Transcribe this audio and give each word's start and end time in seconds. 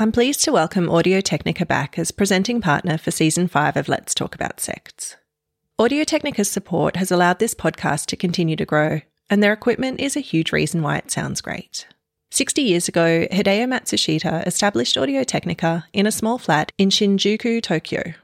I'm 0.00 0.12
pleased 0.12 0.42
to 0.44 0.52
welcome 0.52 0.88
Audio 0.88 1.20
Technica 1.20 1.66
back 1.66 1.98
as 1.98 2.10
presenting 2.10 2.62
partner 2.62 2.96
for 2.96 3.10
season 3.10 3.48
5 3.48 3.76
of 3.76 3.86
Let's 3.86 4.14
Talk 4.14 4.34
About 4.34 4.58
Sects. 4.58 5.16
Audio 5.78 6.04
Technica's 6.04 6.50
support 6.50 6.96
has 6.96 7.10
allowed 7.10 7.38
this 7.38 7.52
podcast 7.52 8.06
to 8.06 8.16
continue 8.16 8.56
to 8.56 8.64
grow, 8.64 9.02
and 9.28 9.42
their 9.42 9.52
equipment 9.52 10.00
is 10.00 10.16
a 10.16 10.20
huge 10.20 10.52
reason 10.52 10.80
why 10.80 10.96
it 10.96 11.10
sounds 11.10 11.42
great. 11.42 11.86
60 12.30 12.62
years 12.62 12.88
ago, 12.88 13.26
Hideo 13.30 13.66
Matsushita 13.68 14.46
established 14.46 14.96
Audio 14.96 15.22
Technica 15.22 15.84
in 15.92 16.06
a 16.06 16.12
small 16.12 16.38
flat 16.38 16.72
in 16.78 16.88
Shinjuku, 16.88 17.62
Tokyo. 17.62 18.14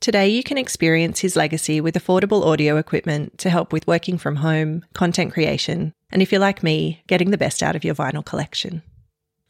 Today, 0.00 0.30
you 0.30 0.42
can 0.42 0.56
experience 0.56 1.18
his 1.18 1.36
legacy 1.36 1.82
with 1.82 1.96
affordable 1.96 2.46
audio 2.46 2.78
equipment 2.78 3.36
to 3.40 3.50
help 3.50 3.74
with 3.74 3.86
working 3.86 4.16
from 4.16 4.36
home, 4.36 4.86
content 4.94 5.34
creation, 5.34 5.92
and 6.10 6.22
if 6.22 6.32
you're 6.32 6.40
like 6.40 6.62
me, 6.62 7.02
getting 7.08 7.30
the 7.30 7.36
best 7.36 7.62
out 7.62 7.76
of 7.76 7.84
your 7.84 7.94
vinyl 7.94 8.24
collection. 8.24 8.80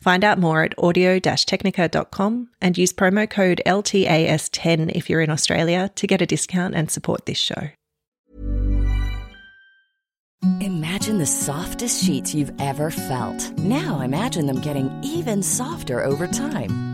Find 0.05 0.23
out 0.23 0.39
more 0.39 0.62
at 0.62 0.75
audio-technica.com 0.77 2.50
and 2.61 2.77
use 2.77 2.93
promo 2.93 3.29
code 3.29 3.62
LTAS10 3.64 4.93
if 4.95 5.08
you're 5.08 5.22
in 5.22 5.31
Australia 5.31 5.90
to 5.95 6.07
get 6.07 6.21
a 6.21 6.26
discount 6.26 6.75
and 6.75 6.90
support 6.90 7.25
this 7.25 7.39
show. 7.39 7.71
Imagine 10.61 11.17
the 11.17 11.25
softest 11.25 12.04
sheets 12.04 12.35
you've 12.35 12.53
ever 12.61 12.90
felt. 12.90 13.50
Now 13.57 14.00
imagine 14.00 14.45
them 14.45 14.61
getting 14.61 14.90
even 15.03 15.43
softer 15.43 16.04
over 16.04 16.26
time. 16.26 16.93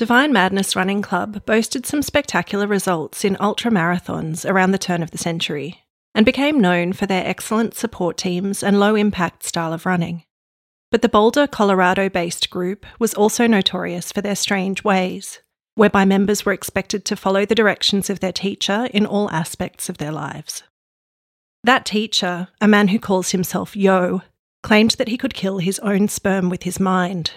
Divine 0.00 0.32
Madness 0.32 0.74
Running 0.74 1.02
Club 1.02 1.44
boasted 1.44 1.84
some 1.84 2.00
spectacular 2.00 2.66
results 2.66 3.22
in 3.22 3.36
ultra 3.38 3.70
marathons 3.70 4.48
around 4.48 4.70
the 4.70 4.78
turn 4.78 5.02
of 5.02 5.10
the 5.10 5.18
century 5.18 5.82
and 6.14 6.24
became 6.24 6.58
known 6.58 6.94
for 6.94 7.04
their 7.04 7.26
excellent 7.26 7.74
support 7.74 8.16
teams 8.16 8.62
and 8.62 8.80
low 8.80 8.94
impact 8.94 9.42
style 9.42 9.74
of 9.74 9.84
running. 9.84 10.24
But 10.90 11.02
the 11.02 11.10
Boulder, 11.10 11.46
Colorado 11.46 12.08
based 12.08 12.48
group 12.48 12.86
was 12.98 13.12
also 13.12 13.46
notorious 13.46 14.10
for 14.10 14.22
their 14.22 14.34
strange 14.34 14.82
ways, 14.82 15.40
whereby 15.74 16.06
members 16.06 16.46
were 16.46 16.54
expected 16.54 17.04
to 17.04 17.14
follow 17.14 17.44
the 17.44 17.54
directions 17.54 18.08
of 18.08 18.20
their 18.20 18.32
teacher 18.32 18.88
in 18.94 19.04
all 19.04 19.30
aspects 19.30 19.90
of 19.90 19.98
their 19.98 20.12
lives. 20.12 20.62
That 21.62 21.84
teacher, 21.84 22.48
a 22.58 22.66
man 22.66 22.88
who 22.88 22.98
calls 22.98 23.32
himself 23.32 23.76
Yo, 23.76 24.22
claimed 24.62 24.92
that 24.92 25.08
he 25.08 25.18
could 25.18 25.34
kill 25.34 25.58
his 25.58 25.78
own 25.80 26.08
sperm 26.08 26.48
with 26.48 26.62
his 26.62 26.80
mind, 26.80 27.32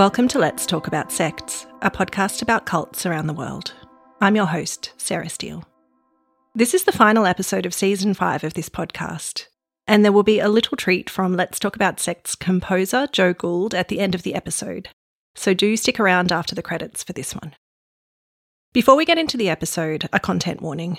Welcome 0.00 0.28
to 0.28 0.38
Let's 0.38 0.64
Talk 0.64 0.86
About 0.86 1.12
Sects, 1.12 1.66
a 1.82 1.90
podcast 1.90 2.40
about 2.40 2.64
cults 2.64 3.04
around 3.04 3.26
the 3.26 3.34
world. 3.34 3.74
I'm 4.22 4.34
your 4.34 4.46
host, 4.46 4.94
Sarah 4.96 5.28
Steel. 5.28 5.62
This 6.54 6.72
is 6.72 6.84
the 6.84 6.90
final 6.90 7.26
episode 7.26 7.66
of 7.66 7.74
season 7.74 8.14
five 8.14 8.42
of 8.42 8.54
this 8.54 8.70
podcast, 8.70 9.48
and 9.86 10.02
there 10.02 10.10
will 10.10 10.22
be 10.22 10.40
a 10.40 10.48
little 10.48 10.78
treat 10.78 11.10
from 11.10 11.36
Let's 11.36 11.58
Talk 11.58 11.76
About 11.76 12.00
Sects 12.00 12.34
composer 12.34 13.08
Joe 13.12 13.34
Gould 13.34 13.74
at 13.74 13.88
the 13.88 14.00
end 14.00 14.14
of 14.14 14.22
the 14.22 14.34
episode, 14.34 14.88
so 15.34 15.52
do 15.52 15.76
stick 15.76 16.00
around 16.00 16.32
after 16.32 16.54
the 16.54 16.62
credits 16.62 17.04
for 17.04 17.12
this 17.12 17.34
one. 17.34 17.54
Before 18.72 18.96
we 18.96 19.04
get 19.04 19.18
into 19.18 19.36
the 19.36 19.50
episode, 19.50 20.08
a 20.14 20.18
content 20.18 20.62
warning. 20.62 20.96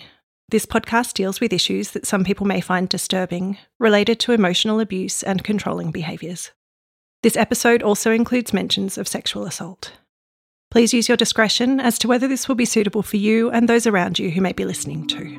This 0.49 0.67
podcast 0.67 1.15
deals 1.15 1.41
with 1.41 1.53
issues 1.53 1.89
that 1.93 2.05
some 2.05 2.23
people 2.23 2.45
may 2.45 2.61
find 2.61 2.87
disturbing 2.87 3.57
related 3.79 4.19
to 4.19 4.33
emotional 4.33 4.79
abuse 4.79 5.23
and 5.23 5.43
controlling 5.43 5.89
behaviours. 5.89 6.51
This 7.23 7.37
episode 7.37 7.83
also 7.83 8.11
includes 8.11 8.51
mentions 8.51 8.97
of 8.97 9.07
sexual 9.07 9.45
assault. 9.45 9.91
Please 10.71 10.91
use 10.91 11.07
your 11.07 11.17
discretion 11.17 11.79
as 11.79 11.99
to 11.99 12.07
whether 12.07 12.27
this 12.27 12.47
will 12.47 12.55
be 12.55 12.65
suitable 12.65 13.03
for 13.03 13.17
you 13.17 13.51
and 13.51 13.69
those 13.69 13.85
around 13.85 14.17
you 14.17 14.31
who 14.31 14.41
may 14.41 14.53
be 14.53 14.65
listening 14.65 15.05
to. 15.07 15.37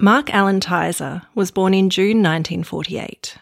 Mark 0.00 0.32
Allen 0.32 0.60
Tizer 0.60 1.22
was 1.34 1.50
born 1.50 1.74
in 1.74 1.90
June 1.90 2.18
1948. 2.18 3.38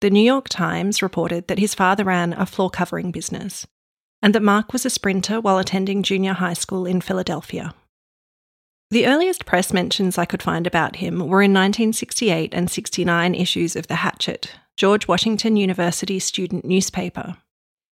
The 0.00 0.10
New 0.10 0.22
York 0.22 0.48
Times 0.48 1.00
reported 1.00 1.46
that 1.46 1.58
his 1.60 1.74
father 1.74 2.04
ran 2.04 2.32
a 2.32 2.46
floor 2.46 2.70
covering 2.70 3.12
business 3.12 3.68
and 4.20 4.34
that 4.34 4.42
Mark 4.42 4.72
was 4.72 4.84
a 4.84 4.90
sprinter 4.90 5.40
while 5.40 5.58
attending 5.58 6.02
junior 6.02 6.32
high 6.32 6.54
school 6.54 6.86
in 6.86 7.00
Philadelphia. 7.00 7.72
The 8.90 9.06
earliest 9.06 9.44
press 9.44 9.70
mentions 9.70 10.16
I 10.16 10.24
could 10.24 10.42
find 10.42 10.66
about 10.66 10.96
him 10.96 11.18
were 11.18 11.42
in 11.42 11.52
1968 11.52 12.54
and 12.54 12.70
69 12.70 13.34
issues 13.34 13.76
of 13.76 13.86
The 13.86 13.96
Hatchet, 13.96 14.52
George 14.78 15.06
Washington 15.06 15.56
University 15.56 16.18
student 16.18 16.64
newspaper, 16.64 17.36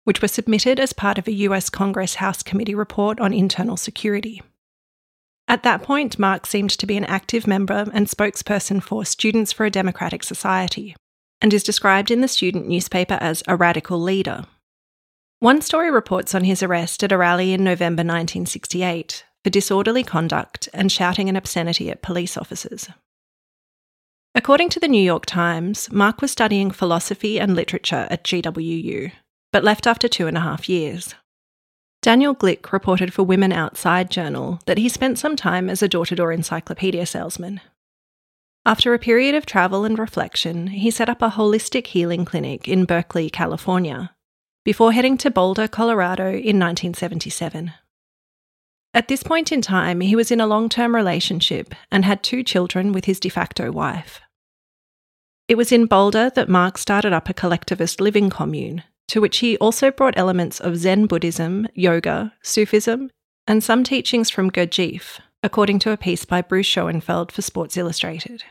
which 0.04 0.22
were 0.22 0.28
submitted 0.28 0.78
as 0.78 0.92
part 0.92 1.18
of 1.18 1.26
a 1.26 1.32
US 1.32 1.68
Congress 1.68 2.16
House 2.16 2.44
Committee 2.44 2.76
report 2.76 3.18
on 3.18 3.32
internal 3.32 3.76
security. 3.76 4.40
At 5.48 5.64
that 5.64 5.82
point, 5.82 6.16
Mark 6.16 6.46
seemed 6.46 6.70
to 6.70 6.86
be 6.86 6.96
an 6.96 7.04
active 7.04 7.48
member 7.48 7.86
and 7.92 8.06
spokesperson 8.06 8.80
for 8.80 9.04
Students 9.04 9.52
for 9.52 9.66
a 9.66 9.70
Democratic 9.70 10.22
Society, 10.22 10.94
and 11.40 11.52
is 11.52 11.64
described 11.64 12.12
in 12.12 12.20
the 12.20 12.28
student 12.28 12.68
newspaper 12.68 13.18
as 13.20 13.42
a 13.48 13.56
radical 13.56 14.00
leader. 14.00 14.44
One 15.40 15.60
story 15.60 15.90
reports 15.90 16.36
on 16.36 16.44
his 16.44 16.62
arrest 16.62 17.02
at 17.02 17.10
a 17.10 17.18
rally 17.18 17.52
in 17.52 17.64
November 17.64 18.00
1968, 18.00 19.23
for 19.44 19.50
disorderly 19.50 20.02
conduct 20.02 20.68
and 20.72 20.90
shouting 20.90 21.28
an 21.28 21.36
obscenity 21.36 21.90
at 21.90 22.02
police 22.02 22.36
officers. 22.36 22.88
According 24.34 24.70
to 24.70 24.80
the 24.80 24.88
New 24.88 25.02
York 25.02 25.26
Times, 25.26 25.92
Mark 25.92 26.20
was 26.20 26.32
studying 26.32 26.72
philosophy 26.72 27.38
and 27.38 27.54
literature 27.54 28.08
at 28.10 28.24
GWU, 28.24 29.12
but 29.52 29.62
left 29.62 29.86
after 29.86 30.08
two 30.08 30.26
and 30.26 30.36
a 30.36 30.40
half 30.40 30.68
years. 30.68 31.14
Daniel 32.02 32.34
Glick 32.34 32.72
reported 32.72 33.14
for 33.14 33.22
Women 33.22 33.52
Outside 33.52 34.10
Journal 34.10 34.58
that 34.66 34.78
he 34.78 34.88
spent 34.88 35.18
some 35.18 35.36
time 35.36 35.70
as 35.70 35.82
a 35.82 35.88
door 35.88 36.04
to 36.06 36.16
door 36.16 36.32
encyclopedia 36.32 37.06
salesman. 37.06 37.60
After 38.66 38.92
a 38.92 38.98
period 38.98 39.34
of 39.34 39.46
travel 39.46 39.84
and 39.84 39.98
reflection, 39.98 40.68
he 40.68 40.90
set 40.90 41.08
up 41.08 41.22
a 41.22 41.30
holistic 41.30 41.88
healing 41.88 42.24
clinic 42.24 42.66
in 42.66 42.86
Berkeley, 42.86 43.30
California, 43.30 44.14
before 44.64 44.92
heading 44.92 45.16
to 45.18 45.30
Boulder, 45.30 45.68
Colorado 45.68 46.28
in 46.28 46.58
1977. 46.58 47.72
At 48.94 49.08
this 49.08 49.24
point 49.24 49.50
in 49.50 49.60
time, 49.60 50.00
he 50.00 50.14
was 50.14 50.30
in 50.30 50.40
a 50.40 50.46
long 50.46 50.68
term 50.68 50.94
relationship 50.94 51.74
and 51.90 52.04
had 52.04 52.22
two 52.22 52.44
children 52.44 52.92
with 52.92 53.06
his 53.06 53.18
de 53.18 53.28
facto 53.28 53.72
wife. 53.72 54.20
It 55.48 55.56
was 55.56 55.72
in 55.72 55.86
Boulder 55.86 56.30
that 56.36 56.48
Mark 56.48 56.78
started 56.78 57.12
up 57.12 57.28
a 57.28 57.34
collectivist 57.34 58.00
living 58.00 58.30
commune, 58.30 58.84
to 59.08 59.20
which 59.20 59.38
he 59.38 59.58
also 59.58 59.90
brought 59.90 60.16
elements 60.16 60.60
of 60.60 60.76
Zen 60.76 61.06
Buddhism, 61.06 61.66
yoga, 61.74 62.32
Sufism, 62.40 63.10
and 63.48 63.62
some 63.62 63.82
teachings 63.82 64.30
from 64.30 64.50
Gurdjieff, 64.50 65.18
according 65.42 65.80
to 65.80 65.90
a 65.90 65.96
piece 65.96 66.24
by 66.24 66.40
Bruce 66.40 66.66
Schoenfeld 66.66 67.32
for 67.32 67.42
Sports 67.42 67.76
Illustrated. 67.76 68.44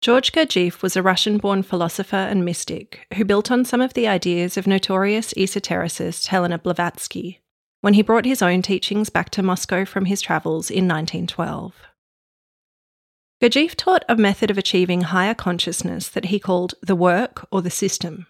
George 0.00 0.32
Gurdjieff 0.32 0.80
was 0.80 0.96
a 0.96 1.02
Russian 1.02 1.38
born 1.38 1.62
philosopher 1.62 2.16
and 2.16 2.44
mystic 2.44 3.06
who 3.14 3.24
built 3.24 3.50
on 3.50 3.64
some 3.64 3.80
of 3.80 3.94
the 3.94 4.06
ideas 4.06 4.56
of 4.56 4.66
notorious 4.66 5.34
esotericist 5.34 6.28
Helena 6.28 6.58
Blavatsky 6.58 7.40
when 7.84 7.92
he 7.92 8.00
brought 8.00 8.24
his 8.24 8.40
own 8.40 8.62
teachings 8.62 9.10
back 9.10 9.28
to 9.28 9.42
Moscow 9.42 9.84
from 9.84 10.06
his 10.06 10.22
travels 10.22 10.70
in 10.70 10.88
1912. 10.88 11.74
Gurdjieff 13.42 13.76
taught 13.76 14.06
a 14.08 14.16
method 14.16 14.50
of 14.50 14.56
achieving 14.56 15.02
higher 15.02 15.34
consciousness 15.34 16.08
that 16.08 16.24
he 16.24 16.38
called 16.38 16.72
the 16.80 16.96
work 16.96 17.46
or 17.50 17.60
the 17.60 17.68
system. 17.68 18.26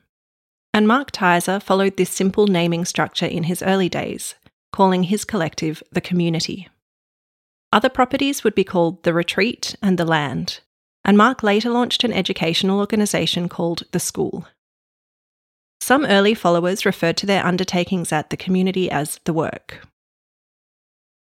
And 0.73 0.89
Mark 0.89 1.13
Tizer 1.13 1.63
followed 1.63 1.97
this 1.97 2.11
simple 2.11 2.49
naming 2.49 2.85
structure 2.85 3.27
in 3.27 3.45
his 3.45 3.63
early 3.63 3.89
days, 3.89 4.35
calling 4.73 5.05
his 5.05 5.25
collective 5.25 5.85
the 5.93 6.01
community. 6.01 6.69
Other 7.73 7.89
properties 7.89 8.43
would 8.43 8.57
be 8.57 8.65
called 8.65 9.05
the 9.05 9.15
retreat 9.15 9.77
and 9.81 9.97
the 9.97 10.05
land, 10.05 10.63
and 11.05 11.17
Mark 11.17 11.45
later 11.45 11.71
launched 11.71 12.03
an 12.03 12.13
educational 12.13 12.81
organisation 12.81 13.49
called 13.49 13.85
The 13.93 14.01
School. 14.01 14.49
Some 15.85 16.07
early 16.07 16.33
followers 16.33 16.87
referred 16.87 17.19
to 17.19 17.27
their 17.27 17.45
undertakings 17.45 18.11
at 18.11 18.31
the 18.31 18.39
community 18.39 18.91
as 18.91 19.21
the 19.27 19.35
work. 19.35 19.87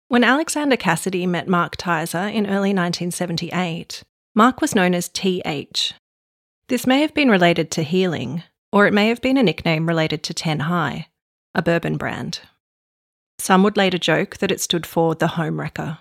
When 0.07 0.24
Alexander 0.24 0.77
Cassady 0.77 1.27
met 1.27 1.47
Mark 1.47 1.77
Tizer 1.77 2.31
in 2.31 2.45
early 2.45 2.69
1978, 2.69 4.03
Mark 4.36 4.62
was 4.62 4.75
known 4.75 4.94
as 4.94 5.09
TH. 5.09 5.95
This 6.68 6.86
may 6.86 7.01
have 7.01 7.15
been 7.15 7.31
related 7.31 7.71
to 7.71 7.81
healing, 7.81 8.44
or 8.71 8.86
it 8.86 8.94
may 8.94 9.07
have 9.07 9.19
been 9.19 9.38
a 9.38 9.42
nickname 9.42 9.88
related 9.88 10.21
to 10.21 10.33
Ten 10.36 10.59
High, 10.59 11.07
a 11.56 11.63
bourbon 11.63 11.98
brand. 11.98 12.41
Some 13.39 13.63
would 13.63 13.77
later 13.77 13.98
joke 13.98 14.38
that 14.38 14.51
it 14.51 14.62
stood 14.62 14.86
for 14.86 15.15
the 15.15 15.30
home 15.30 15.59
wrecker. 15.59 15.98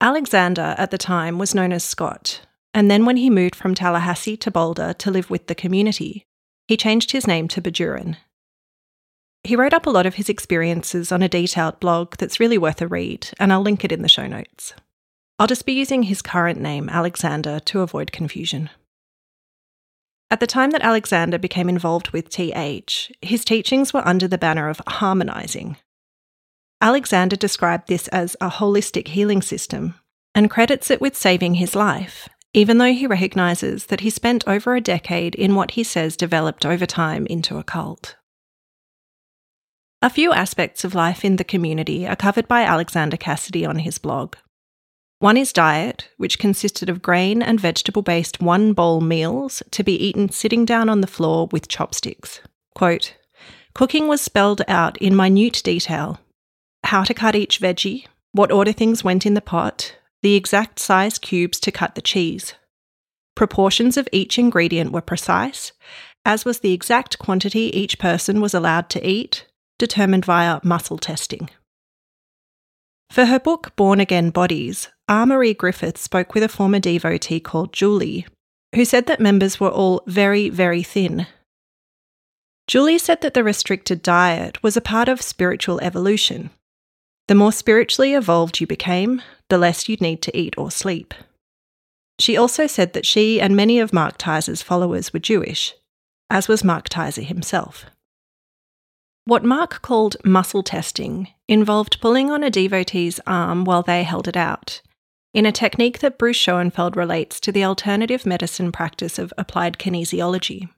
Alexander 0.00 0.76
at 0.78 0.92
the 0.92 0.96
time 0.96 1.38
was 1.38 1.56
known 1.56 1.72
as 1.72 1.82
Scott, 1.82 2.42
and 2.72 2.88
then 2.88 3.04
when 3.04 3.16
he 3.16 3.30
moved 3.30 3.56
from 3.56 3.74
Tallahassee 3.74 4.36
to 4.36 4.50
Boulder 4.52 4.92
to 4.92 5.10
live 5.10 5.28
with 5.28 5.48
the 5.48 5.56
community, 5.56 6.28
he 6.70 6.76
changed 6.76 7.10
his 7.10 7.26
name 7.26 7.48
to 7.48 7.60
Bajurin. 7.60 8.16
He 9.42 9.56
wrote 9.56 9.74
up 9.74 9.86
a 9.86 9.90
lot 9.90 10.06
of 10.06 10.14
his 10.14 10.28
experiences 10.28 11.10
on 11.10 11.20
a 11.20 11.28
detailed 11.28 11.80
blog 11.80 12.14
that's 12.14 12.38
really 12.38 12.58
worth 12.58 12.80
a 12.80 12.86
read, 12.86 13.28
and 13.40 13.52
I'll 13.52 13.60
link 13.60 13.84
it 13.84 13.90
in 13.90 14.02
the 14.02 14.08
show 14.08 14.28
notes. 14.28 14.72
I'll 15.40 15.48
just 15.48 15.66
be 15.66 15.72
using 15.72 16.04
his 16.04 16.22
current 16.22 16.60
name, 16.60 16.88
Alexander, 16.88 17.58
to 17.58 17.80
avoid 17.80 18.12
confusion. 18.12 18.70
At 20.30 20.38
the 20.38 20.46
time 20.46 20.70
that 20.70 20.82
Alexander 20.82 21.38
became 21.38 21.68
involved 21.68 22.10
with 22.10 22.28
TH, 22.28 23.10
his 23.20 23.44
teachings 23.44 23.92
were 23.92 24.06
under 24.06 24.28
the 24.28 24.38
banner 24.38 24.68
of 24.68 24.80
harmonizing, 24.86 25.76
Alexander 26.80 27.34
described 27.34 27.88
this 27.88 28.06
as 28.08 28.36
a 28.40 28.48
holistic 28.48 29.08
healing 29.08 29.42
system 29.42 29.96
and 30.36 30.48
credits 30.48 30.88
it 30.88 31.00
with 31.00 31.16
saving 31.16 31.54
his 31.54 31.74
life, 31.74 32.28
even 32.52 32.78
though 32.78 32.92
he 32.92 33.06
recognises 33.06 33.86
that 33.86 34.00
he 34.00 34.10
spent 34.10 34.42
over 34.46 34.74
a 34.74 34.80
decade 34.80 35.34
in 35.34 35.54
what 35.54 35.72
he 35.72 35.84
says 35.84 36.16
developed 36.16 36.66
over 36.66 36.86
time 36.86 37.26
into 37.26 37.58
a 37.58 37.64
cult. 37.64 38.16
A 40.02 40.10
few 40.10 40.32
aspects 40.32 40.82
of 40.82 40.94
life 40.94 41.24
in 41.24 41.36
the 41.36 41.44
community 41.44 42.06
are 42.06 42.16
covered 42.16 42.48
by 42.48 42.62
Alexander 42.62 43.16
Cassady 43.16 43.68
on 43.68 43.80
his 43.80 43.98
blog. 43.98 44.34
One 45.18 45.36
is 45.36 45.52
diet, 45.52 46.08
which 46.16 46.38
consisted 46.38 46.88
of 46.88 47.02
grain 47.02 47.42
and 47.42 47.60
vegetable 47.60 48.00
based 48.00 48.40
one 48.40 48.72
bowl 48.72 49.02
meals 49.02 49.62
to 49.70 49.84
be 49.84 49.92
eaten 49.92 50.30
sitting 50.30 50.64
down 50.64 50.88
on 50.88 51.02
the 51.02 51.06
floor 51.06 51.48
with 51.52 51.68
chopsticks. 51.68 52.40
Quote, 52.74 53.14
Cooking 53.74 54.08
was 54.08 54.22
spelled 54.22 54.62
out 54.66 54.96
in 54.96 55.14
minute 55.14 55.60
detail 55.62 56.18
how 56.84 57.04
to 57.04 57.12
cut 57.12 57.36
each 57.36 57.60
veggie, 57.60 58.06
what 58.32 58.50
order 58.50 58.72
things 58.72 59.04
went 59.04 59.26
in 59.26 59.34
the 59.34 59.42
pot, 59.42 59.94
the 60.22 60.34
exact 60.34 60.78
size 60.78 61.18
cubes 61.18 61.58
to 61.60 61.72
cut 61.72 61.94
the 61.94 62.02
cheese. 62.02 62.54
Proportions 63.34 63.96
of 63.96 64.08
each 64.12 64.38
ingredient 64.38 64.92
were 64.92 65.00
precise, 65.00 65.72
as 66.24 66.44
was 66.44 66.60
the 66.60 66.72
exact 66.72 67.18
quantity 67.18 67.76
each 67.76 67.98
person 67.98 68.40
was 68.40 68.54
allowed 68.54 68.90
to 68.90 69.06
eat, 69.06 69.46
determined 69.78 70.24
via 70.24 70.60
muscle 70.62 70.98
testing. 70.98 71.48
For 73.10 73.26
her 73.26 73.40
book 73.40 73.74
Born 73.76 73.98
Again 73.98 74.30
Bodies. 74.30 74.88
Marie 75.08 75.54
Griffith 75.54 75.98
spoke 75.98 76.34
with 76.34 76.44
a 76.44 76.48
former 76.48 76.78
devotee 76.78 77.40
called 77.40 77.72
Julie, 77.72 78.26
who 78.74 78.84
said 78.84 79.06
that 79.06 79.18
members 79.18 79.58
were 79.58 79.70
all 79.70 80.02
very, 80.06 80.48
very 80.48 80.84
thin. 80.84 81.26
Julie 82.68 82.98
said 82.98 83.20
that 83.22 83.34
the 83.34 83.42
restricted 83.42 84.02
diet 84.02 84.62
was 84.62 84.76
a 84.76 84.80
part 84.80 85.08
of 85.08 85.20
spiritual 85.20 85.80
evolution 85.80 86.50
the 87.30 87.34
more 87.36 87.52
spiritually 87.52 88.14
evolved 88.14 88.60
you 88.60 88.66
became, 88.66 89.22
the 89.50 89.58
less 89.58 89.88
you'd 89.88 90.00
need 90.00 90.22
to 90.22 90.36
eat 90.36 90.54
or 90.56 90.70
sleep. 90.70 91.12
She 92.18 92.36
also 92.36 92.66
said 92.66 92.92
that 92.92 93.06
she 93.06 93.40
and 93.40 93.56
many 93.56 93.78
of 93.78 93.92
Mark 93.92 94.18
Tizer's 94.18 94.62
followers 94.62 95.12
were 95.12 95.18
Jewish, 95.18 95.74
as 96.28 96.48
was 96.48 96.64
Mark 96.64 96.88
Tizer 96.88 97.24
himself. 97.24 97.86
What 99.24 99.44
Mark 99.44 99.82
called 99.82 100.16
muscle 100.24 100.62
testing 100.62 101.28
involved 101.48 102.00
pulling 102.00 102.30
on 102.30 102.42
a 102.42 102.50
devotee's 102.50 103.20
arm 103.26 103.64
while 103.64 103.82
they 103.82 104.02
held 104.02 104.28
it 104.28 104.36
out, 104.36 104.80
in 105.32 105.46
a 105.46 105.52
technique 105.52 106.00
that 106.00 106.18
Bruce 106.18 106.36
Schoenfeld 106.36 106.96
relates 106.96 107.38
to 107.40 107.52
the 107.52 107.64
alternative 107.64 108.26
medicine 108.26 108.72
practice 108.72 109.18
of 109.18 109.32
applied 109.38 109.78
kinesiology. 109.78 110.68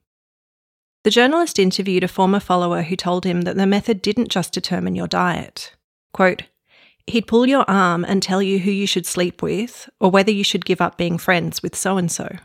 The 1.05 1.11
journalist 1.11 1.59
interviewed 1.59 2.05
a 2.05 2.09
former 2.09 2.41
follower 2.41 2.83
who 2.83 2.95
told 2.95 3.25
him 3.25 3.43
that 3.43 3.57
the 3.57 3.67
method 3.67 4.03
didn't 4.03 4.29
just 4.29 4.53
determine 4.53 4.95
your 4.95 5.09
diet. 5.09 5.75
Quote, 6.13 6.45
He'd 7.07 7.27
pull 7.27 7.47
your 7.47 7.69
arm 7.69 8.05
and 8.05 8.23
tell 8.23 8.43
you 8.43 8.59
who 8.61 8.71
you 8.71 8.87
should 8.87 9.07
sleep 9.07 9.43
with, 9.43 9.91
or 10.01 10.11
whether 10.11 10.31
you 10.31 10.45
should 10.45 10.65
give 10.65 10.81
up 10.81 10.97
being 10.97 11.19
friends 11.19 11.63
with 11.63 11.75
so 11.75 11.97
and 11.97 12.11
so. 12.11 12.37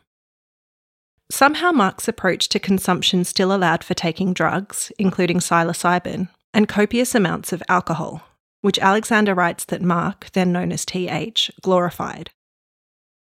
Somehow, 1.30 1.72
Mark's 1.72 2.08
approach 2.08 2.48
to 2.50 2.60
consumption 2.60 3.24
still 3.24 3.54
allowed 3.54 3.84
for 3.84 3.94
taking 3.94 4.34
drugs, 4.34 4.92
including 4.98 5.40
psilocybin, 5.40 6.30
and 6.54 6.70
copious 6.70 7.14
amounts 7.14 7.52
of 7.52 7.62
alcohol, 7.68 8.24
which 8.62 8.80
Alexander 8.80 9.36
writes 9.36 9.66
that 9.66 9.82
Mark, 9.82 10.30
then 10.32 10.52
known 10.52 10.72
as 10.72 10.86
TH, 10.86 11.52
glorified. 11.62 12.32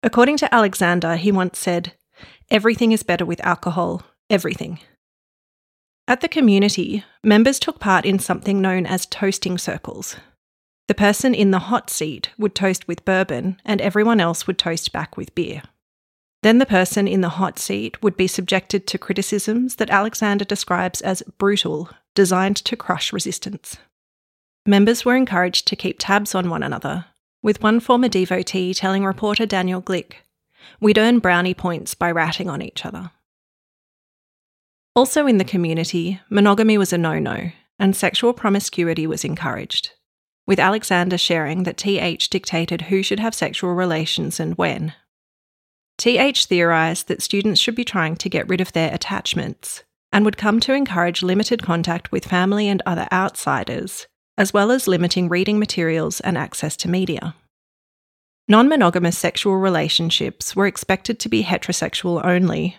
According 0.02 0.36
to 0.38 0.54
Alexander, 0.54 1.16
he 1.16 1.32
once 1.32 1.58
said, 1.58 1.94
Everything 2.50 2.92
is 2.92 3.02
better 3.02 3.24
with 3.24 3.44
alcohol, 3.44 4.02
everything. 4.30 4.78
At 6.06 6.20
the 6.20 6.28
community, 6.28 7.02
members 7.24 7.58
took 7.58 7.80
part 7.80 8.04
in 8.04 8.18
something 8.18 8.60
known 8.60 8.86
as 8.86 9.06
toasting 9.06 9.58
circles. 9.58 10.16
The 10.88 10.94
person 10.94 11.34
in 11.34 11.50
the 11.50 11.58
hot 11.58 11.90
seat 11.90 12.30
would 12.38 12.54
toast 12.54 12.86
with 12.86 13.04
bourbon, 13.04 13.60
and 13.64 13.80
everyone 13.80 14.20
else 14.20 14.46
would 14.46 14.58
toast 14.58 14.92
back 14.92 15.16
with 15.16 15.34
beer. 15.34 15.62
Then 16.42 16.58
the 16.58 16.66
person 16.66 17.08
in 17.08 17.22
the 17.22 17.30
hot 17.30 17.58
seat 17.58 18.02
would 18.02 18.16
be 18.16 18.28
subjected 18.28 18.86
to 18.86 18.98
criticisms 18.98 19.76
that 19.76 19.90
Alexander 19.90 20.44
describes 20.44 21.00
as 21.00 21.22
brutal, 21.38 21.90
designed 22.14 22.56
to 22.56 22.76
crush 22.76 23.12
resistance. 23.12 23.78
Members 24.64 25.04
were 25.04 25.16
encouraged 25.16 25.66
to 25.68 25.76
keep 25.76 25.96
tabs 25.98 26.34
on 26.34 26.50
one 26.50 26.62
another, 26.62 27.06
with 27.42 27.62
one 27.62 27.80
former 27.80 28.08
devotee 28.08 28.74
telling 28.74 29.04
reporter 29.04 29.46
Daniel 29.46 29.82
Glick, 29.82 30.14
We'd 30.80 30.98
earn 30.98 31.18
brownie 31.18 31.54
points 31.54 31.94
by 31.94 32.10
ratting 32.10 32.48
on 32.48 32.62
each 32.62 32.84
other. 32.84 33.10
Also 34.94 35.26
in 35.26 35.38
the 35.38 35.44
community, 35.44 36.20
monogamy 36.30 36.78
was 36.78 36.92
a 36.92 36.98
no 36.98 37.18
no, 37.18 37.50
and 37.78 37.94
sexual 37.94 38.32
promiscuity 38.32 39.06
was 39.06 39.24
encouraged, 39.24 39.92
with 40.46 40.58
Alexander 40.60 41.18
sharing 41.18 41.64
that 41.64 41.76
TH 41.76 42.30
dictated 42.30 42.82
who 42.82 43.02
should 43.02 43.20
have 43.20 43.34
sexual 43.34 43.74
relations 43.74 44.38
and 44.38 44.56
when. 44.56 44.94
TH 45.98 46.44
theorised 46.44 47.08
that 47.08 47.22
students 47.22 47.60
should 47.60 47.74
be 47.74 47.84
trying 47.84 48.16
to 48.16 48.28
get 48.28 48.48
rid 48.48 48.60
of 48.60 48.72
their 48.72 48.92
attachments 48.94 49.82
and 50.12 50.24
would 50.24 50.36
come 50.36 50.60
to 50.60 50.72
encourage 50.72 51.22
limited 51.22 51.62
contact 51.62 52.12
with 52.12 52.26
family 52.26 52.68
and 52.68 52.82
other 52.86 53.08
outsiders, 53.12 54.06
as 54.38 54.52
well 54.52 54.70
as 54.70 54.86
limiting 54.86 55.28
reading 55.28 55.58
materials 55.58 56.20
and 56.20 56.38
access 56.38 56.76
to 56.76 56.88
media. 56.88 57.34
Non 58.48 58.68
monogamous 58.68 59.18
sexual 59.18 59.56
relationships 59.56 60.54
were 60.54 60.66
expected 60.66 61.18
to 61.18 61.28
be 61.28 61.42
heterosexual 61.42 62.24
only, 62.24 62.76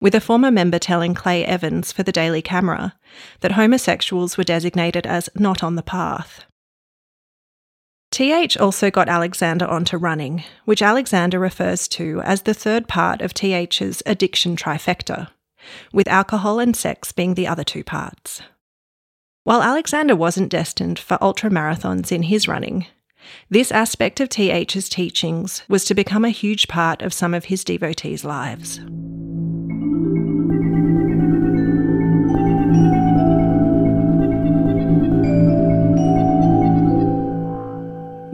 with 0.00 0.14
a 0.14 0.20
former 0.20 0.50
member 0.50 0.78
telling 0.78 1.14
Clay 1.14 1.44
Evans 1.44 1.92
for 1.92 2.02
the 2.02 2.12
Daily 2.12 2.42
Camera 2.42 2.94
that 3.40 3.52
homosexuals 3.52 4.36
were 4.36 4.44
designated 4.44 5.06
as 5.06 5.28
not 5.36 5.62
on 5.62 5.76
the 5.76 5.82
path. 5.82 6.44
TH 8.14 8.56
also 8.58 8.92
got 8.92 9.08
Alexander 9.08 9.66
onto 9.66 9.96
running, 9.96 10.44
which 10.66 10.82
Alexander 10.82 11.40
refers 11.40 11.88
to 11.88 12.20
as 12.20 12.42
the 12.42 12.54
third 12.54 12.86
part 12.86 13.20
of 13.20 13.34
TH's 13.34 14.04
addiction 14.06 14.54
trifecta, 14.54 15.30
with 15.92 16.06
alcohol 16.06 16.60
and 16.60 16.76
sex 16.76 17.10
being 17.10 17.34
the 17.34 17.48
other 17.48 17.64
two 17.64 17.82
parts. 17.82 18.40
While 19.42 19.64
Alexander 19.64 20.14
wasn't 20.14 20.48
destined 20.48 20.96
for 20.96 21.18
ultra 21.20 21.50
marathons 21.50 22.12
in 22.12 22.22
his 22.22 22.46
running, 22.46 22.86
this 23.50 23.72
aspect 23.72 24.20
of 24.20 24.28
TH's 24.28 24.88
teachings 24.88 25.64
was 25.68 25.84
to 25.86 25.94
become 25.96 26.24
a 26.24 26.30
huge 26.30 26.68
part 26.68 27.02
of 27.02 27.12
some 27.12 27.34
of 27.34 27.46
his 27.46 27.64
devotees' 27.64 28.24
lives. 28.24 28.78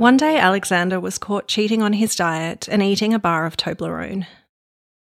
One 0.00 0.16
day, 0.16 0.38
Alexander 0.38 0.98
was 0.98 1.18
caught 1.18 1.46
cheating 1.46 1.82
on 1.82 1.92
his 1.92 2.16
diet 2.16 2.66
and 2.70 2.82
eating 2.82 3.12
a 3.12 3.18
bar 3.18 3.44
of 3.44 3.58
Toblerone. 3.58 4.26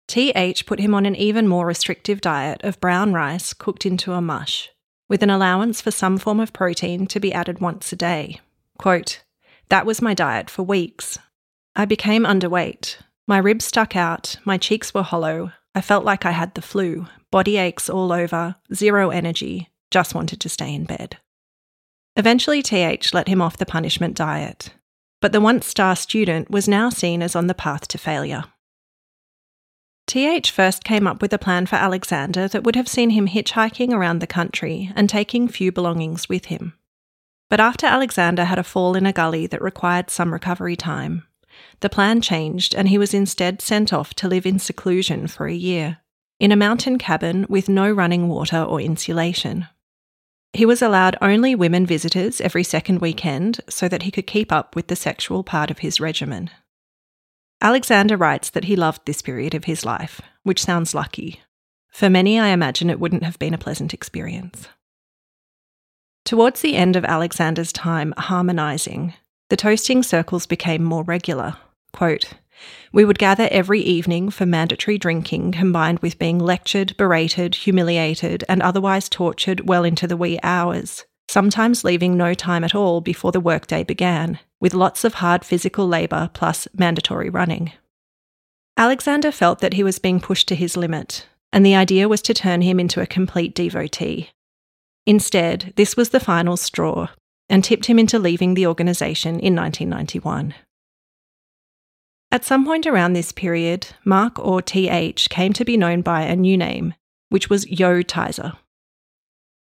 TH 0.06 0.64
put 0.64 0.78
him 0.78 0.94
on 0.94 1.04
an 1.06 1.16
even 1.16 1.48
more 1.48 1.66
restrictive 1.66 2.20
diet 2.20 2.60
of 2.62 2.78
brown 2.78 3.12
rice 3.12 3.52
cooked 3.52 3.84
into 3.84 4.12
a 4.12 4.20
mush, 4.20 4.70
with 5.08 5.24
an 5.24 5.28
allowance 5.28 5.80
for 5.80 5.90
some 5.90 6.18
form 6.18 6.38
of 6.38 6.52
protein 6.52 7.08
to 7.08 7.18
be 7.18 7.32
added 7.32 7.58
once 7.58 7.92
a 7.92 7.96
day. 7.96 8.38
Quote, 8.78 9.24
That 9.70 9.86
was 9.86 10.00
my 10.00 10.14
diet 10.14 10.48
for 10.48 10.62
weeks. 10.62 11.18
I 11.74 11.84
became 11.84 12.22
underweight. 12.22 12.98
My 13.26 13.38
ribs 13.38 13.64
stuck 13.64 13.96
out, 13.96 14.36
my 14.44 14.56
cheeks 14.56 14.94
were 14.94 15.02
hollow. 15.02 15.50
I 15.74 15.80
felt 15.80 16.04
like 16.04 16.24
I 16.24 16.30
had 16.30 16.54
the 16.54 16.62
flu, 16.62 17.08
body 17.32 17.56
aches 17.56 17.90
all 17.90 18.12
over, 18.12 18.54
zero 18.72 19.10
energy, 19.10 19.68
just 19.90 20.14
wanted 20.14 20.40
to 20.42 20.48
stay 20.48 20.72
in 20.72 20.84
bed. 20.84 21.16
Eventually, 22.16 22.62
TH 22.62 23.12
let 23.12 23.28
him 23.28 23.42
off 23.42 23.58
the 23.58 23.66
punishment 23.66 24.16
diet, 24.16 24.70
but 25.26 25.32
the 25.32 25.40
once 25.40 25.66
star 25.66 25.96
student 25.96 26.48
was 26.52 26.68
now 26.68 26.88
seen 26.88 27.20
as 27.20 27.34
on 27.34 27.48
the 27.48 27.52
path 27.52 27.88
to 27.88 27.98
failure. 27.98 28.44
TH 30.06 30.52
first 30.52 30.84
came 30.84 31.04
up 31.04 31.20
with 31.20 31.32
a 31.32 31.36
plan 31.36 31.66
for 31.66 31.74
Alexander 31.74 32.46
that 32.46 32.62
would 32.62 32.76
have 32.76 32.86
seen 32.86 33.10
him 33.10 33.26
hitchhiking 33.26 33.92
around 33.92 34.20
the 34.20 34.28
country 34.28 34.92
and 34.94 35.10
taking 35.10 35.48
few 35.48 35.72
belongings 35.72 36.28
with 36.28 36.44
him. 36.44 36.74
But 37.50 37.58
after 37.58 37.86
Alexander 37.86 38.44
had 38.44 38.60
a 38.60 38.62
fall 38.62 38.94
in 38.94 39.04
a 39.04 39.12
gully 39.12 39.48
that 39.48 39.60
required 39.60 40.10
some 40.10 40.32
recovery 40.32 40.76
time, 40.76 41.24
the 41.80 41.90
plan 41.90 42.20
changed 42.20 42.72
and 42.72 42.86
he 42.86 42.96
was 42.96 43.12
instead 43.12 43.60
sent 43.60 43.92
off 43.92 44.14
to 44.14 44.28
live 44.28 44.46
in 44.46 44.60
seclusion 44.60 45.26
for 45.26 45.48
a 45.48 45.52
year, 45.52 45.98
in 46.38 46.52
a 46.52 46.56
mountain 46.56 46.98
cabin 46.98 47.46
with 47.48 47.68
no 47.68 47.90
running 47.90 48.28
water 48.28 48.62
or 48.62 48.80
insulation. 48.80 49.66
He 50.56 50.64
was 50.64 50.80
allowed 50.80 51.18
only 51.20 51.54
women 51.54 51.84
visitors 51.84 52.40
every 52.40 52.64
second 52.64 53.02
weekend 53.02 53.60
so 53.68 53.88
that 53.88 54.04
he 54.04 54.10
could 54.10 54.26
keep 54.26 54.50
up 54.50 54.74
with 54.74 54.86
the 54.86 54.96
sexual 54.96 55.44
part 55.44 55.70
of 55.70 55.80
his 55.80 56.00
regimen. 56.00 56.48
Alexander 57.60 58.16
writes 58.16 58.48
that 58.48 58.64
he 58.64 58.74
loved 58.74 59.02
this 59.04 59.20
period 59.20 59.54
of 59.54 59.64
his 59.64 59.84
life, 59.84 60.22
which 60.44 60.62
sounds 60.62 60.94
lucky. 60.94 61.42
For 61.90 62.08
many, 62.08 62.40
I 62.40 62.48
imagine 62.48 62.88
it 62.88 62.98
wouldn't 62.98 63.22
have 63.22 63.38
been 63.38 63.52
a 63.52 63.58
pleasant 63.58 63.92
experience. 63.92 64.68
Towards 66.24 66.62
the 66.62 66.74
end 66.74 66.96
of 66.96 67.04
Alexander's 67.04 67.70
time 67.70 68.14
harmonising, 68.16 69.12
the 69.50 69.58
toasting 69.58 70.02
circles 70.02 70.46
became 70.46 70.82
more 70.82 71.02
regular. 71.02 71.58
Quote, 71.92 72.32
we 72.92 73.04
would 73.04 73.18
gather 73.18 73.48
every 73.50 73.80
evening 73.80 74.30
for 74.30 74.46
mandatory 74.46 74.98
drinking, 74.98 75.52
combined 75.52 75.98
with 76.00 76.18
being 76.18 76.38
lectured, 76.38 76.96
berated, 76.96 77.54
humiliated, 77.54 78.44
and 78.48 78.62
otherwise 78.62 79.08
tortured 79.08 79.68
well 79.68 79.84
into 79.84 80.06
the 80.06 80.16
wee 80.16 80.38
hours, 80.42 81.04
sometimes 81.28 81.84
leaving 81.84 82.16
no 82.16 82.34
time 82.34 82.64
at 82.64 82.74
all 82.74 83.00
before 83.00 83.32
the 83.32 83.40
workday 83.40 83.82
began, 83.82 84.38
with 84.60 84.74
lots 84.74 85.04
of 85.04 85.14
hard 85.14 85.44
physical 85.44 85.86
labour 85.86 86.30
plus 86.32 86.66
mandatory 86.74 87.28
running. 87.28 87.72
Alexander 88.76 89.32
felt 89.32 89.60
that 89.60 89.74
he 89.74 89.82
was 89.82 89.98
being 89.98 90.20
pushed 90.20 90.48
to 90.48 90.54
his 90.54 90.76
limit, 90.76 91.26
and 91.52 91.64
the 91.64 91.74
idea 91.74 92.08
was 92.08 92.20
to 92.22 92.34
turn 92.34 92.62
him 92.62 92.78
into 92.78 93.00
a 93.00 93.06
complete 93.06 93.54
devotee. 93.54 94.30
Instead, 95.06 95.72
this 95.76 95.96
was 95.96 96.10
the 96.10 96.20
final 96.20 96.56
straw, 96.56 97.08
and 97.48 97.62
tipped 97.62 97.86
him 97.86 97.98
into 97.98 98.18
leaving 98.18 98.54
the 98.54 98.66
organisation 98.66 99.38
in 99.40 99.54
1991. 99.54 100.54
At 102.32 102.44
some 102.44 102.64
point 102.64 102.86
around 102.86 103.12
this 103.12 103.32
period, 103.32 103.88
Mark 104.04 104.38
or 104.38 104.60
TH 104.60 105.28
came 105.30 105.52
to 105.52 105.64
be 105.64 105.76
known 105.76 106.02
by 106.02 106.22
a 106.22 106.36
new 106.36 106.56
name, 106.56 106.94
which 107.28 107.48
was 107.48 107.66
Yo 107.68 108.02
Tizer. 108.02 108.56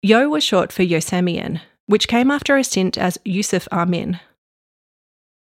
Yo 0.01 0.29
was 0.29 0.43
short 0.43 0.71
for 0.71 0.83
Yosemite, 0.83 1.61
which 1.85 2.07
came 2.07 2.31
after 2.31 2.57
a 2.57 2.63
stint 2.63 2.97
as 2.97 3.17
Yusuf 3.23 3.67
Armin. 3.71 4.19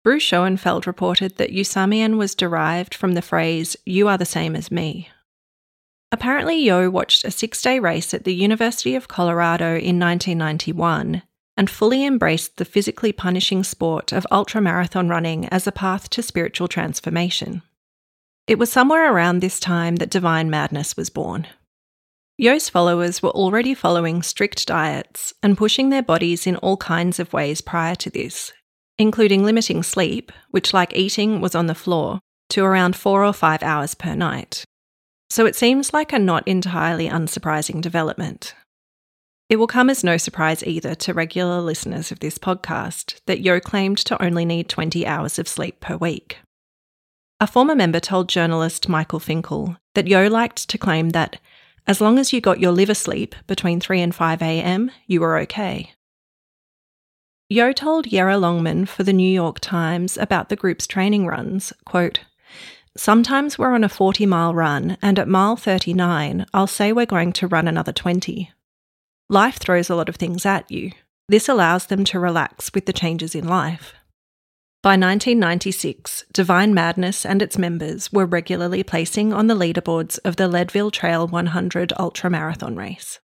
Bruce 0.03 0.23
Schoenfeld 0.23 0.87
reported 0.87 1.37
that 1.37 1.51
Yosemite 1.53 2.15
was 2.15 2.33
derived 2.33 2.95
from 2.95 3.13
the 3.13 3.21
phrase, 3.21 3.77
You 3.85 4.07
are 4.07 4.17
the 4.17 4.25
same 4.25 4.55
as 4.55 4.71
me. 4.71 5.09
Apparently, 6.11 6.57
Yo 6.57 6.89
watched 6.89 7.23
a 7.23 7.31
six 7.31 7.61
day 7.61 7.79
race 7.79 8.13
at 8.13 8.23
the 8.23 8.33
University 8.33 8.95
of 8.95 9.07
Colorado 9.07 9.77
in 9.77 9.99
1991 9.99 11.21
and 11.57 11.69
fully 11.69 12.05
embraced 12.05 12.57
the 12.57 12.65
physically 12.65 13.11
punishing 13.11 13.63
sport 13.63 14.11
of 14.11 14.25
ultramarathon 14.31 15.09
running 15.09 15.47
as 15.49 15.67
a 15.67 15.71
path 15.71 16.09
to 16.09 16.23
spiritual 16.23 16.67
transformation. 16.67 17.61
It 18.47 18.57
was 18.57 18.71
somewhere 18.71 19.13
around 19.13 19.39
this 19.39 19.59
time 19.59 19.97
that 19.97 20.09
Divine 20.09 20.49
Madness 20.49 20.97
was 20.97 21.09
born. 21.09 21.47
Yo's 22.37 22.69
followers 22.69 23.21
were 23.21 23.29
already 23.29 23.75
following 23.75 24.23
strict 24.23 24.65
diets 24.65 25.33
and 25.43 25.57
pushing 25.57 25.89
their 25.89 26.01
bodies 26.01 26.47
in 26.47 26.55
all 26.57 26.77
kinds 26.77 27.19
of 27.19 27.33
ways 27.33 27.61
prior 27.61 27.95
to 27.95 28.09
this, 28.09 28.51
including 28.97 29.43
limiting 29.43 29.83
sleep, 29.83 30.31
which, 30.49 30.73
like 30.73 30.95
eating, 30.95 31.39
was 31.39 31.53
on 31.53 31.67
the 31.67 31.75
floor, 31.75 32.19
to 32.49 32.63
around 32.63 32.95
four 32.95 33.23
or 33.23 33.33
five 33.33 33.61
hours 33.61 33.93
per 33.93 34.15
night. 34.15 34.63
So 35.29 35.45
it 35.45 35.55
seems 35.55 35.93
like 35.93 36.11
a 36.11 36.19
not 36.19 36.47
entirely 36.47 37.07
unsurprising 37.07 37.79
development. 37.79 38.55
It 39.51 39.59
will 39.59 39.67
come 39.67 39.89
as 39.89 40.01
no 40.01 40.15
surprise 40.15 40.63
either 40.63 40.95
to 40.95 41.13
regular 41.13 41.59
listeners 41.59 42.09
of 42.09 42.21
this 42.21 42.37
podcast 42.37 43.19
that 43.25 43.41
Yo 43.41 43.59
claimed 43.59 43.97
to 43.97 44.23
only 44.23 44.45
need 44.45 44.69
20 44.69 45.05
hours 45.05 45.37
of 45.37 45.45
sleep 45.45 45.81
per 45.81 45.97
week. 45.97 46.37
A 47.41 47.47
former 47.47 47.75
member 47.75 47.99
told 47.99 48.29
journalist 48.29 48.87
Michael 48.87 49.19
Finkel 49.19 49.75
that 49.93 50.07
Yo 50.07 50.29
liked 50.29 50.69
to 50.69 50.77
claim 50.77 51.09
that 51.09 51.37
as 51.85 51.99
long 51.99 52.17
as 52.17 52.31
you 52.31 52.39
got 52.39 52.61
your 52.61 52.71
liver 52.71 52.93
sleep 52.93 53.35
between 53.45 53.81
3 53.81 53.99
and 53.99 54.15
5 54.15 54.41
am, 54.41 54.89
you 55.05 55.19
were 55.19 55.37
okay. 55.39 55.91
Yo 57.49 57.73
told 57.73 58.07
Yara 58.07 58.37
Longman 58.37 58.85
for 58.85 59.03
the 59.03 59.11
New 59.11 59.29
York 59.29 59.59
Times 59.59 60.15
about 60.15 60.47
the 60.47 60.55
group's 60.55 60.87
training 60.87 61.27
runs, 61.27 61.73
quote, 61.85 62.21
Sometimes 62.95 63.59
we're 63.59 63.73
on 63.73 63.83
a 63.83 63.89
40 63.89 64.25
mile 64.25 64.53
run, 64.53 64.97
and 65.01 65.19
at 65.19 65.27
mile 65.27 65.57
39, 65.57 66.45
I'll 66.53 66.67
say 66.67 66.93
we're 66.93 67.05
going 67.05 67.33
to 67.33 67.47
run 67.47 67.67
another 67.67 67.91
20. 67.91 68.49
Life 69.31 69.59
throws 69.59 69.89
a 69.89 69.95
lot 69.95 70.09
of 70.09 70.17
things 70.17 70.45
at 70.45 70.69
you. 70.69 70.91
This 71.29 71.47
allows 71.47 71.85
them 71.85 72.03
to 72.03 72.19
relax 72.19 72.69
with 72.73 72.85
the 72.85 72.91
changes 72.91 73.33
in 73.33 73.47
life. 73.47 73.93
By 74.83 74.97
1996, 74.97 76.25
Divine 76.33 76.73
Madness 76.73 77.25
and 77.25 77.41
its 77.41 77.57
members 77.57 78.11
were 78.11 78.25
regularly 78.25 78.83
placing 78.83 79.31
on 79.31 79.47
the 79.47 79.55
leaderboards 79.55 80.19
of 80.25 80.35
the 80.35 80.49
Leadville 80.49 80.91
Trail 80.91 81.29
100 81.29 81.93
ultramarathon 81.97 82.75
race. 82.75 83.21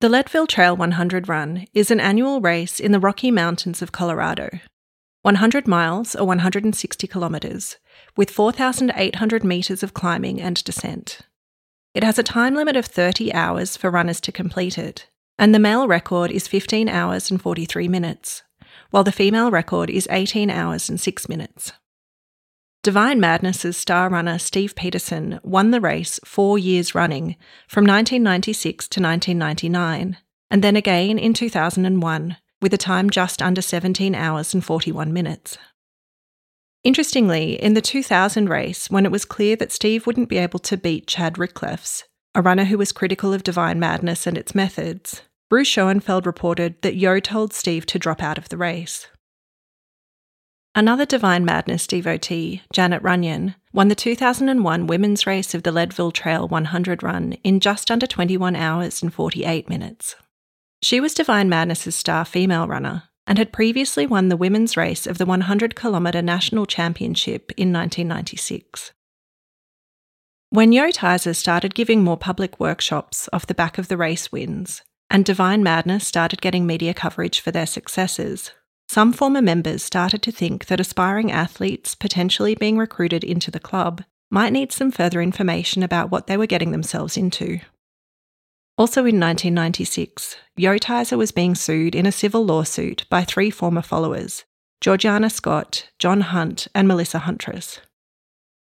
The 0.00 0.08
Leadville 0.08 0.46
Trail 0.46 0.74
100 0.74 1.28
Run 1.28 1.66
is 1.74 1.90
an 1.90 2.00
annual 2.00 2.40
race 2.40 2.80
in 2.80 2.92
the 2.92 3.00
Rocky 3.00 3.30
Mountains 3.30 3.82
of 3.82 3.92
Colorado. 3.92 4.48
100 5.20 5.68
miles 5.68 6.16
or 6.16 6.26
160 6.26 7.06
kilometres, 7.06 7.76
with 8.16 8.30
4,800 8.30 9.44
metres 9.44 9.82
of 9.82 9.92
climbing 9.92 10.40
and 10.40 10.64
descent. 10.64 11.20
It 11.94 12.02
has 12.02 12.18
a 12.18 12.24
time 12.24 12.56
limit 12.56 12.74
of 12.74 12.86
30 12.86 13.32
hours 13.32 13.76
for 13.76 13.88
runners 13.88 14.20
to 14.22 14.32
complete 14.32 14.76
it, 14.78 15.08
and 15.38 15.54
the 15.54 15.60
male 15.60 15.86
record 15.86 16.32
is 16.32 16.48
15 16.48 16.88
hours 16.88 17.30
and 17.30 17.40
43 17.40 17.86
minutes, 17.86 18.42
while 18.90 19.04
the 19.04 19.12
female 19.12 19.52
record 19.52 19.90
is 19.90 20.08
18 20.10 20.50
hours 20.50 20.88
and 20.88 21.00
6 21.00 21.28
minutes. 21.28 21.72
Divine 22.82 23.20
Madness's 23.20 23.76
star 23.76 24.10
runner 24.10 24.40
Steve 24.40 24.74
Peterson 24.74 25.38
won 25.44 25.70
the 25.70 25.80
race 25.80 26.18
four 26.24 26.58
years 26.58 26.96
running, 26.96 27.36
from 27.68 27.84
1996 27.84 28.88
to 28.88 29.00
1999, 29.00 30.16
and 30.50 30.64
then 30.64 30.74
again 30.74 31.16
in 31.16 31.32
2001, 31.32 32.36
with 32.60 32.74
a 32.74 32.78
time 32.78 33.08
just 33.08 33.40
under 33.40 33.62
17 33.62 34.16
hours 34.16 34.52
and 34.52 34.64
41 34.64 35.12
minutes. 35.12 35.58
Interestingly, 36.84 37.54
in 37.54 37.72
the 37.72 37.80
2000 37.80 38.50
race, 38.50 38.90
when 38.90 39.06
it 39.06 39.10
was 39.10 39.24
clear 39.24 39.56
that 39.56 39.72
Steve 39.72 40.06
wouldn't 40.06 40.28
be 40.28 40.36
able 40.36 40.58
to 40.60 40.76
beat 40.76 41.06
Chad 41.06 41.34
Ricklefs, 41.34 42.04
a 42.34 42.42
runner 42.42 42.64
who 42.64 42.76
was 42.76 42.92
critical 42.92 43.32
of 43.32 43.42
Divine 43.42 43.80
Madness 43.80 44.26
and 44.26 44.36
its 44.36 44.54
methods, 44.54 45.22
Bruce 45.48 45.68
Schoenfeld 45.68 46.26
reported 46.26 46.80
that 46.82 46.96
Yo 46.96 47.20
told 47.20 47.54
Steve 47.54 47.86
to 47.86 47.98
drop 47.98 48.22
out 48.22 48.36
of 48.36 48.50
the 48.50 48.58
race. 48.58 49.06
Another 50.74 51.06
Divine 51.06 51.44
Madness 51.44 51.86
devotee, 51.86 52.60
Janet 52.70 53.00
Runyon, 53.02 53.54
won 53.72 53.88
the 53.88 53.94
2001 53.94 54.86
women's 54.86 55.26
race 55.26 55.54
of 55.54 55.62
the 55.62 55.72
Leadville 55.72 56.10
Trail 56.10 56.46
100 56.48 57.02
run 57.02 57.32
in 57.44 57.60
just 57.60 57.90
under 57.90 58.06
21 58.06 58.56
hours 58.56 59.02
and 59.02 59.14
48 59.14 59.70
minutes. 59.70 60.16
She 60.82 61.00
was 61.00 61.14
Divine 61.14 61.48
Madness's 61.48 61.96
star 61.96 62.26
female 62.26 62.66
runner 62.66 63.04
and 63.26 63.38
had 63.38 63.52
previously 63.52 64.06
won 64.06 64.28
the 64.28 64.36
women's 64.36 64.76
race 64.76 65.06
of 65.06 65.18
the 65.18 65.26
100 65.26 65.74
kilometre 65.74 66.22
national 66.22 66.66
championship 66.66 67.52
in 67.56 67.72
1996. 67.72 68.92
When 70.50 70.72
Yo 70.72 70.90
Tizer 70.90 71.34
started 71.34 71.74
giving 71.74 72.04
more 72.04 72.16
public 72.16 72.60
workshops 72.60 73.28
off 73.32 73.46
the 73.46 73.54
back 73.54 73.78
of 73.78 73.88
the 73.88 73.96
race 73.96 74.30
wins, 74.30 74.82
and 75.10 75.24
Divine 75.24 75.62
Madness 75.62 76.06
started 76.06 76.40
getting 76.40 76.66
media 76.66 76.94
coverage 76.94 77.40
for 77.40 77.50
their 77.50 77.66
successes, 77.66 78.52
some 78.88 79.12
former 79.12 79.42
members 79.42 79.82
started 79.82 80.22
to 80.22 80.32
think 80.32 80.66
that 80.66 80.80
aspiring 80.80 81.32
athletes 81.32 81.94
potentially 81.94 82.54
being 82.54 82.78
recruited 82.78 83.24
into 83.24 83.50
the 83.50 83.58
club 83.58 84.04
might 84.30 84.52
need 84.52 84.72
some 84.72 84.90
further 84.90 85.20
information 85.20 85.82
about 85.82 86.10
what 86.10 86.26
they 86.26 86.36
were 86.36 86.46
getting 86.46 86.70
themselves 86.70 87.16
into. 87.16 87.60
Also 88.76 89.00
in 89.00 89.20
1996, 89.20 90.36
Yo 90.56 90.76
Tizer 90.78 91.16
was 91.16 91.30
being 91.30 91.54
sued 91.54 91.94
in 91.94 92.06
a 92.06 92.12
civil 92.12 92.44
lawsuit 92.44 93.04
by 93.08 93.22
three 93.22 93.48
former 93.48 93.82
followers 93.82 94.44
Georgiana 94.80 95.30
Scott, 95.30 95.88
John 96.00 96.22
Hunt, 96.22 96.66
and 96.74 96.88
Melissa 96.88 97.20
Huntress. 97.20 97.80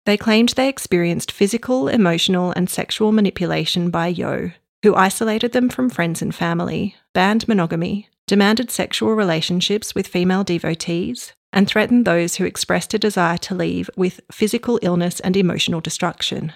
They 0.06 0.16
claimed 0.16 0.50
they 0.50 0.68
experienced 0.68 1.30
physical, 1.30 1.86
emotional, 1.86 2.52
and 2.56 2.68
sexual 2.68 3.12
manipulation 3.12 3.90
by 3.90 4.08
Yo, 4.08 4.50
who 4.82 4.96
isolated 4.96 5.52
them 5.52 5.68
from 5.68 5.88
friends 5.88 6.20
and 6.20 6.34
family, 6.34 6.96
banned 7.14 7.46
monogamy, 7.46 8.08
demanded 8.26 8.72
sexual 8.72 9.14
relationships 9.14 9.94
with 9.94 10.08
female 10.08 10.42
devotees, 10.42 11.32
and 11.52 11.68
threatened 11.68 12.04
those 12.04 12.34
who 12.34 12.44
expressed 12.44 12.94
a 12.94 12.98
desire 12.98 13.38
to 13.38 13.54
leave 13.54 13.88
with 13.96 14.20
physical 14.32 14.80
illness 14.82 15.20
and 15.20 15.36
emotional 15.36 15.80
destruction. 15.80 16.52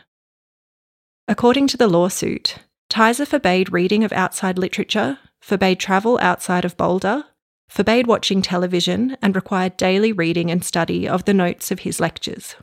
According 1.29 1.69
to 1.69 1.77
the 1.77 1.89
lawsuit, 1.89 2.59
Tizer 2.95 3.27
forbade 3.27 3.73
reading 3.73 4.05
of 4.05 4.13
outside 4.13 4.57
literature, 4.57 5.19
forbade 5.41 5.81
travel 5.81 6.17
outside 6.23 6.65
of 6.65 6.77
Boulder, 6.77 7.25
forbade 7.69 8.07
watching 8.07 8.41
television, 8.41 9.17
and 9.21 9.35
required 9.35 9.77
daily 9.77 10.13
reading 10.13 10.49
and 10.49 10.65
study 10.65 11.09
of 11.09 11.25
the 11.25 11.35
notes 11.35 11.73
of 11.73 11.81
his 11.81 11.99
lectures. 11.99 12.55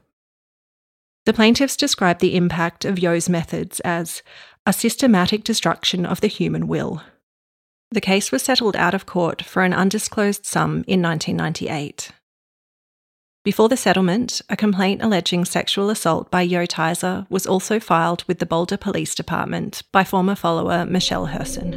The 1.25 1.33
plaintiffs 1.33 1.75
described 1.75 2.21
the 2.21 2.37
impact 2.37 2.85
of 2.85 2.97
Yo's 2.97 3.27
methods 3.27 3.81
as 3.81 4.23
a 4.65 4.71
systematic 4.71 5.43
destruction 5.43 6.05
of 6.05 6.21
the 6.21 6.27
human 6.27 6.69
will. 6.69 7.03
The 7.91 7.99
case 7.99 8.31
was 8.31 8.41
settled 8.41 8.77
out 8.77 8.93
of 8.93 9.05
court 9.05 9.41
for 9.41 9.63
an 9.63 9.73
undisclosed 9.73 10.45
sum 10.45 10.85
in 10.87 11.01
1998. 11.01 12.13
Before 13.43 13.69
the 13.69 13.77
settlement, 13.77 14.43
a 14.49 14.55
complaint 14.55 15.01
alleging 15.01 15.45
sexual 15.45 15.89
assault 15.89 16.29
by 16.29 16.43
Yo 16.43 16.67
Tizer 16.67 17.25
was 17.31 17.47
also 17.47 17.79
filed 17.79 18.23
with 18.27 18.37
the 18.37 18.45
Boulder 18.45 18.77
Police 18.77 19.15
Department 19.15 19.81
by 19.91 20.03
former 20.03 20.35
follower 20.35 20.85
Michelle 20.85 21.25
Herson. 21.25 21.71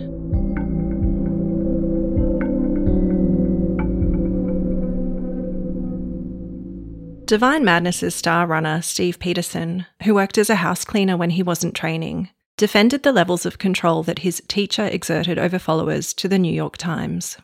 Divine 7.24 7.64
Madness's 7.64 8.14
star 8.14 8.46
runner, 8.46 8.82
Steve 8.82 9.18
Peterson, 9.18 9.86
who 10.02 10.14
worked 10.14 10.36
as 10.36 10.50
a 10.50 10.56
house 10.56 10.84
cleaner 10.84 11.16
when 11.16 11.30
he 11.30 11.42
wasn't 11.42 11.74
training, 11.74 12.28
defended 12.58 13.04
the 13.04 13.12
levels 13.12 13.46
of 13.46 13.56
control 13.56 14.02
that 14.02 14.18
his 14.18 14.42
teacher 14.48 14.84
exerted 14.84 15.38
over 15.38 15.58
followers 15.58 16.12
to 16.12 16.28
the 16.28 16.38
New 16.38 16.52
York 16.52 16.76
Times. 16.76 17.38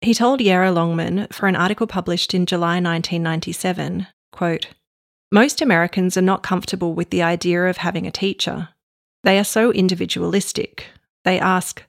He 0.00 0.14
told 0.14 0.40
Yara 0.40 0.70
Longman 0.70 1.28
for 1.32 1.46
an 1.48 1.56
article 1.56 1.86
published 1.86 2.34
in 2.34 2.46
July 2.46 2.80
1997, 2.80 4.06
quote, 4.30 4.68
Most 5.32 5.60
Americans 5.62 6.16
are 6.16 6.22
not 6.22 6.42
comfortable 6.42 6.94
with 6.94 7.10
the 7.10 7.22
idea 7.22 7.64
of 7.66 7.78
having 7.78 8.06
a 8.06 8.12
teacher. 8.12 8.68
They 9.24 9.38
are 9.38 9.44
so 9.44 9.72
individualistic. 9.72 10.88
They 11.24 11.40
ask, 11.40 11.82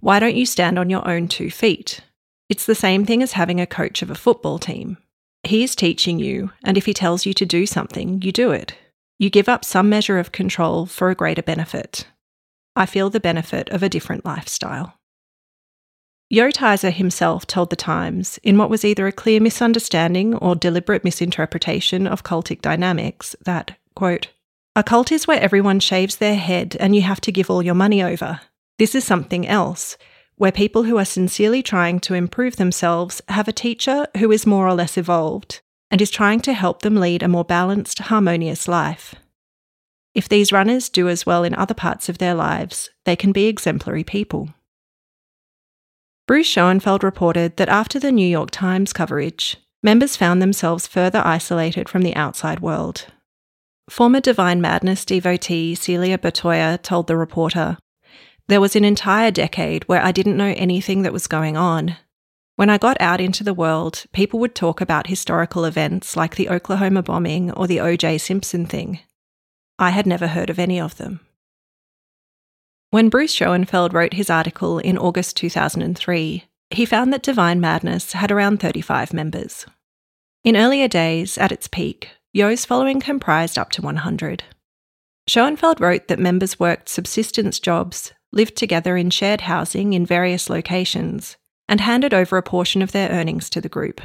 Why 0.00 0.20
don't 0.20 0.36
you 0.36 0.46
stand 0.46 0.78
on 0.78 0.88
your 0.88 1.06
own 1.06 1.28
two 1.28 1.50
feet? 1.50 2.00
It's 2.48 2.64
the 2.64 2.74
same 2.74 3.04
thing 3.04 3.22
as 3.22 3.32
having 3.32 3.60
a 3.60 3.66
coach 3.66 4.00
of 4.00 4.10
a 4.10 4.14
football 4.14 4.58
team. 4.58 4.96
He 5.42 5.62
is 5.62 5.76
teaching 5.76 6.18
you, 6.18 6.52
and 6.64 6.78
if 6.78 6.86
he 6.86 6.94
tells 6.94 7.26
you 7.26 7.34
to 7.34 7.44
do 7.46 7.66
something, 7.66 8.22
you 8.22 8.32
do 8.32 8.50
it. 8.52 8.74
You 9.18 9.30
give 9.30 9.48
up 9.48 9.64
some 9.64 9.88
measure 9.88 10.18
of 10.18 10.32
control 10.32 10.86
for 10.86 11.10
a 11.10 11.14
greater 11.14 11.42
benefit. 11.42 12.06
I 12.74 12.86
feel 12.86 13.10
the 13.10 13.20
benefit 13.20 13.68
of 13.70 13.82
a 13.82 13.88
different 13.88 14.24
lifestyle. 14.24 14.97
Yo 16.30 16.50
Tizer 16.50 16.92
himself 16.92 17.46
told 17.46 17.70
The 17.70 17.76
Times, 17.76 18.38
in 18.42 18.58
what 18.58 18.68
was 18.68 18.84
either 18.84 19.06
a 19.06 19.12
clear 19.12 19.40
misunderstanding 19.40 20.34
or 20.34 20.54
deliberate 20.54 21.02
misinterpretation 21.02 22.06
of 22.06 22.22
cultic 22.22 22.60
dynamics, 22.60 23.34
that, 23.46 23.78
quote, 23.94 24.28
a 24.76 24.82
cult 24.82 25.10
is 25.10 25.26
where 25.26 25.40
everyone 25.40 25.80
shaves 25.80 26.16
their 26.16 26.36
head 26.36 26.76
and 26.78 26.94
you 26.94 27.00
have 27.00 27.22
to 27.22 27.32
give 27.32 27.48
all 27.48 27.62
your 27.62 27.74
money 27.74 28.02
over. 28.02 28.42
This 28.78 28.94
is 28.94 29.04
something 29.04 29.46
else 29.46 29.96
where 30.36 30.52
people 30.52 30.82
who 30.82 30.98
are 30.98 31.04
sincerely 31.06 31.62
trying 31.62 31.98
to 32.00 32.12
improve 32.12 32.56
themselves 32.56 33.22
have 33.28 33.48
a 33.48 33.52
teacher 33.52 34.06
who 34.18 34.30
is 34.30 34.46
more 34.46 34.68
or 34.68 34.74
less 34.74 34.98
evolved 34.98 35.62
and 35.90 36.02
is 36.02 36.10
trying 36.10 36.40
to 36.40 36.52
help 36.52 36.82
them 36.82 36.96
lead 36.96 37.22
a 37.22 37.28
more 37.28 37.44
balanced, 37.44 38.00
harmonious 38.00 38.68
life. 38.68 39.14
If 40.14 40.28
these 40.28 40.52
runners 40.52 40.90
do 40.90 41.08
as 41.08 41.24
well 41.24 41.42
in 41.42 41.54
other 41.54 41.74
parts 41.74 42.10
of 42.10 42.18
their 42.18 42.34
lives, 42.34 42.90
they 43.06 43.16
can 43.16 43.32
be 43.32 43.46
exemplary 43.46 44.04
people. 44.04 44.50
Bruce 46.28 46.46
Schoenfeld 46.46 47.02
reported 47.02 47.56
that 47.56 47.70
after 47.70 47.98
the 47.98 48.12
New 48.12 48.28
York 48.28 48.50
Times 48.50 48.92
coverage, 48.92 49.56
members 49.82 50.14
found 50.14 50.42
themselves 50.42 50.86
further 50.86 51.22
isolated 51.24 51.88
from 51.88 52.02
the 52.02 52.14
outside 52.14 52.60
world. 52.60 53.06
Former 53.88 54.20
Divine 54.20 54.60
Madness 54.60 55.06
devotee 55.06 55.74
Celia 55.74 56.18
Bertoia 56.18 56.82
told 56.82 57.06
the 57.06 57.16
reporter 57.16 57.78
there 58.46 58.60
was 58.60 58.76
an 58.76 58.84
entire 58.84 59.30
decade 59.30 59.84
where 59.84 60.04
I 60.04 60.12
didn't 60.12 60.36
know 60.36 60.52
anything 60.54 61.00
that 61.00 61.14
was 61.14 61.26
going 61.28 61.56
on. 61.56 61.96
When 62.56 62.68
I 62.68 62.76
got 62.76 63.00
out 63.00 63.22
into 63.22 63.42
the 63.42 63.54
world, 63.54 64.04
people 64.12 64.38
would 64.40 64.54
talk 64.54 64.82
about 64.82 65.06
historical 65.06 65.64
events 65.64 66.14
like 66.14 66.36
the 66.36 66.50
Oklahoma 66.50 67.02
bombing 67.02 67.52
or 67.52 67.66
the 67.66 67.80
O.J. 67.80 68.18
Simpson 68.18 68.66
thing. 68.66 69.00
I 69.78 69.90
had 69.90 70.06
never 70.06 70.26
heard 70.26 70.50
of 70.50 70.58
any 70.58 70.78
of 70.78 70.98
them. 70.98 71.20
When 72.90 73.10
Bruce 73.10 73.34
Schoenfeld 73.34 73.92
wrote 73.92 74.14
his 74.14 74.30
article 74.30 74.78
in 74.78 74.96
August 74.96 75.36
2003, 75.36 76.44
he 76.70 76.86
found 76.86 77.12
that 77.12 77.22
Divine 77.22 77.60
Madness 77.60 78.12
had 78.12 78.32
around 78.32 78.60
35 78.60 79.12
members. 79.12 79.66
In 80.42 80.56
earlier 80.56 80.88
days, 80.88 81.36
at 81.36 81.52
its 81.52 81.68
peak, 81.68 82.12
Yo's 82.32 82.64
following 82.64 82.98
comprised 82.98 83.58
up 83.58 83.70
to 83.72 83.82
100. 83.82 84.44
Schoenfeld 85.26 85.82
wrote 85.82 86.08
that 86.08 86.18
members 86.18 86.58
worked 86.58 86.88
subsistence 86.88 87.60
jobs, 87.60 88.14
lived 88.32 88.56
together 88.56 88.96
in 88.96 89.10
shared 89.10 89.42
housing 89.42 89.92
in 89.92 90.06
various 90.06 90.48
locations, 90.48 91.36
and 91.68 91.82
handed 91.82 92.14
over 92.14 92.38
a 92.38 92.42
portion 92.42 92.80
of 92.80 92.92
their 92.92 93.10
earnings 93.10 93.50
to 93.50 93.60
the 93.60 93.68
group. 93.68 94.00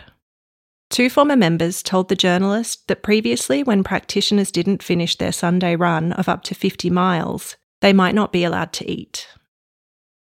Two 0.89 1.09
former 1.09 1.37
members 1.37 1.83
told 1.83 2.09
the 2.09 2.17
journalist 2.17 2.89
that 2.89 3.01
previously, 3.01 3.63
when 3.63 3.81
practitioners 3.81 4.51
didn't 4.51 4.83
finish 4.83 5.15
their 5.15 5.31
Sunday 5.31 5.77
run 5.77 6.11
of 6.11 6.27
up 6.27 6.43
to 6.43 6.53
50 6.53 6.89
miles, 6.89 7.55
they 7.83 7.91
might 7.91 8.15
not 8.15 8.31
be 8.31 8.45
allowed 8.45 8.71
to 8.71 8.89
eat. 8.89 9.27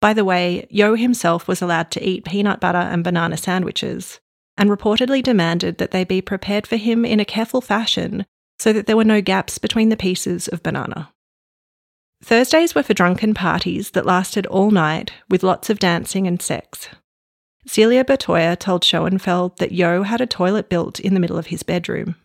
By 0.00 0.14
the 0.14 0.24
way, 0.24 0.66
Yo 0.70 0.94
himself 0.94 1.46
was 1.46 1.60
allowed 1.60 1.90
to 1.90 2.02
eat 2.02 2.24
peanut 2.24 2.60
butter 2.60 2.78
and 2.78 3.04
banana 3.04 3.36
sandwiches, 3.36 4.20
and 4.56 4.70
reportedly 4.70 5.22
demanded 5.22 5.76
that 5.76 5.90
they 5.90 6.02
be 6.02 6.22
prepared 6.22 6.66
for 6.66 6.76
him 6.76 7.04
in 7.04 7.20
a 7.20 7.26
careful 7.26 7.60
fashion 7.60 8.24
so 8.58 8.72
that 8.72 8.86
there 8.86 8.96
were 8.96 9.04
no 9.04 9.20
gaps 9.20 9.58
between 9.58 9.90
the 9.90 9.98
pieces 9.98 10.48
of 10.48 10.62
banana. 10.62 11.12
Thursdays 12.24 12.74
were 12.74 12.82
for 12.82 12.94
drunken 12.94 13.34
parties 13.34 13.90
that 13.90 14.06
lasted 14.06 14.46
all 14.46 14.70
night 14.70 15.12
with 15.28 15.42
lots 15.42 15.68
of 15.68 15.78
dancing 15.78 16.26
and 16.26 16.40
sex. 16.40 16.88
Celia 17.66 18.02
Bertoia 18.02 18.58
told 18.58 18.82
Schoenfeld 18.82 19.58
that 19.58 19.72
Yo 19.72 20.04
had 20.04 20.22
a 20.22 20.26
toilet 20.26 20.70
built 20.70 20.98
in 21.00 21.12
the 21.12 21.20
middle 21.20 21.36
of 21.36 21.48
his 21.48 21.62
bedroom. 21.62 22.16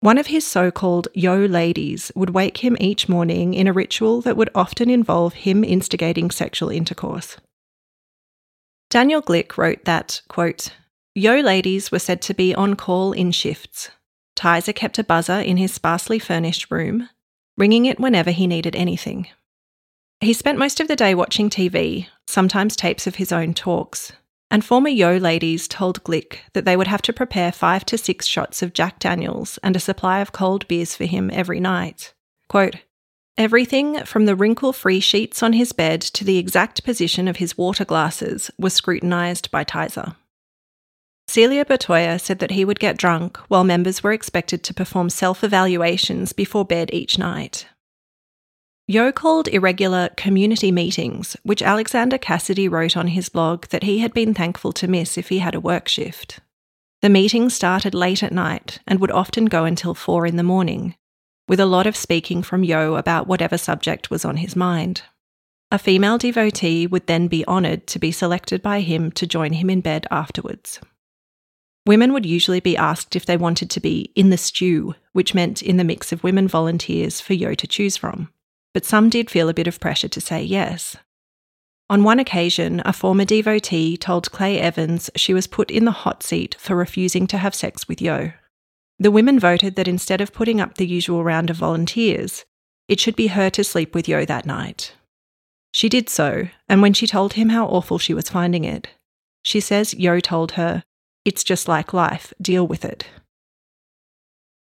One 0.00 0.18
of 0.18 0.28
his 0.28 0.46
so 0.46 0.70
called 0.70 1.08
Yo 1.12 1.36
ladies 1.44 2.12
would 2.14 2.30
wake 2.30 2.58
him 2.58 2.76
each 2.80 3.08
morning 3.08 3.52
in 3.52 3.66
a 3.66 3.72
ritual 3.72 4.20
that 4.20 4.36
would 4.36 4.50
often 4.54 4.88
involve 4.88 5.34
him 5.34 5.64
instigating 5.64 6.30
sexual 6.30 6.70
intercourse. 6.70 7.36
Daniel 8.90 9.20
Glick 9.20 9.58
wrote 9.58 9.84
that, 9.84 10.22
quote, 10.28 10.72
Yo 11.14 11.40
ladies 11.40 11.90
were 11.90 11.98
said 11.98 12.22
to 12.22 12.34
be 12.34 12.54
on 12.54 12.76
call 12.76 13.12
in 13.12 13.32
shifts. 13.32 13.90
Tizer 14.36 14.72
kept 14.72 15.00
a 15.00 15.04
buzzer 15.04 15.40
in 15.40 15.56
his 15.56 15.72
sparsely 15.72 16.20
furnished 16.20 16.70
room, 16.70 17.08
ringing 17.56 17.86
it 17.86 17.98
whenever 17.98 18.30
he 18.30 18.46
needed 18.46 18.76
anything. 18.76 19.26
He 20.20 20.32
spent 20.32 20.60
most 20.60 20.78
of 20.78 20.86
the 20.86 20.96
day 20.96 21.14
watching 21.14 21.50
TV, 21.50 22.06
sometimes 22.28 22.76
tapes 22.76 23.08
of 23.08 23.16
his 23.16 23.32
own 23.32 23.52
talks, 23.52 24.12
and 24.50 24.64
former 24.64 24.88
Yo 24.88 25.16
ladies 25.16 25.68
told 25.68 26.02
Glick 26.04 26.38
that 26.52 26.64
they 26.64 26.76
would 26.76 26.86
have 26.86 27.02
to 27.02 27.12
prepare 27.12 27.52
five 27.52 27.84
to 27.86 27.98
six 27.98 28.26
shots 28.26 28.62
of 28.62 28.72
Jack 28.72 28.98
Daniels 28.98 29.58
and 29.62 29.76
a 29.76 29.80
supply 29.80 30.20
of 30.20 30.32
cold 30.32 30.66
beers 30.68 30.94
for 30.94 31.04
him 31.04 31.30
every 31.32 31.60
night. 31.60 32.14
Quote, 32.48 32.76
Everything 33.36 34.04
from 34.04 34.26
the 34.26 34.34
wrinkle 34.34 34.72
free 34.72 34.98
sheets 34.98 35.44
on 35.44 35.52
his 35.52 35.72
bed 35.72 36.00
to 36.00 36.24
the 36.24 36.38
exact 36.38 36.82
position 36.82 37.28
of 37.28 37.36
his 37.36 37.56
water 37.56 37.84
glasses 37.84 38.50
was 38.58 38.74
scrutinised 38.74 39.50
by 39.52 39.62
Tizer. 39.62 40.16
Celia 41.28 41.64
Bertoia 41.64 42.18
said 42.18 42.40
that 42.40 42.52
he 42.52 42.64
would 42.64 42.80
get 42.80 42.96
drunk 42.96 43.36
while 43.48 43.62
members 43.62 44.02
were 44.02 44.12
expected 44.12 44.64
to 44.64 44.74
perform 44.74 45.10
self 45.10 45.44
evaluations 45.44 46.32
before 46.32 46.64
bed 46.64 46.90
each 46.92 47.18
night. 47.18 47.66
Yo 48.90 49.12
called 49.12 49.48
irregular 49.48 50.08
community 50.16 50.72
meetings, 50.72 51.36
which 51.42 51.60
Alexander 51.60 52.16
Cassady 52.16 52.70
wrote 52.70 52.96
on 52.96 53.08
his 53.08 53.28
blog 53.28 53.66
that 53.66 53.82
he 53.82 53.98
had 53.98 54.14
been 54.14 54.32
thankful 54.32 54.72
to 54.72 54.88
miss 54.88 55.18
if 55.18 55.28
he 55.28 55.40
had 55.40 55.54
a 55.54 55.60
work 55.60 55.88
shift. 55.88 56.40
The 57.02 57.10
meetings 57.10 57.52
started 57.52 57.92
late 57.92 58.22
at 58.22 58.32
night 58.32 58.78
and 58.86 58.98
would 58.98 59.10
often 59.10 59.44
go 59.44 59.66
until 59.66 59.92
four 59.92 60.24
in 60.24 60.36
the 60.36 60.42
morning, 60.42 60.94
with 61.46 61.60
a 61.60 61.66
lot 61.66 61.86
of 61.86 61.98
speaking 61.98 62.42
from 62.42 62.64
Yo 62.64 62.94
about 62.94 63.26
whatever 63.26 63.58
subject 63.58 64.08
was 64.08 64.24
on 64.24 64.38
his 64.38 64.56
mind. 64.56 65.02
A 65.70 65.78
female 65.78 66.16
devotee 66.16 66.86
would 66.86 67.06
then 67.06 67.28
be 67.28 67.46
honoured 67.46 67.86
to 67.88 67.98
be 67.98 68.10
selected 68.10 68.62
by 68.62 68.80
him 68.80 69.12
to 69.12 69.26
join 69.26 69.52
him 69.52 69.68
in 69.68 69.82
bed 69.82 70.06
afterwards. 70.10 70.80
Women 71.84 72.14
would 72.14 72.24
usually 72.24 72.60
be 72.60 72.74
asked 72.74 73.14
if 73.14 73.26
they 73.26 73.36
wanted 73.36 73.68
to 73.68 73.80
be 73.80 74.10
in 74.14 74.30
the 74.30 74.38
stew, 74.38 74.94
which 75.12 75.34
meant 75.34 75.60
in 75.60 75.76
the 75.76 75.84
mix 75.84 76.10
of 76.10 76.24
women 76.24 76.48
volunteers 76.48 77.20
for 77.20 77.34
Yo 77.34 77.52
to 77.52 77.66
choose 77.66 77.98
from. 77.98 78.30
But 78.74 78.84
some 78.84 79.08
did 79.08 79.30
feel 79.30 79.48
a 79.48 79.54
bit 79.54 79.66
of 79.66 79.80
pressure 79.80 80.08
to 80.08 80.20
say 80.20 80.42
yes. 80.42 80.96
On 81.90 82.04
one 82.04 82.18
occasion, 82.18 82.82
a 82.84 82.92
former 82.92 83.24
devotee 83.24 83.96
told 83.96 84.30
Clay 84.30 84.60
Evans 84.60 85.10
she 85.16 85.32
was 85.32 85.46
put 85.46 85.70
in 85.70 85.86
the 85.86 85.90
hot 85.90 86.22
seat 86.22 86.54
for 86.58 86.76
refusing 86.76 87.26
to 87.28 87.38
have 87.38 87.54
sex 87.54 87.88
with 87.88 88.02
Yo. 88.02 88.32
The 88.98 89.10
women 89.10 89.38
voted 89.38 89.76
that 89.76 89.88
instead 89.88 90.20
of 90.20 90.32
putting 90.32 90.60
up 90.60 90.74
the 90.74 90.86
usual 90.86 91.24
round 91.24 91.48
of 91.48 91.56
volunteers, 91.56 92.44
it 92.88 93.00
should 93.00 93.16
be 93.16 93.28
her 93.28 93.48
to 93.50 93.64
sleep 93.64 93.94
with 93.94 94.08
Yo 94.08 94.24
that 94.26 94.44
night. 94.44 94.92
She 95.72 95.88
did 95.88 96.10
so, 96.10 96.48
and 96.68 96.82
when 96.82 96.92
she 96.92 97.06
told 97.06 97.34
him 97.34 97.50
how 97.50 97.66
awful 97.66 97.98
she 97.98 98.12
was 98.12 98.28
finding 98.28 98.64
it, 98.64 98.88
she 99.42 99.60
says 99.60 99.94
Yo 99.94 100.20
told 100.20 100.52
her, 100.52 100.82
It's 101.24 101.44
just 101.44 101.68
like 101.68 101.94
life, 101.94 102.34
deal 102.40 102.66
with 102.66 102.84
it. 102.84 103.06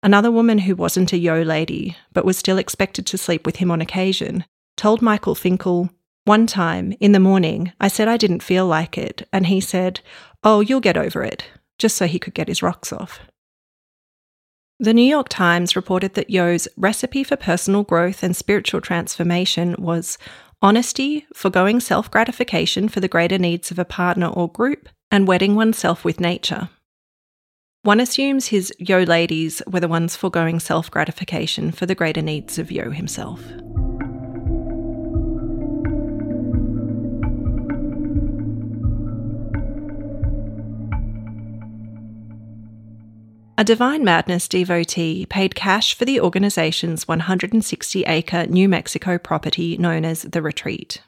Another 0.05 0.31
woman 0.31 0.59
who 0.59 0.75
wasn't 0.75 1.13
a 1.13 1.17
Yo 1.17 1.41
lady, 1.41 1.97
but 2.13 2.25
was 2.25 2.37
still 2.37 2.59
expected 2.59 3.07
to 3.07 3.17
sleep 3.17 3.43
with 3.43 3.55
him 3.55 3.71
on 3.71 3.81
occasion, 3.81 4.45
told 4.77 5.01
Michael 5.01 5.33
Finkel, 5.33 5.89
One 6.25 6.45
time, 6.45 6.93
in 6.99 7.11
the 7.11 7.19
morning, 7.19 7.73
I 7.79 7.87
said 7.87 8.07
I 8.07 8.15
didn't 8.15 8.43
feel 8.43 8.67
like 8.67 8.99
it, 8.99 9.27
and 9.33 9.47
he 9.47 9.59
said, 9.59 10.01
Oh, 10.43 10.59
you'll 10.59 10.79
get 10.79 10.95
over 10.95 11.23
it, 11.23 11.45
just 11.79 11.97
so 11.97 12.05
he 12.05 12.19
could 12.19 12.35
get 12.35 12.49
his 12.49 12.61
rocks 12.61 12.93
off. 12.93 13.19
The 14.79 14.93
New 14.93 15.01
York 15.01 15.27
Times 15.27 15.75
reported 15.75 16.13
that 16.13 16.29
Yo's 16.29 16.67
recipe 16.77 17.23
for 17.23 17.35
personal 17.35 17.81
growth 17.81 18.21
and 18.21 18.35
spiritual 18.35 18.81
transformation 18.81 19.75
was 19.79 20.19
honesty, 20.61 21.25
foregoing 21.33 21.79
self 21.79 22.11
gratification 22.11 22.89
for 22.89 22.99
the 22.99 23.07
greater 23.07 23.39
needs 23.39 23.71
of 23.71 23.79
a 23.79 23.85
partner 23.85 24.27
or 24.27 24.51
group, 24.51 24.87
and 25.09 25.27
wedding 25.27 25.55
oneself 25.55 26.05
with 26.05 26.19
nature. 26.19 26.69
One 27.85 27.99
assumes 27.99 28.47
his 28.47 28.73
Yo 28.79 29.03
ladies 29.03 29.61
were 29.67 29.79
the 29.79 29.87
ones 29.87 30.15
foregoing 30.15 30.59
self 30.59 30.89
gratification 30.89 31.71
for 31.71 31.85
the 31.85 31.93
greater 31.93 32.23
needs 32.23 32.57
of 32.57 32.71
Yo 32.71 32.89
himself. 32.89 33.39
A 43.55 43.63
Divine 43.63 44.03
Madness 44.03 44.47
devotee 44.47 45.27
paid 45.27 45.53
cash 45.53 45.93
for 45.93 46.05
the 46.05 46.19
organization's 46.19 47.07
160 47.07 48.03
acre 48.05 48.47
New 48.47 48.67
Mexico 48.67 49.19
property 49.19 49.77
known 49.77 50.05
as 50.05 50.23
The 50.23 50.41
Retreat. 50.41 51.03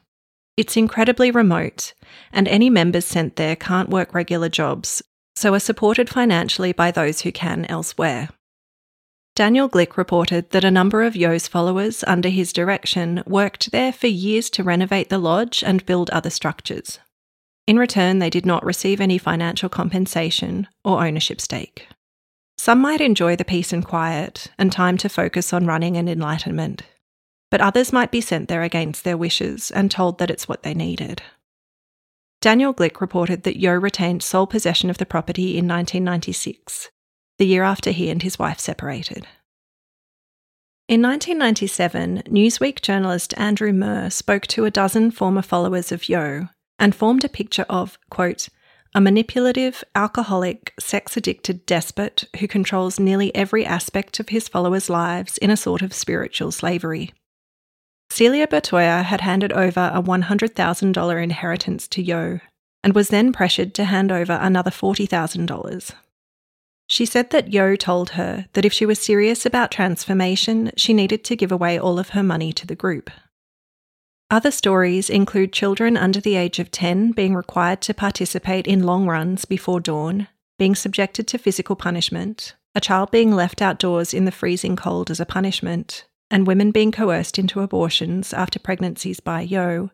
It's 0.56 0.76
incredibly 0.76 1.32
remote, 1.32 1.94
and 2.32 2.46
any 2.46 2.70
members 2.70 3.04
sent 3.04 3.34
there 3.34 3.56
can't 3.56 3.90
work 3.90 4.14
regular 4.14 4.48
jobs, 4.48 5.02
so 5.38 5.54
are 5.54 5.60
supported 5.60 6.10
financially 6.10 6.72
by 6.72 6.90
those 6.90 7.20
who 7.20 7.32
can 7.32 7.64
elsewhere. 7.66 8.28
Daniel 9.36 9.68
Glick 9.68 9.96
reported 9.96 10.50
that 10.50 10.64
a 10.64 10.70
number 10.70 11.04
of 11.04 11.14
Yo's 11.14 11.46
followers 11.46 12.02
under 12.08 12.28
his 12.28 12.52
direction 12.52 13.22
worked 13.24 13.70
there 13.70 13.92
for 13.92 14.08
years 14.08 14.50
to 14.50 14.64
renovate 14.64 15.10
the 15.10 15.18
lodge 15.18 15.62
and 15.62 15.86
build 15.86 16.10
other 16.10 16.30
structures. 16.30 16.98
In 17.68 17.78
return, 17.78 18.18
they 18.18 18.30
did 18.30 18.44
not 18.44 18.64
receive 18.64 19.00
any 19.00 19.16
financial 19.16 19.68
compensation 19.68 20.66
or 20.84 21.06
ownership 21.06 21.40
stake. 21.40 21.86
Some 22.56 22.80
might 22.80 23.00
enjoy 23.00 23.36
the 23.36 23.44
peace 23.44 23.72
and 23.72 23.84
quiet 23.84 24.50
and 24.58 24.72
time 24.72 24.96
to 24.98 25.08
focus 25.08 25.52
on 25.52 25.66
running 25.66 25.96
and 25.96 26.08
enlightenment, 26.08 26.82
but 27.48 27.60
others 27.60 27.92
might 27.92 28.10
be 28.10 28.20
sent 28.20 28.48
there 28.48 28.64
against 28.64 29.04
their 29.04 29.16
wishes 29.16 29.70
and 29.70 29.88
told 29.88 30.18
that 30.18 30.30
it's 30.30 30.48
what 30.48 30.64
they 30.64 30.74
needed. 30.74 31.22
Daniel 32.40 32.72
Glick 32.72 33.00
reported 33.00 33.42
that 33.42 33.58
Yo 33.58 33.72
retained 33.72 34.22
sole 34.22 34.46
possession 34.46 34.90
of 34.90 34.98
the 34.98 35.06
property 35.06 35.58
in 35.58 35.66
1996, 35.66 36.90
the 37.38 37.46
year 37.46 37.64
after 37.64 37.90
he 37.90 38.10
and 38.10 38.22
his 38.22 38.38
wife 38.38 38.60
separated. 38.60 39.26
In 40.88 41.02
1997, 41.02 42.22
Newsweek 42.26 42.80
journalist 42.80 43.34
Andrew 43.36 43.72
Murr 43.72 44.08
spoke 44.08 44.46
to 44.46 44.64
a 44.64 44.70
dozen 44.70 45.10
former 45.10 45.42
followers 45.42 45.90
of 45.90 46.08
Yo 46.08 46.48
and 46.78 46.94
formed 46.94 47.24
a 47.24 47.28
picture 47.28 47.66
of, 47.68 47.98
quote, 48.08 48.48
a 48.94 49.00
manipulative, 49.00 49.84
alcoholic, 49.94 50.72
sex 50.80 51.16
addicted 51.16 51.66
despot 51.66 52.24
who 52.38 52.48
controls 52.48 52.98
nearly 52.98 53.34
every 53.34 53.66
aspect 53.66 54.18
of 54.18 54.30
his 54.30 54.48
followers' 54.48 54.88
lives 54.88 55.36
in 55.38 55.50
a 55.50 55.56
sort 55.56 55.82
of 55.82 55.92
spiritual 55.92 56.50
slavery. 56.52 57.12
Celia 58.10 58.46
Bertoia 58.46 59.04
had 59.04 59.20
handed 59.20 59.52
over 59.52 59.90
a 59.94 60.02
$100,000 60.02 61.22
inheritance 61.22 61.86
to 61.88 62.02
Yo 62.02 62.40
and 62.82 62.94
was 62.94 63.08
then 63.08 63.32
pressured 63.32 63.74
to 63.74 63.84
hand 63.84 64.10
over 64.10 64.38
another 64.40 64.70
$40,000. 64.70 65.92
She 66.86 67.04
said 67.04 67.30
that 67.30 67.52
Yo 67.52 67.76
told 67.76 68.10
her 68.10 68.46
that 68.54 68.64
if 68.64 68.72
she 68.72 68.86
was 68.86 68.98
serious 68.98 69.44
about 69.44 69.70
transformation, 69.70 70.72
she 70.76 70.94
needed 70.94 71.22
to 71.24 71.36
give 71.36 71.52
away 71.52 71.78
all 71.78 71.98
of 71.98 72.10
her 72.10 72.22
money 72.22 72.52
to 72.54 72.66
the 72.66 72.74
group. 72.74 73.10
Other 74.30 74.50
stories 74.50 75.10
include 75.10 75.52
children 75.52 75.96
under 75.96 76.20
the 76.20 76.36
age 76.36 76.58
of 76.58 76.70
10 76.70 77.12
being 77.12 77.34
required 77.34 77.82
to 77.82 77.94
participate 77.94 78.66
in 78.66 78.82
long 78.82 79.06
runs 79.06 79.44
before 79.44 79.80
dawn, 79.80 80.28
being 80.58 80.74
subjected 80.74 81.26
to 81.28 81.38
physical 81.38 81.76
punishment, 81.76 82.54
a 82.74 82.80
child 82.80 83.10
being 83.10 83.32
left 83.32 83.62
outdoors 83.62 84.12
in 84.14 84.24
the 84.24 84.32
freezing 84.32 84.76
cold 84.76 85.10
as 85.10 85.20
a 85.20 85.26
punishment, 85.26 86.04
and 86.30 86.46
women 86.46 86.70
being 86.70 86.92
coerced 86.92 87.38
into 87.38 87.60
abortions 87.60 88.32
after 88.32 88.58
pregnancies 88.58 89.20
by 89.20 89.40
Yo, 89.40 89.90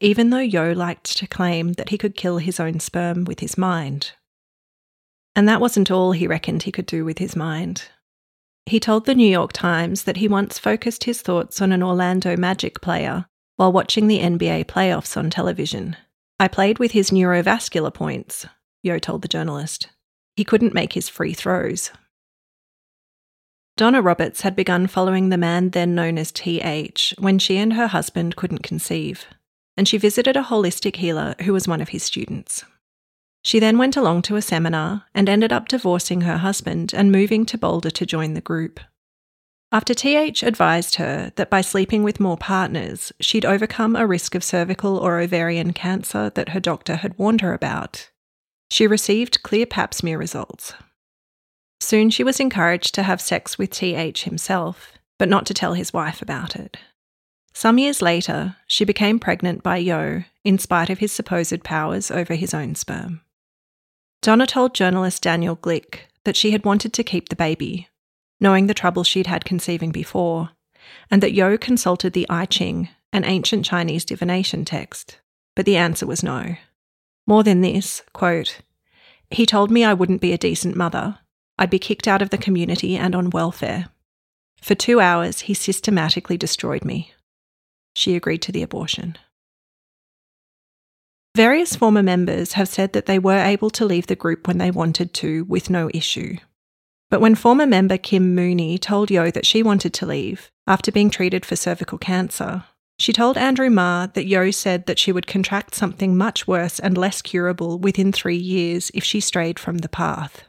even 0.00 0.30
though 0.30 0.38
Yo 0.38 0.72
liked 0.72 1.16
to 1.16 1.26
claim 1.26 1.74
that 1.74 1.90
he 1.90 1.98
could 1.98 2.16
kill 2.16 2.38
his 2.38 2.58
own 2.60 2.80
sperm 2.80 3.24
with 3.24 3.40
his 3.40 3.56
mind. 3.56 4.12
And 5.34 5.48
that 5.48 5.60
wasn't 5.60 5.90
all 5.90 6.12
he 6.12 6.26
reckoned 6.26 6.62
he 6.62 6.72
could 6.72 6.86
do 6.86 7.04
with 7.04 7.18
his 7.18 7.36
mind. 7.36 7.88
He 8.64 8.80
told 8.80 9.06
the 9.06 9.14
New 9.14 9.30
York 9.30 9.52
Times 9.52 10.04
that 10.04 10.16
he 10.16 10.26
once 10.26 10.58
focused 10.58 11.04
his 11.04 11.22
thoughts 11.22 11.60
on 11.60 11.72
an 11.72 11.82
Orlando 11.82 12.36
Magic 12.36 12.80
player 12.80 13.26
while 13.56 13.72
watching 13.72 14.06
the 14.06 14.18
NBA 14.20 14.64
playoffs 14.64 15.16
on 15.16 15.30
television. 15.30 15.96
I 16.40 16.48
played 16.48 16.78
with 16.78 16.92
his 16.92 17.10
neurovascular 17.10 17.94
points, 17.94 18.46
Yo 18.82 18.98
told 18.98 19.22
the 19.22 19.28
journalist. 19.28 19.88
He 20.36 20.44
couldn't 20.44 20.74
make 20.74 20.92
his 20.92 21.08
free 21.08 21.32
throws. 21.32 21.90
Donna 23.76 24.00
Roberts 24.00 24.40
had 24.40 24.56
begun 24.56 24.86
following 24.86 25.28
the 25.28 25.36
man 25.36 25.70
then 25.70 25.94
known 25.94 26.16
as 26.16 26.32
TH 26.32 27.14
when 27.18 27.38
she 27.38 27.58
and 27.58 27.74
her 27.74 27.88
husband 27.88 28.34
couldn't 28.34 28.62
conceive, 28.62 29.26
and 29.76 29.86
she 29.86 29.98
visited 29.98 30.36
a 30.36 30.44
holistic 30.44 30.96
healer 30.96 31.34
who 31.42 31.52
was 31.52 31.68
one 31.68 31.82
of 31.82 31.90
his 31.90 32.02
students. 32.02 32.64
She 33.44 33.60
then 33.60 33.76
went 33.76 33.96
along 33.96 34.22
to 34.22 34.36
a 34.36 34.42
seminar 34.42 35.04
and 35.14 35.28
ended 35.28 35.52
up 35.52 35.68
divorcing 35.68 36.22
her 36.22 36.38
husband 36.38 36.92
and 36.94 37.12
moving 37.12 37.44
to 37.46 37.58
Boulder 37.58 37.90
to 37.90 38.06
join 38.06 38.34
the 38.34 38.40
group. 38.40 38.80
After 39.70 39.94
TH 39.94 40.42
advised 40.42 40.94
her 40.94 41.32
that 41.36 41.50
by 41.50 41.60
sleeping 41.60 42.02
with 42.02 42.18
more 42.18 42.36
partners, 42.38 43.12
she'd 43.20 43.44
overcome 43.44 43.94
a 43.94 44.06
risk 44.06 44.34
of 44.34 44.42
cervical 44.42 44.96
or 44.96 45.20
ovarian 45.20 45.72
cancer 45.72 46.30
that 46.30 46.50
her 46.50 46.60
doctor 46.60 46.96
had 46.96 47.18
warned 47.18 47.42
her 47.42 47.52
about, 47.52 48.10
she 48.70 48.86
received 48.86 49.42
clear 49.42 49.66
pap 49.66 49.94
smear 49.94 50.18
results. 50.18 50.72
Soon 51.86 52.10
she 52.10 52.24
was 52.24 52.40
encouraged 52.40 52.96
to 52.96 53.04
have 53.04 53.20
sex 53.20 53.58
with 53.58 53.70
TH 53.70 54.24
himself, 54.24 54.98
but 55.20 55.28
not 55.28 55.46
to 55.46 55.54
tell 55.54 55.74
his 55.74 55.92
wife 55.92 56.20
about 56.20 56.56
it. 56.56 56.76
Some 57.54 57.78
years 57.78 58.02
later, 58.02 58.56
she 58.66 58.84
became 58.84 59.20
pregnant 59.20 59.62
by 59.62 59.76
Yo 59.76 60.24
in 60.42 60.58
spite 60.58 60.90
of 60.90 60.98
his 60.98 61.12
supposed 61.12 61.62
powers 61.62 62.10
over 62.10 62.34
his 62.34 62.52
own 62.52 62.74
sperm. 62.74 63.20
Donna 64.20 64.48
told 64.48 64.74
journalist 64.74 65.22
Daniel 65.22 65.54
Glick 65.54 66.08
that 66.24 66.34
she 66.34 66.50
had 66.50 66.64
wanted 66.64 66.92
to 66.92 67.04
keep 67.04 67.28
the 67.28 67.36
baby 67.36 67.88
knowing 68.40 68.66
the 68.66 68.74
trouble 68.74 69.04
she'd 69.04 69.28
had 69.28 69.44
conceiving 69.44 69.92
before, 69.92 70.50
and 71.08 71.22
that 71.22 71.34
Yo 71.34 71.56
consulted 71.56 72.14
the 72.14 72.26
I 72.28 72.46
Ching, 72.46 72.88
an 73.12 73.22
ancient 73.24 73.64
Chinese 73.64 74.04
divination 74.04 74.64
text, 74.64 75.20
but 75.54 75.64
the 75.66 75.76
answer 75.76 76.04
was 76.04 76.24
no. 76.24 76.56
More 77.28 77.44
than 77.44 77.60
this, 77.60 78.02
quote, 78.12 78.58
he 79.30 79.46
told 79.46 79.70
me 79.70 79.84
I 79.84 79.94
wouldn't 79.94 80.20
be 80.20 80.32
a 80.32 80.38
decent 80.38 80.74
mother. 80.74 81.20
I'd 81.58 81.70
be 81.70 81.78
kicked 81.78 82.06
out 82.06 82.22
of 82.22 82.30
the 82.30 82.38
community 82.38 82.96
and 82.96 83.14
on 83.14 83.30
welfare. 83.30 83.86
For 84.60 84.74
two 84.74 85.00
hours, 85.00 85.40
he 85.40 85.54
systematically 85.54 86.36
destroyed 86.36 86.84
me. 86.84 87.12
She 87.94 88.14
agreed 88.14 88.42
to 88.42 88.52
the 88.52 88.62
abortion. 88.62 89.16
Various 91.34 91.76
former 91.76 92.02
members 92.02 92.52
have 92.52 92.68
said 92.68 92.92
that 92.94 93.06
they 93.06 93.18
were 93.18 93.38
able 93.38 93.70
to 93.70 93.84
leave 93.84 94.06
the 94.06 94.16
group 94.16 94.46
when 94.48 94.58
they 94.58 94.70
wanted 94.70 95.12
to 95.14 95.44
with 95.44 95.68
no 95.68 95.90
issue. 95.92 96.38
But 97.10 97.20
when 97.20 97.34
former 97.34 97.66
member 97.66 97.98
Kim 97.98 98.34
Mooney 98.34 98.78
told 98.78 99.10
Yo 99.10 99.30
that 99.30 99.46
she 99.46 99.62
wanted 99.62 99.92
to 99.94 100.06
leave 100.06 100.50
after 100.66 100.90
being 100.90 101.10
treated 101.10 101.44
for 101.44 101.54
cervical 101.54 101.98
cancer, 101.98 102.64
she 102.98 103.12
told 103.12 103.36
Andrew 103.36 103.68
Murr 103.68 104.10
that 104.14 104.26
Yo 104.26 104.50
said 104.50 104.86
that 104.86 104.98
she 104.98 105.12
would 105.12 105.26
contract 105.26 105.74
something 105.74 106.16
much 106.16 106.48
worse 106.48 106.78
and 106.78 106.96
less 106.96 107.20
curable 107.20 107.78
within 107.78 108.12
three 108.12 108.36
years 108.36 108.90
if 108.94 109.04
she 109.04 109.20
strayed 109.20 109.58
from 109.58 109.78
the 109.78 109.88
path. 109.88 110.44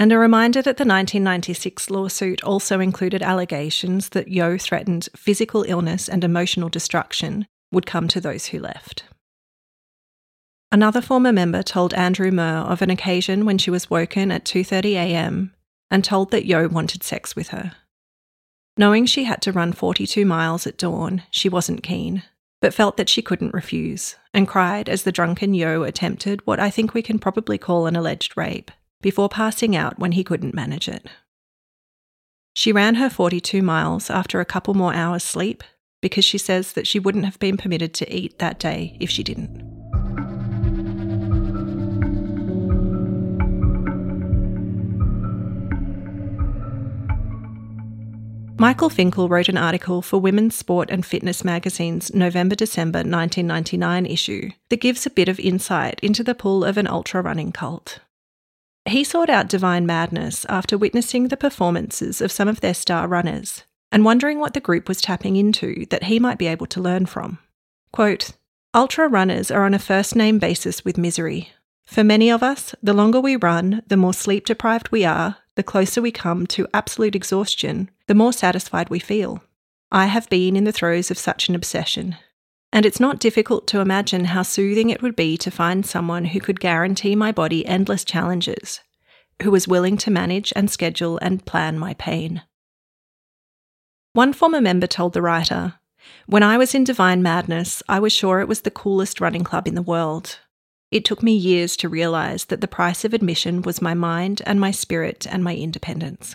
And 0.00 0.10
a 0.10 0.18
reminder 0.18 0.62
that 0.62 0.78
the 0.78 0.84
1996 0.84 1.90
lawsuit 1.90 2.42
also 2.42 2.80
included 2.80 3.22
allegations 3.22 4.08
that 4.08 4.28
Yo 4.28 4.58
threatened 4.58 5.08
physical 5.14 5.62
illness 5.68 6.08
and 6.08 6.24
emotional 6.24 6.68
destruction 6.68 7.46
would 7.70 7.86
come 7.86 8.08
to 8.08 8.20
those 8.20 8.46
who 8.46 8.58
left. 8.58 9.04
Another 10.72 11.00
former 11.00 11.32
member 11.32 11.62
told 11.62 11.94
Andrew 11.94 12.32
Murr 12.32 12.60
of 12.60 12.82
an 12.82 12.90
occasion 12.90 13.44
when 13.44 13.58
she 13.58 13.70
was 13.70 13.90
woken 13.90 14.32
at 14.32 14.44
2:30 14.44 14.94
a.m 14.94 15.52
and 15.90 16.04
told 16.04 16.30
that 16.30 16.46
Yo 16.46 16.68
wanted 16.68 17.02
sex 17.02 17.34
with 17.34 17.48
her. 17.48 17.72
Knowing 18.76 19.04
she 19.04 19.24
had 19.24 19.42
to 19.42 19.52
run 19.52 19.72
42 19.72 20.24
miles 20.24 20.66
at 20.66 20.78
dawn, 20.78 21.22
she 21.30 21.48
wasn't 21.48 21.82
keen, 21.82 22.22
but 22.60 22.72
felt 22.72 22.96
that 22.96 23.08
she 23.08 23.20
couldn't 23.20 23.52
refuse, 23.52 24.16
and 24.32 24.48
cried 24.48 24.88
as 24.88 25.02
the 25.02 25.12
drunken 25.12 25.52
Yo 25.52 25.82
attempted 25.82 26.46
what 26.46 26.60
I 26.60 26.70
think 26.70 26.94
we 26.94 27.02
can 27.02 27.18
probably 27.18 27.58
call 27.58 27.86
an 27.86 27.96
alleged 27.96 28.36
rape, 28.36 28.70
before 29.00 29.28
passing 29.28 29.74
out 29.74 29.98
when 29.98 30.12
he 30.12 30.24
couldn't 30.24 30.54
manage 30.54 30.88
it. 30.88 31.06
She 32.54 32.72
ran 32.72 32.96
her 32.96 33.08
42 33.08 33.62
miles 33.62 34.10
after 34.10 34.40
a 34.40 34.44
couple 34.44 34.74
more 34.74 34.94
hours' 34.94 35.24
sleep 35.24 35.62
because 36.00 36.24
she 36.24 36.38
says 36.38 36.72
that 36.72 36.86
she 36.86 36.98
wouldn't 36.98 37.24
have 37.24 37.38
been 37.38 37.56
permitted 37.56 37.94
to 37.94 38.14
eat 38.14 38.38
that 38.38 38.58
day 38.58 38.96
if 39.00 39.10
she 39.10 39.22
didn't. 39.22 39.70
Michael 48.60 48.90
Finkel 48.90 49.26
wrote 49.30 49.48
an 49.48 49.56
article 49.56 50.02
for 50.02 50.18
Women's 50.18 50.54
Sport 50.54 50.90
and 50.90 51.06
Fitness 51.06 51.42
magazine's 51.42 52.12
November 52.12 52.54
December 52.54 52.98
1999 52.98 54.04
issue 54.04 54.50
that 54.68 54.82
gives 54.82 55.06
a 55.06 55.10
bit 55.10 55.30
of 55.30 55.40
insight 55.40 55.98
into 56.02 56.22
the 56.22 56.34
pull 56.34 56.62
of 56.62 56.76
an 56.76 56.86
ultra 56.86 57.22
running 57.22 57.52
cult. 57.52 58.00
He 58.90 59.04
sought 59.04 59.30
out 59.30 59.48
Divine 59.48 59.86
Madness 59.86 60.44
after 60.46 60.76
witnessing 60.76 61.28
the 61.28 61.36
performances 61.36 62.20
of 62.20 62.32
some 62.32 62.48
of 62.48 62.60
their 62.60 62.74
star 62.74 63.06
runners 63.06 63.62
and 63.92 64.04
wondering 64.04 64.40
what 64.40 64.52
the 64.52 64.60
group 64.60 64.88
was 64.88 65.00
tapping 65.00 65.36
into 65.36 65.86
that 65.90 66.04
he 66.04 66.18
might 66.18 66.38
be 66.38 66.48
able 66.48 66.66
to 66.66 66.80
learn 66.80 67.06
from. 67.06 67.38
Quote, 67.92 68.32
Ultra 68.74 69.06
runners 69.08 69.48
are 69.48 69.64
on 69.64 69.74
a 69.74 69.78
first 69.78 70.16
name 70.16 70.40
basis 70.40 70.84
with 70.84 70.98
misery. 70.98 71.52
For 71.84 72.02
many 72.02 72.30
of 72.30 72.42
us, 72.42 72.74
the 72.82 72.92
longer 72.92 73.20
we 73.20 73.36
run, 73.36 73.82
the 73.86 73.96
more 73.96 74.14
sleep 74.14 74.44
deprived 74.44 74.90
we 74.90 75.04
are, 75.04 75.36
the 75.54 75.62
closer 75.62 76.02
we 76.02 76.10
come 76.10 76.48
to 76.48 76.66
absolute 76.74 77.14
exhaustion, 77.14 77.90
the 78.08 78.14
more 78.14 78.32
satisfied 78.32 78.90
we 78.90 78.98
feel. 78.98 79.40
I 79.92 80.06
have 80.06 80.28
been 80.28 80.56
in 80.56 80.64
the 80.64 80.72
throes 80.72 81.12
of 81.12 81.18
such 81.18 81.48
an 81.48 81.54
obsession, 81.54 82.16
and 82.72 82.86
it's 82.86 83.00
not 83.00 83.18
difficult 83.18 83.66
to 83.66 83.80
imagine 83.80 84.26
how 84.26 84.42
soothing 84.42 84.90
it 84.90 85.02
would 85.02 85.16
be 85.16 85.36
to 85.36 85.50
find 85.50 85.84
someone 85.84 86.26
who 86.26 86.40
could 86.40 86.60
guarantee 86.60 87.16
my 87.16 87.32
body 87.32 87.66
endless 87.66 88.04
challenges, 88.04 88.80
who 89.42 89.50
was 89.50 89.66
willing 89.66 89.96
to 89.96 90.10
manage 90.10 90.52
and 90.54 90.70
schedule 90.70 91.18
and 91.18 91.44
plan 91.46 91.78
my 91.78 91.94
pain. 91.94 92.42
One 94.12 94.32
former 94.32 94.60
member 94.60 94.86
told 94.86 95.14
the 95.14 95.22
writer, 95.22 95.74
When 96.26 96.42
I 96.42 96.58
was 96.58 96.74
in 96.74 96.84
Divine 96.84 97.22
Madness, 97.22 97.82
I 97.88 97.98
was 97.98 98.12
sure 98.12 98.40
it 98.40 98.48
was 98.48 98.60
the 98.60 98.70
coolest 98.70 99.20
running 99.20 99.44
club 99.44 99.66
in 99.66 99.74
the 99.74 99.82
world. 99.82 100.38
It 100.90 101.04
took 101.04 101.22
me 101.22 101.32
years 101.32 101.76
to 101.78 101.88
realise 101.88 102.44
that 102.46 102.60
the 102.60 102.68
price 102.68 103.04
of 103.04 103.14
admission 103.14 103.62
was 103.62 103.82
my 103.82 103.94
mind 103.94 104.42
and 104.46 104.60
my 104.60 104.70
spirit 104.70 105.26
and 105.28 105.42
my 105.42 105.54
independence. 105.54 106.34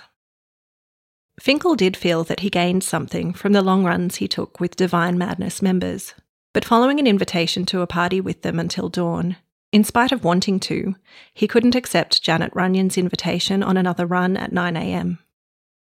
Finkel 1.39 1.75
did 1.75 1.97
feel 1.97 2.23
that 2.23 2.39
he 2.39 2.49
gained 2.49 2.83
something 2.83 3.33
from 3.33 3.51
the 3.51 3.61
long 3.61 3.83
runs 3.83 4.17
he 4.17 4.27
took 4.27 4.59
with 4.61 4.77
Divine 4.77 5.17
Madness 5.17 5.61
members, 5.61 6.13
but 6.55 6.63
following 6.63 7.01
an 7.01 7.05
invitation 7.05 7.65
to 7.65 7.81
a 7.81 7.87
party 7.87 8.21
with 8.21 8.41
them 8.41 8.61
until 8.61 8.87
dawn, 8.87 9.35
in 9.73 9.83
spite 9.83 10.13
of 10.13 10.23
wanting 10.23 10.57
to, 10.57 10.95
he 11.33 11.49
couldn't 11.49 11.75
accept 11.75 12.23
Janet 12.23 12.53
Runyon's 12.55 12.97
invitation 12.97 13.61
on 13.61 13.75
another 13.75 14.05
run 14.05 14.37
at 14.37 14.53
9am. 14.53 15.17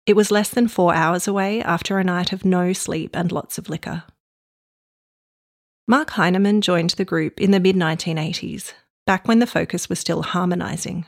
It 0.04 0.16
was 0.16 0.32
less 0.32 0.50
than 0.50 0.66
four 0.66 0.92
hours 0.92 1.28
away 1.28 1.62
after 1.62 1.96
a 1.96 2.02
night 2.02 2.32
of 2.32 2.44
no 2.44 2.72
sleep 2.72 3.14
and 3.14 3.30
lots 3.30 3.56
of 3.56 3.68
liquor. 3.68 4.02
Mark 5.86 6.10
Hyneman 6.10 6.60
joined 6.60 6.90
the 6.90 7.04
group 7.04 7.40
in 7.40 7.52
the 7.52 7.60
mid 7.60 7.76
1980s, 7.76 8.72
back 9.06 9.28
when 9.28 9.38
the 9.38 9.46
focus 9.46 9.88
was 9.88 10.00
still 10.00 10.22
harmonising. 10.22 11.06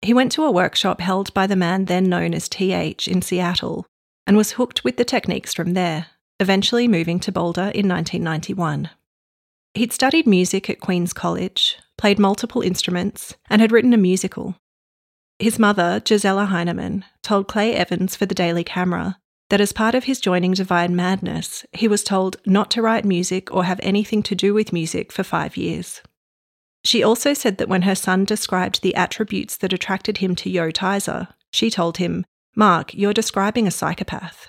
He 0.00 0.14
went 0.14 0.32
to 0.32 0.44
a 0.44 0.50
workshop 0.50 1.02
held 1.02 1.34
by 1.34 1.46
the 1.46 1.54
man 1.54 1.84
then 1.84 2.04
known 2.04 2.32
as 2.32 2.48
TH 2.48 3.08
in 3.08 3.20
Seattle 3.20 3.84
and 4.26 4.38
was 4.38 4.52
hooked 4.52 4.84
with 4.84 4.96
the 4.96 5.04
techniques 5.04 5.52
from 5.52 5.74
there, 5.74 6.06
eventually 6.40 6.88
moving 6.88 7.20
to 7.20 7.30
Boulder 7.30 7.70
in 7.74 7.88
1991. 7.88 8.90
He'd 9.74 9.92
studied 9.92 10.26
music 10.26 10.68
at 10.68 10.80
Queen's 10.80 11.12
College, 11.12 11.78
played 11.96 12.18
multiple 12.18 12.62
instruments, 12.62 13.36
and 13.48 13.62
had 13.62 13.70
written 13.70 13.92
a 13.92 13.98
musical. 13.98 14.56
His 15.38 15.58
mother, 15.58 16.00
Gisela 16.04 16.46
Hyneman, 16.46 17.04
told 17.22 17.46
Clay 17.46 17.74
Evans 17.74 18.16
for 18.16 18.26
the 18.26 18.34
Daily 18.34 18.64
Camera 18.64 19.18
that 19.50 19.60
as 19.60 19.72
part 19.72 19.94
of 19.94 20.04
his 20.04 20.20
joining 20.20 20.52
Divine 20.52 20.96
Madness, 20.96 21.64
he 21.72 21.88
was 21.88 22.04
told 22.04 22.36
not 22.46 22.70
to 22.72 22.82
write 22.82 23.04
music 23.04 23.52
or 23.52 23.64
have 23.64 23.80
anything 23.82 24.22
to 24.24 24.34
do 24.34 24.54
with 24.54 24.72
music 24.72 25.12
for 25.12 25.22
five 25.22 25.56
years. 25.56 26.02
She 26.84 27.02
also 27.02 27.34
said 27.34 27.58
that 27.58 27.68
when 27.68 27.82
her 27.82 27.94
son 27.94 28.24
described 28.24 28.82
the 28.82 28.94
attributes 28.94 29.56
that 29.58 29.72
attracted 29.72 30.18
him 30.18 30.34
to 30.36 30.50
Yo 30.50 30.70
Tizer, 30.70 31.28
she 31.52 31.70
told 31.70 31.98
him, 31.98 32.24
Mark, 32.56 32.94
you're 32.94 33.12
describing 33.12 33.66
a 33.66 33.70
psychopath. 33.70 34.48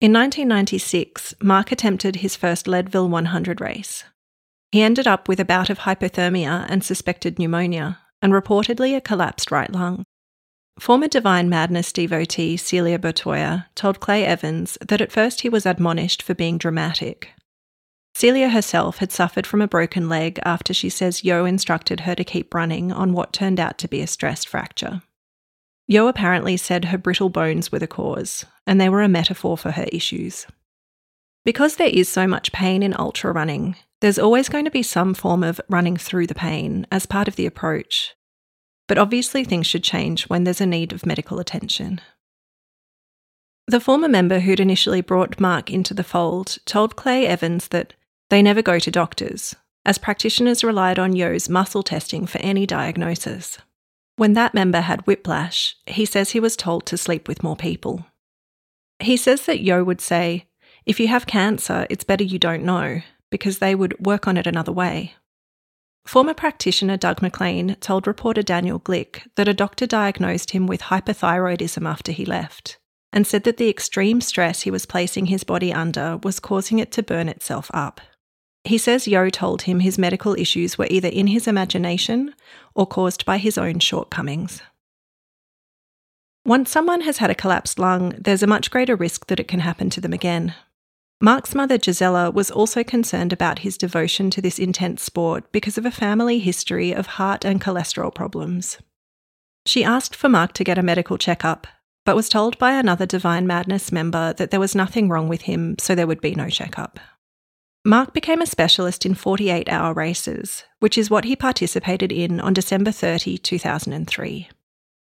In 0.00 0.12
1996, 0.12 1.34
Mark 1.42 1.72
attempted 1.72 2.16
his 2.16 2.36
first 2.36 2.68
Leadville 2.68 3.08
100 3.08 3.60
race. 3.60 4.04
He 4.70 4.80
ended 4.80 5.08
up 5.08 5.26
with 5.26 5.40
a 5.40 5.44
bout 5.44 5.70
of 5.70 5.80
hypothermia 5.80 6.66
and 6.68 6.84
suspected 6.84 7.36
pneumonia, 7.36 7.98
and 8.22 8.32
reportedly 8.32 8.96
a 8.96 9.00
collapsed 9.00 9.50
right 9.50 9.72
lung. 9.72 10.04
Former 10.78 11.08
Divine 11.08 11.48
Madness 11.48 11.92
devotee 11.92 12.56
Celia 12.56 12.96
Bertoia 12.96 13.66
told 13.74 13.98
Clay 13.98 14.24
Evans 14.24 14.78
that 14.80 15.00
at 15.00 15.10
first 15.10 15.40
he 15.40 15.48
was 15.48 15.66
admonished 15.66 16.22
for 16.22 16.34
being 16.34 16.58
dramatic. 16.58 17.30
Celia 18.14 18.50
herself 18.50 18.98
had 18.98 19.10
suffered 19.10 19.48
from 19.48 19.60
a 19.60 19.66
broken 19.66 20.08
leg 20.08 20.38
after 20.44 20.72
she 20.72 20.88
says 20.88 21.24
Yo 21.24 21.44
instructed 21.44 22.00
her 22.00 22.14
to 22.14 22.22
keep 22.22 22.54
running 22.54 22.92
on 22.92 23.12
what 23.12 23.32
turned 23.32 23.58
out 23.58 23.78
to 23.78 23.88
be 23.88 24.00
a 24.00 24.06
stress 24.06 24.44
fracture. 24.44 25.02
Yo 25.90 26.06
apparently 26.06 26.58
said 26.58 26.84
her 26.84 26.98
brittle 26.98 27.30
bones 27.30 27.72
were 27.72 27.78
the 27.78 27.86
cause, 27.86 28.44
and 28.66 28.78
they 28.78 28.90
were 28.90 29.00
a 29.00 29.08
metaphor 29.08 29.56
for 29.56 29.70
her 29.70 29.86
issues. 29.90 30.46
Because 31.46 31.76
there 31.76 31.88
is 31.88 32.10
so 32.10 32.26
much 32.26 32.52
pain 32.52 32.82
in 32.82 32.94
ultra 32.98 33.32
running, 33.32 33.74
there's 34.02 34.18
always 34.18 34.50
going 34.50 34.66
to 34.66 34.70
be 34.70 34.82
some 34.82 35.14
form 35.14 35.42
of 35.42 35.62
running 35.70 35.96
through 35.96 36.26
the 36.26 36.34
pain 36.34 36.86
as 36.92 37.06
part 37.06 37.26
of 37.26 37.36
the 37.36 37.46
approach, 37.46 38.14
but 38.86 38.98
obviously 38.98 39.44
things 39.44 39.66
should 39.66 39.82
change 39.82 40.24
when 40.24 40.44
there's 40.44 40.60
a 40.60 40.66
need 40.66 40.92
of 40.92 41.06
medical 41.06 41.40
attention. 41.40 42.02
The 43.66 43.80
former 43.80 44.08
member 44.08 44.40
who'd 44.40 44.60
initially 44.60 45.00
brought 45.00 45.40
Mark 45.40 45.70
into 45.70 45.94
the 45.94 46.04
fold 46.04 46.58
told 46.66 46.96
Clay 46.96 47.26
Evans 47.26 47.68
that 47.68 47.94
they 48.28 48.42
never 48.42 48.60
go 48.60 48.78
to 48.78 48.90
doctors, 48.90 49.56
as 49.86 49.96
practitioners 49.96 50.62
relied 50.62 50.98
on 50.98 51.16
Yo's 51.16 51.48
muscle 51.48 51.82
testing 51.82 52.26
for 52.26 52.38
any 52.38 52.66
diagnosis. 52.66 53.58
When 54.18 54.32
that 54.32 54.52
member 54.52 54.80
had 54.80 55.06
whiplash, 55.06 55.76
he 55.86 56.04
says 56.04 56.30
he 56.30 56.40
was 56.40 56.56
told 56.56 56.86
to 56.86 56.96
sleep 56.96 57.28
with 57.28 57.44
more 57.44 57.54
people. 57.54 58.04
He 58.98 59.16
says 59.16 59.46
that 59.46 59.60
Yo 59.60 59.84
would 59.84 60.00
say, 60.00 60.46
If 60.84 60.98
you 60.98 61.06
have 61.06 61.28
cancer, 61.28 61.86
it's 61.88 62.02
better 62.02 62.24
you 62.24 62.36
don't 62.36 62.64
know, 62.64 63.02
because 63.30 63.60
they 63.60 63.76
would 63.76 64.04
work 64.04 64.26
on 64.26 64.36
it 64.36 64.44
another 64.44 64.72
way. 64.72 65.14
Former 66.04 66.34
practitioner 66.34 66.96
Doug 66.96 67.22
McLean 67.22 67.76
told 67.76 68.08
reporter 68.08 68.42
Daniel 68.42 68.80
Glick 68.80 69.22
that 69.36 69.46
a 69.46 69.54
doctor 69.54 69.86
diagnosed 69.86 70.50
him 70.50 70.66
with 70.66 70.90
hypothyroidism 70.90 71.88
after 71.88 72.10
he 72.10 72.24
left, 72.24 72.76
and 73.12 73.24
said 73.24 73.44
that 73.44 73.56
the 73.56 73.70
extreme 73.70 74.20
stress 74.20 74.62
he 74.62 74.70
was 74.72 74.84
placing 74.84 75.26
his 75.26 75.44
body 75.44 75.72
under 75.72 76.18
was 76.24 76.40
causing 76.40 76.80
it 76.80 76.90
to 76.90 77.04
burn 77.04 77.28
itself 77.28 77.70
up. 77.72 78.00
He 78.68 78.76
says 78.76 79.08
Yo 79.08 79.30
told 79.30 79.62
him 79.62 79.80
his 79.80 79.96
medical 79.96 80.34
issues 80.34 80.76
were 80.76 80.88
either 80.90 81.08
in 81.08 81.28
his 81.28 81.46
imagination 81.46 82.34
or 82.74 82.86
caused 82.86 83.24
by 83.24 83.38
his 83.38 83.56
own 83.56 83.78
shortcomings. 83.78 84.60
Once 86.44 86.70
someone 86.70 87.00
has 87.00 87.16
had 87.16 87.30
a 87.30 87.34
collapsed 87.34 87.78
lung, 87.78 88.10
there's 88.18 88.42
a 88.42 88.46
much 88.46 88.70
greater 88.70 88.94
risk 88.94 89.26
that 89.28 89.40
it 89.40 89.48
can 89.48 89.60
happen 89.60 89.88
to 89.88 90.02
them 90.02 90.12
again. 90.12 90.54
Mark's 91.18 91.54
mother, 91.54 91.78
Gisela, 91.78 92.30
was 92.30 92.50
also 92.50 92.84
concerned 92.84 93.32
about 93.32 93.60
his 93.60 93.78
devotion 93.78 94.28
to 94.32 94.42
this 94.42 94.58
intense 94.58 95.02
sport 95.02 95.50
because 95.50 95.78
of 95.78 95.86
a 95.86 95.90
family 95.90 96.38
history 96.38 96.92
of 96.92 97.06
heart 97.16 97.46
and 97.46 97.62
cholesterol 97.62 98.14
problems. 98.14 98.76
She 99.64 99.82
asked 99.82 100.14
for 100.14 100.28
Mark 100.28 100.52
to 100.52 100.64
get 100.64 100.76
a 100.76 100.82
medical 100.82 101.16
checkup, 101.16 101.66
but 102.04 102.16
was 102.16 102.28
told 102.28 102.58
by 102.58 102.72
another 102.72 103.06
Divine 103.06 103.46
Madness 103.46 103.90
member 103.90 104.34
that 104.34 104.50
there 104.50 104.60
was 104.60 104.74
nothing 104.74 105.08
wrong 105.08 105.26
with 105.26 105.42
him, 105.42 105.76
so 105.78 105.94
there 105.94 106.06
would 106.06 106.20
be 106.20 106.34
no 106.34 106.50
checkup. 106.50 107.00
Mark 107.84 108.12
became 108.12 108.42
a 108.42 108.46
specialist 108.46 109.06
in 109.06 109.14
48 109.14 109.68
hour 109.68 109.94
races, 109.94 110.64
which 110.80 110.98
is 110.98 111.10
what 111.10 111.24
he 111.24 111.36
participated 111.36 112.12
in 112.12 112.40
on 112.40 112.52
December 112.52 112.90
30, 112.90 113.38
2003. 113.38 114.48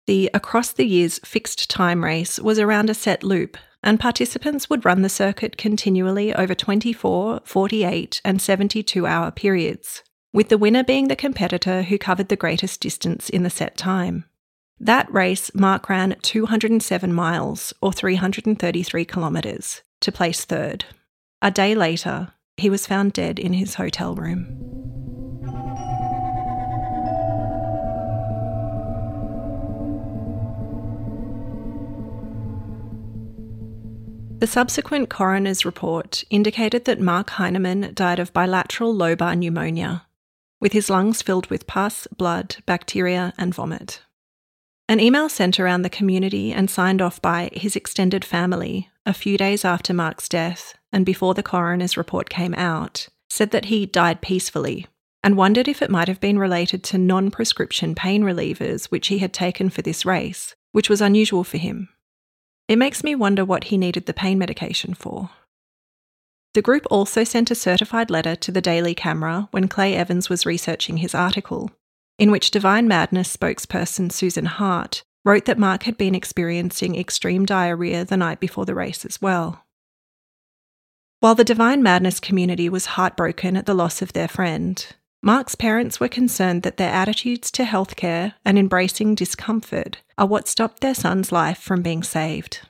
The 0.07 0.31
Across 0.33 0.73
the 0.73 0.87
Years 0.87 1.19
fixed 1.25 1.69
time 1.69 2.05
race 2.05 2.39
was 2.39 2.59
around 2.59 2.91
a 2.91 2.95
set 2.95 3.25
loop 3.25 3.57
and 3.83 4.01
participants 4.01 4.69
would 4.69 4.85
run 4.85 5.03
the 5.03 5.09
circuit 5.09 5.57
continually 5.57 6.35
over 6.35 6.55
24, 6.55 7.41
48, 7.45 8.21
and 8.25 8.43
72 8.43 9.07
hour 9.07 9.31
periods, 9.31 10.03
with 10.33 10.49
the 10.49 10.59
winner 10.59 10.83
being 10.83 11.09
the 11.09 11.17
competitor 11.17 11.83
who 11.83 11.99
covered 11.99 12.29
the 12.29 12.37
greatest 12.37 12.81
distance 12.81 13.29
in 13.29 13.43
the 13.43 13.51
set 13.51 13.77
time. 13.77 14.25
That 14.79 15.11
race, 15.13 15.55
Mark 15.55 15.89
ran 15.89 16.17
207 16.21 17.13
miles, 17.13 17.73
or 17.81 17.93
333 17.93 19.05
kilometres, 19.05 19.83
to 20.01 20.13
place 20.13 20.45
third. 20.45 20.85
A 21.41 21.51
day 21.51 21.75
later, 21.75 22.33
he 22.57 22.71
was 22.71 22.87
found 22.87 23.13
dead 23.13 23.39
in 23.39 23.53
his 23.53 23.75
hotel 23.75 24.15
room. 24.15 24.47
The 34.39 34.47
subsequent 34.47 35.09
coroner's 35.09 35.65
report 35.65 36.25
indicated 36.31 36.85
that 36.85 37.01
Mark 37.01 37.31
Heineman 37.31 37.93
died 37.95 38.19
of 38.19 38.33
bilateral 38.33 38.95
lobar 38.95 39.35
pneumonia, 39.35 40.07
with 40.61 40.73
his 40.73 40.89
lungs 40.89 41.23
filled 41.23 41.49
with 41.49 41.67
pus, 41.67 42.07
blood, 42.17 42.57
bacteria, 42.65 43.33
and 43.39 43.55
vomit. 43.55 44.03
An 44.89 45.01
email 45.01 45.29
sent 45.29 45.59
around 45.59 45.83
the 45.83 45.91
community 45.91 46.53
and 46.53 46.71
signed 46.71 47.03
off 47.03 47.21
by 47.21 47.51
his 47.53 47.77
extended 47.77 48.25
family 48.25 48.89
a 49.05 49.13
few 49.13 49.37
days 49.37 49.65
after 49.65 49.93
Mark's 49.93 50.29
death 50.29 50.75
and 50.97 51.05
before 51.05 51.35
the 51.35 51.43
coroner's 51.43 51.99
report 51.99 52.31
came 52.31 52.55
out 52.55 53.07
said 53.29 53.51
that 53.51 53.67
he 53.67 53.85
died 53.85 54.23
peacefully 54.23 54.87
and 55.23 55.37
wondered 55.37 55.69
if 55.69 55.83
it 55.83 55.91
might 55.91 56.09
have 56.09 56.21
been 56.21 56.39
related 56.39 56.83
to 56.83 56.97
non 56.97 57.31
prescription 57.31 57.95
pain 57.95 58.23
relievers 58.23 58.87
which 58.87 59.09
he 59.09 59.19
had 59.19 59.33
taken 59.33 59.69
for 59.69 59.83
this 59.83 60.07
race, 60.07 60.55
which 60.73 60.89
was 60.89 61.03
unusual 61.03 61.45
for 61.45 61.59
him. 61.59 61.91
It 62.67 62.79
makes 62.79 63.05
me 63.05 63.15
wonder 63.15 63.45
what 63.45 63.65
he 63.65 63.77
needed 63.77 64.07
the 64.07 64.15
pain 64.15 64.39
medication 64.39 64.95
for. 64.95 65.29
The 66.55 66.63
group 66.63 66.87
also 66.91 67.25
sent 67.25 67.51
a 67.51 67.55
certified 67.55 68.09
letter 68.09 68.35
to 68.37 68.51
the 68.51 68.63
Daily 68.63 68.95
Camera 68.95 69.49
when 69.51 69.69
Clay 69.69 69.95
Evans 69.97 70.31
was 70.31 70.47
researching 70.47 70.99
his 70.99 71.15
article, 71.15 71.71
in 72.19 72.31
which 72.31 72.51
Divine 72.51 72.89
Madness 72.89 73.37
spokesperson 73.37 74.11
Susan 74.11 74.47
Hart 74.47 75.03
wrote 75.27 75.45
that 75.45 75.59
Mark 75.59 75.83
had 75.83 75.99
been 75.99 76.15
experiencing 76.15 76.97
extreme 76.97 77.45
diarrhea 77.45 78.07
the 78.07 78.17
night 78.17 78.41
before 78.41 78.65
the 78.65 78.75
race 78.75 79.05
as 79.05 79.21
well. 79.21 79.66
While 81.21 81.35
the 81.35 81.45
Divine 81.45 81.83
Madness 81.83 82.21
community 82.21 82.69
was 82.69 82.87
heartbroken 82.87 83.57
at 83.57 83.65
the 83.65 83.75
loss 83.75 84.03
of 84.03 84.13
their 84.13 84.29
friend, 84.29 84.87
Mark's 85.23 85.55
parents 85.55 85.99
were 85.99 86.09
concerned 86.09 86.63
that 86.63 86.77
their 86.77 86.93
attitudes 86.93 87.51
to 87.53 87.65
healthcare 87.65 88.35
and 88.45 88.59
embracing 88.59 89.15
discomfort 89.15 90.03
are 90.19 90.27
what 90.27 90.47
stopped 90.47 90.81
their 90.81 90.95
son's 90.95 91.33
life 91.33 91.59
from 91.59 91.81
being 91.81 92.03
saved. 92.03 92.61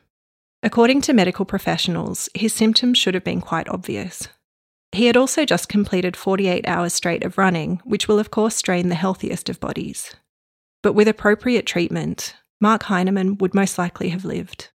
According 0.63 1.01
to 1.03 1.13
medical 1.13 1.45
professionals, 1.45 2.29
his 2.35 2.53
symptoms 2.53 2.99
should 2.99 3.15
have 3.15 3.25
been 3.25 3.41
quite 3.41 3.69
obvious. 3.69 4.29
He 4.93 5.07
had 5.07 5.17
also 5.17 5.45
just 5.45 5.69
completed 5.69 6.17
48 6.17 6.67
hours 6.69 6.95
straight 6.95 7.25
of 7.25 7.39
running, 7.39 7.81
which 7.85 8.07
will 8.07 8.21
of 8.21 8.31
course 8.31 8.55
strain 8.55 8.89
the 8.89 8.95
healthiest 8.95 9.49
of 9.49 9.61
bodies. 9.61 10.15
But 10.83 10.93
with 10.93 11.09
appropriate 11.09 11.67
treatment, 11.67 12.37
Mark 12.61 12.85
Heineman 12.85 13.39
would 13.39 13.55
most 13.55 13.77
likely 13.77 14.11
have 14.11 14.25
lived. 14.25 14.71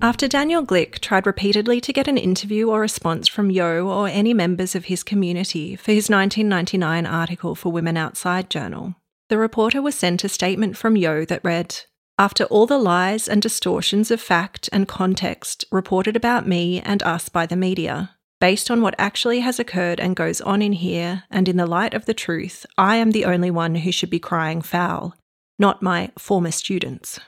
After 0.00 0.28
Daniel 0.28 0.64
Glick 0.64 1.00
tried 1.00 1.26
repeatedly 1.26 1.80
to 1.80 1.92
get 1.92 2.06
an 2.06 2.16
interview 2.16 2.70
or 2.70 2.80
response 2.80 3.26
from 3.26 3.50
Yo 3.50 3.88
or 3.88 4.06
any 4.06 4.32
members 4.32 4.76
of 4.76 4.84
his 4.84 5.02
community 5.02 5.74
for 5.74 5.90
his 5.90 6.08
1999 6.08 7.04
article 7.04 7.56
for 7.56 7.72
Women 7.72 7.96
Outside 7.96 8.48
Journal, 8.48 8.94
the 9.28 9.38
reporter 9.38 9.82
was 9.82 9.96
sent 9.96 10.22
a 10.22 10.28
statement 10.28 10.76
from 10.76 10.96
Yo 10.96 11.24
that 11.24 11.42
read 11.42 11.80
After 12.16 12.44
all 12.44 12.64
the 12.64 12.78
lies 12.78 13.26
and 13.26 13.42
distortions 13.42 14.12
of 14.12 14.20
fact 14.20 14.68
and 14.72 14.86
context 14.86 15.64
reported 15.72 16.14
about 16.14 16.46
me 16.46 16.80
and 16.80 17.02
us 17.02 17.28
by 17.28 17.44
the 17.44 17.56
media, 17.56 18.10
based 18.40 18.70
on 18.70 18.80
what 18.80 18.94
actually 18.98 19.40
has 19.40 19.58
occurred 19.58 19.98
and 19.98 20.14
goes 20.14 20.40
on 20.40 20.62
in 20.62 20.74
here, 20.74 21.24
and 21.28 21.48
in 21.48 21.56
the 21.56 21.66
light 21.66 21.92
of 21.92 22.06
the 22.06 22.14
truth, 22.14 22.64
I 22.78 22.96
am 22.96 23.10
the 23.10 23.24
only 23.24 23.50
one 23.50 23.74
who 23.74 23.90
should 23.90 24.10
be 24.10 24.20
crying 24.20 24.62
foul, 24.62 25.16
not 25.58 25.82
my 25.82 26.12
former 26.16 26.52
students. 26.52 27.18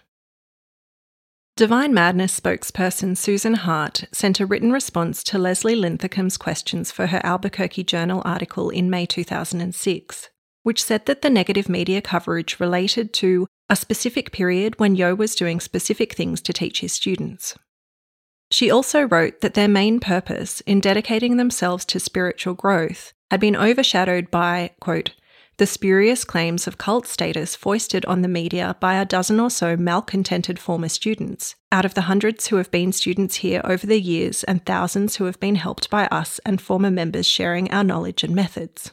Divine 1.61 1.93
Madness 1.93 2.41
spokesperson 2.41 3.15
Susan 3.15 3.53
Hart 3.53 4.05
sent 4.13 4.41
a 4.41 4.47
written 4.47 4.73
response 4.73 5.23
to 5.25 5.37
Leslie 5.37 5.77
Linthicum's 5.77 6.39
questions 6.39 6.91
for 6.91 7.09
her 7.09 7.21
Albuquerque 7.23 7.85
Journal 7.85 8.23
article 8.25 8.71
in 8.71 8.89
May 8.89 9.05
2006, 9.05 10.31
which 10.63 10.83
said 10.83 11.05
that 11.05 11.21
the 11.21 11.29
negative 11.29 11.69
media 11.69 12.01
coverage 12.01 12.61
related 12.61 13.13
to 13.13 13.47
a 13.69 13.77
specific 13.77 14.33
period 14.33 14.81
when 14.81 14.97
Yo 14.97 15.15
was 15.15 15.35
doing 15.35 15.61
specific 15.61 16.15
things 16.15 16.41
to 16.41 16.55
teach 16.55 16.81
his 16.81 16.95
students. 16.95 17.59
She 18.51 18.71
also 18.71 19.03
wrote 19.03 19.43
that 19.43 19.53
their 19.53 19.69
main 19.69 20.01
purpose 20.01 20.63
in 20.63 20.81
dedicating 20.81 21.37
themselves 21.37 21.85
to 21.85 22.01
spiritual 22.01 22.55
growth 22.55 23.13
had 23.31 23.39
been 23.39 23.55
overshadowed 23.55 24.31
by, 24.31 24.71
quote, 24.81 25.11
the 25.61 25.67
spurious 25.67 26.25
claims 26.25 26.67
of 26.67 26.79
cult 26.79 27.07
status 27.07 27.55
foisted 27.55 28.03
on 28.07 28.23
the 28.23 28.29
media 28.29 28.75
by 28.81 28.95
a 28.95 29.05
dozen 29.05 29.39
or 29.39 29.51
so 29.51 29.77
malcontented 29.77 30.59
former 30.59 30.89
students, 30.89 31.55
out 31.71 31.85
of 31.85 31.93
the 31.93 32.09
hundreds 32.09 32.47
who 32.47 32.57
have 32.57 32.71
been 32.71 32.93
students 32.93 33.37
here 33.37 33.61
over 33.63 33.87
the 33.87 34.01
years 34.01 34.43
and 34.45 34.65
thousands 34.65 35.17
who 35.17 35.25
have 35.25 35.39
been 35.39 35.57
helped 35.57 35.91
by 35.91 36.07
us 36.07 36.41
and 36.47 36.63
former 36.63 36.91
members 36.91 37.27
sharing 37.27 37.71
our 37.71 37.85
knowledge 37.85 38.25
and 38.25 38.35
methods. 38.35 38.93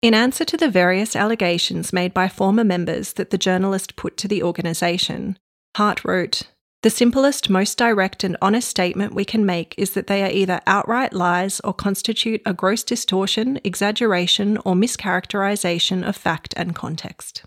In 0.00 0.14
answer 0.14 0.46
to 0.46 0.56
the 0.56 0.70
various 0.70 1.14
allegations 1.14 1.92
made 1.92 2.14
by 2.14 2.26
former 2.26 2.64
members 2.64 3.12
that 3.12 3.28
the 3.28 3.36
journalist 3.36 3.96
put 3.96 4.16
to 4.16 4.26
the 4.26 4.42
organisation, 4.42 5.38
Hart 5.76 6.06
wrote, 6.06 6.44
the 6.86 6.90
simplest, 6.90 7.50
most 7.50 7.76
direct, 7.76 8.22
and 8.22 8.36
honest 8.40 8.68
statement 8.68 9.12
we 9.12 9.24
can 9.24 9.44
make 9.44 9.74
is 9.76 9.90
that 9.94 10.06
they 10.06 10.22
are 10.22 10.30
either 10.30 10.60
outright 10.68 11.12
lies 11.12 11.58
or 11.64 11.74
constitute 11.74 12.40
a 12.46 12.54
gross 12.54 12.84
distortion, 12.84 13.58
exaggeration, 13.64 14.56
or 14.58 14.76
mischaracterization 14.76 16.06
of 16.06 16.14
fact 16.14 16.54
and 16.56 16.76
context. 16.76 17.42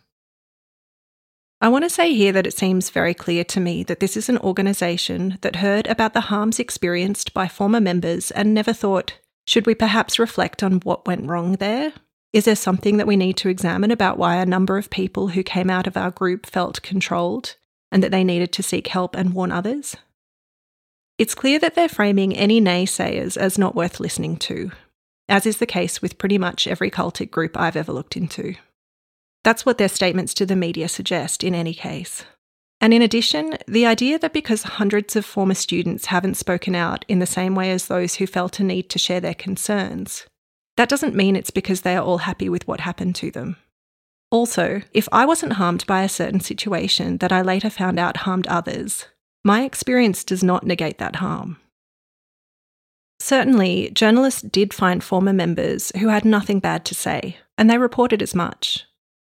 I 1.62 1.70
want 1.70 1.86
to 1.86 1.90
say 1.90 2.14
here 2.14 2.34
that 2.34 2.48
it 2.48 2.58
seems 2.58 2.90
very 2.90 3.14
clear 3.14 3.46
to 3.46 3.62
me 3.62 3.82
that 3.84 4.02
this 4.02 4.18
is 4.18 4.28
an 4.28 4.40
organisation 4.40 5.38
that 5.40 5.56
heard 5.56 5.88
about 5.88 6.14
the 6.14 6.28
harms 6.28 6.60
experienced 6.60 7.34
by 7.34 7.48
former 7.48 7.80
members 7.80 8.32
and 8.32 8.54
never 8.54 8.74
thought, 8.74 9.20
should 9.48 9.66
we 9.66 9.74
perhaps 9.74 10.20
reflect 10.20 10.64
on 10.64 10.82
what 10.82 11.08
went 11.08 11.26
wrong 11.26 11.54
there? 11.54 11.94
Is 12.34 12.44
there 12.44 12.58
something 12.58 12.98
that 12.98 13.08
we 13.08 13.16
need 13.16 13.38
to 13.38 13.48
examine 13.48 13.92
about 13.92 14.18
why 14.18 14.36
a 14.36 14.46
number 14.46 14.78
of 14.78 14.90
people 14.90 15.30
who 15.30 15.44
came 15.44 15.70
out 15.70 15.88
of 15.88 15.96
our 15.96 16.12
group 16.12 16.46
felt 16.46 16.82
controlled? 16.82 17.56
And 17.92 18.04
that 18.04 18.12
they 18.12 18.24
needed 18.24 18.52
to 18.54 18.64
seek 18.64 18.88
help 18.88 19.16
and 19.16 19.34
warn 19.34 19.52
others. 19.52 19.96
It's 21.18 21.36
clear 21.36 21.60
that 21.60 21.76
they're 21.76 21.90
framing 21.90 22.36
any 22.36 22.62
naysayers 22.62 23.36
as 23.36 23.58
not 23.58 23.76
worth 23.76 24.00
listening 24.00 24.38
to, 24.38 24.72
as 25.28 25.46
is 25.46 25.58
the 25.58 25.66
case 25.66 26.02
with 26.02 26.18
pretty 26.18 26.38
much 26.38 26.68
every 26.68 26.90
cultic 26.90 27.30
group 27.30 27.58
I've 27.58 27.76
ever 27.76 27.92
looked 27.92 28.16
into. 28.16 28.56
That's 29.44 29.66
what 29.66 29.78
their 29.78 29.90
statements 29.90 30.34
to 30.36 30.46
the 30.46 30.56
media 30.56 30.88
suggest 30.88 31.44
in 31.44 31.56
any 31.56 31.74
case. 31.74 32.24
And 32.82 32.94
in 32.94 33.02
addition, 33.02 33.58
the 33.68 33.86
idea 33.86 34.18
that 34.20 34.32
because 34.32 34.64
hundreds 34.64 35.16
of 35.16 35.26
former 35.26 35.54
students 35.54 36.06
haven't 36.06 36.38
spoken 36.38 36.76
out 36.76 37.04
in 37.10 37.20
the 37.20 37.26
same 37.26 37.54
way 37.54 37.72
as 37.72 37.88
those 37.88 38.16
who 38.16 38.28
felt 38.28 38.60
a 38.60 38.64
need 38.64 38.90
to 38.90 39.00
share 39.00 39.20
their 39.20 39.34
concerns, 39.34 40.26
that 40.78 40.88
doesn't 40.88 41.16
mean 41.16 41.36
it's 41.36 41.52
because 41.52 41.82
they 41.82 41.98
are 41.98 42.04
all 42.04 42.20
happy 42.20 42.48
with 42.48 42.68
what 42.68 42.80
happened 42.80 43.16
to 43.16 43.32
them. 43.32 43.58
Also, 44.32 44.82
if 44.94 45.08
I 45.12 45.26
wasn't 45.26 45.54
harmed 45.54 45.86
by 45.88 46.04
a 46.04 46.10
certain 46.10 46.40
situation 46.40 47.18
that 47.18 47.32
I 47.32 47.42
later 47.42 47.70
found 47.70 47.98
out 47.98 48.18
harmed 48.18 48.48
others, 48.48 49.06
my 49.44 49.64
experience 49.64 50.24
does 50.24 50.44
not 50.44 50.66
negate 50.66 51.00
that 51.00 51.18
harm. 51.18 51.58
Certainly, 53.20 53.92
journalists 53.94 54.42
did 54.42 54.74
find 54.74 55.04
former 55.04 55.34
members 55.34 55.92
who 56.00 56.08
had 56.08 56.26
nothing 56.26 56.60
bad 56.60 56.86
to 56.86 56.96
say, 56.96 57.38
and 57.58 57.70
they 57.70 57.78
reported 57.78 58.22
as 58.22 58.36
much. 58.36 58.86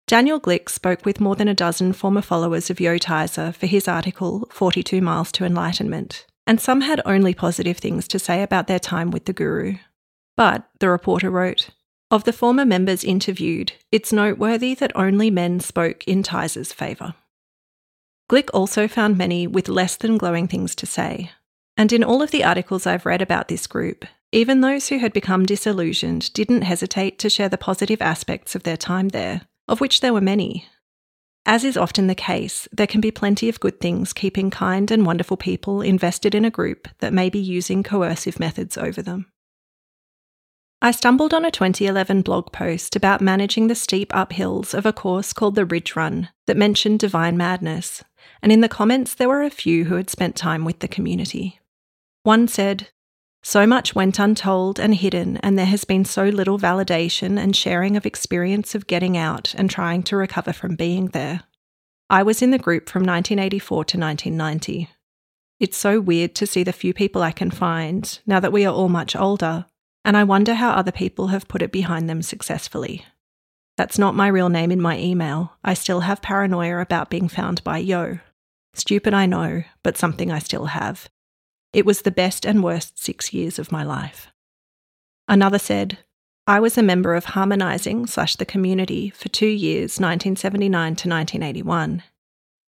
Daniel 0.08 0.40
Glick 0.40 0.70
spoke 0.70 1.06
with 1.06 1.20
more 1.20 1.36
than 1.36 1.48
a 1.48 1.54
dozen 1.54 1.94
former 1.94 2.22
followers 2.22 2.70
of 2.70 2.80
Yo 2.80 2.98
Tizer 2.98 3.54
for 3.54 3.66
his 3.66 3.88
article, 3.88 4.48
42 4.52 5.02
Miles 5.02 5.32
to 5.34 5.46
Enlightenment, 5.46 6.26
and 6.46 6.60
some 6.60 6.82
had 6.82 7.02
only 7.06 7.34
positive 7.34 7.78
things 7.78 8.08
to 8.08 8.20
say 8.20 8.42
about 8.42 8.68
their 8.68 8.80
time 8.80 9.12
with 9.12 9.26
the 9.26 9.34
guru. 9.34 9.76
But, 10.38 10.70
the 10.80 10.90
reporter 10.90 11.30
wrote, 11.30 11.70
of 12.10 12.24
the 12.24 12.34
former 12.34 12.66
members 12.66 13.04
interviewed, 13.04 13.74
it's 13.92 14.14
noteworthy 14.14 14.74
that 14.76 14.96
only 14.96 15.30
men 15.30 15.60
spoke 15.60 16.04
in 16.08 16.24
Tizer's 16.24 16.72
favour. 16.72 17.16
Glick 18.30 18.50
also 18.54 18.88
found 18.88 19.18
many 19.18 19.48
with 19.48 19.70
less 19.70 19.96
than 19.96 20.18
glowing 20.18 20.48
things 20.48 20.76
to 20.76 20.86
say. 20.86 21.32
And 21.78 21.94
in 21.94 22.04
all 22.04 22.22
of 22.22 22.32
the 22.32 22.44
articles 22.44 22.86
I've 22.86 23.06
read 23.06 23.22
about 23.22 23.48
this 23.48 23.68
group, 23.68 24.06
even 24.32 24.62
those 24.62 24.90
who 24.90 24.98
had 24.98 25.14
become 25.14 25.46
disillusioned 25.46 26.34
didn't 26.34 26.64
hesitate 26.64 27.20
to 27.20 27.30
share 27.30 27.50
the 27.50 27.58
positive 27.58 28.02
aspects 28.02 28.56
of 28.56 28.64
their 28.64 28.76
time 28.76 29.10
there, 29.10 29.42
of 29.68 29.80
which 29.80 30.02
there 30.02 30.14
were 30.14 30.22
many. 30.22 30.66
As 31.46 31.64
is 31.64 31.78
often 31.78 32.08
the 32.08 32.16
case, 32.16 32.68
there 32.74 32.88
can 32.88 33.00
be 33.00 33.12
plenty 33.12 33.48
of 33.48 33.62
good 33.62 33.80
things 33.80 34.12
keeping 34.12 34.50
kind 34.50 34.92
and 34.92 35.06
wonderful 35.06 35.38
people 35.38 35.82
invested 35.82 36.36
in 36.36 36.44
a 36.44 36.52
group 36.52 36.90
that 37.00 37.14
may 37.14 37.30
be 37.30 37.40
using 37.40 37.84
coercive 37.84 38.38
methods 38.38 38.78
over 38.78 39.02
them. 39.02 39.32
I 40.88 40.92
stumbled 40.92 41.34
on 41.34 41.44
a 41.44 41.52
2011 41.52 42.22
blog 42.22 42.54
post 42.54 42.96
about 42.96 43.20
managing 43.20 43.68
the 43.68 43.76
steep 43.76 44.10
uphills 44.14 44.74
of 44.74 44.86
a 44.86 44.94
course 44.94 45.34
called 45.34 45.56
the 45.56 45.66
Ridge 45.66 45.98
Run 45.98 46.30
that 46.46 46.56
mentioned 46.56 47.00
divine 47.00 47.36
madness, 47.36 48.06
and 48.42 48.54
in 48.54 48.62
the 48.62 48.70
comments 48.70 49.14
there 49.14 49.28
were 49.28 49.44
a 49.44 49.50
few 49.50 49.84
who 49.84 49.96
had 49.96 50.10
spent 50.10 50.38
time 50.38 50.64
with 50.64 50.80
the 50.80 50.88
community. 50.88 51.60
One 52.24 52.48
said, 52.48 52.88
So 53.44 53.68
much 53.68 53.96
went 53.96 54.18
untold 54.18 54.80
and 54.80 54.96
hidden, 54.96 55.36
and 55.44 55.60
there 55.60 55.66
has 55.66 55.84
been 55.84 56.06
so 56.06 56.30
little 56.30 56.58
validation 56.58 57.38
and 57.38 57.54
sharing 57.54 57.98
of 57.98 58.06
experience 58.06 58.74
of 58.74 58.88
getting 58.88 59.18
out 59.18 59.54
and 59.56 59.70
trying 59.70 60.04
to 60.04 60.16
recover 60.16 60.54
from 60.54 60.78
being 60.78 61.08
there. 61.08 61.42
I 62.10 62.24
was 62.24 62.42
in 62.42 62.52
the 62.52 62.58
group 62.58 62.88
from 62.88 63.02
1984 63.02 63.84
to 63.84 64.00
1990. 64.00 64.90
It's 65.60 65.76
so 65.76 66.00
weird 66.00 66.34
to 66.36 66.48
see 66.48 66.64
the 66.64 66.72
few 66.72 66.94
people 66.94 67.22
I 67.22 67.34
can 67.34 67.52
find, 67.52 68.20
now 68.26 68.40
that 68.40 68.54
we 68.54 68.66
are 68.66 68.74
all 68.74 68.88
much 68.88 69.18
older, 69.18 69.66
and 70.08 70.16
I 70.16 70.24
wonder 70.24 70.54
how 70.54 70.72
other 70.72 70.94
people 70.94 71.28
have 71.28 71.50
put 71.50 71.62
it 71.62 71.70
behind 71.70 72.10
them 72.10 72.22
successfully. 72.22 73.06
That's 73.76 74.00
not 74.00 74.16
my 74.16 74.30
real 74.30 74.48
name 74.48 74.72
in 74.72 74.80
my 74.80 74.98
email. 74.98 75.52
I 75.66 75.74
still 75.74 76.00
have 76.00 76.22
paranoia 76.22 76.80
about 76.80 77.10
being 77.10 77.28
found 77.28 77.62
by 77.66 77.80
Yo. 77.80 78.20
Stupid, 78.74 79.14
I 79.14 79.26
know, 79.26 79.64
but 79.84 79.98
something 79.98 80.32
I 80.32 80.40
still 80.40 80.68
have. 80.68 81.10
It 81.74 81.86
was 81.86 82.04
the 82.04 82.12
best 82.12 82.46
and 82.46 82.64
worst 82.64 83.04
six 83.04 83.34
years 83.34 83.60
of 83.60 83.70
my 83.70 83.84
life. 83.84 84.30
Another 85.28 85.60
said, 85.60 85.98
I 86.48 86.62
was 86.62 86.78
a 86.78 86.84
member 86.84 87.14
of 87.14 87.26
Harmonising 87.26 88.08
slash 88.08 88.38
the 88.38 88.46
community 88.46 89.10
for 89.10 89.28
two 89.28 89.46
years, 89.46 90.00
1979 90.00 90.72
to 90.72 91.10
1981. 91.10 92.02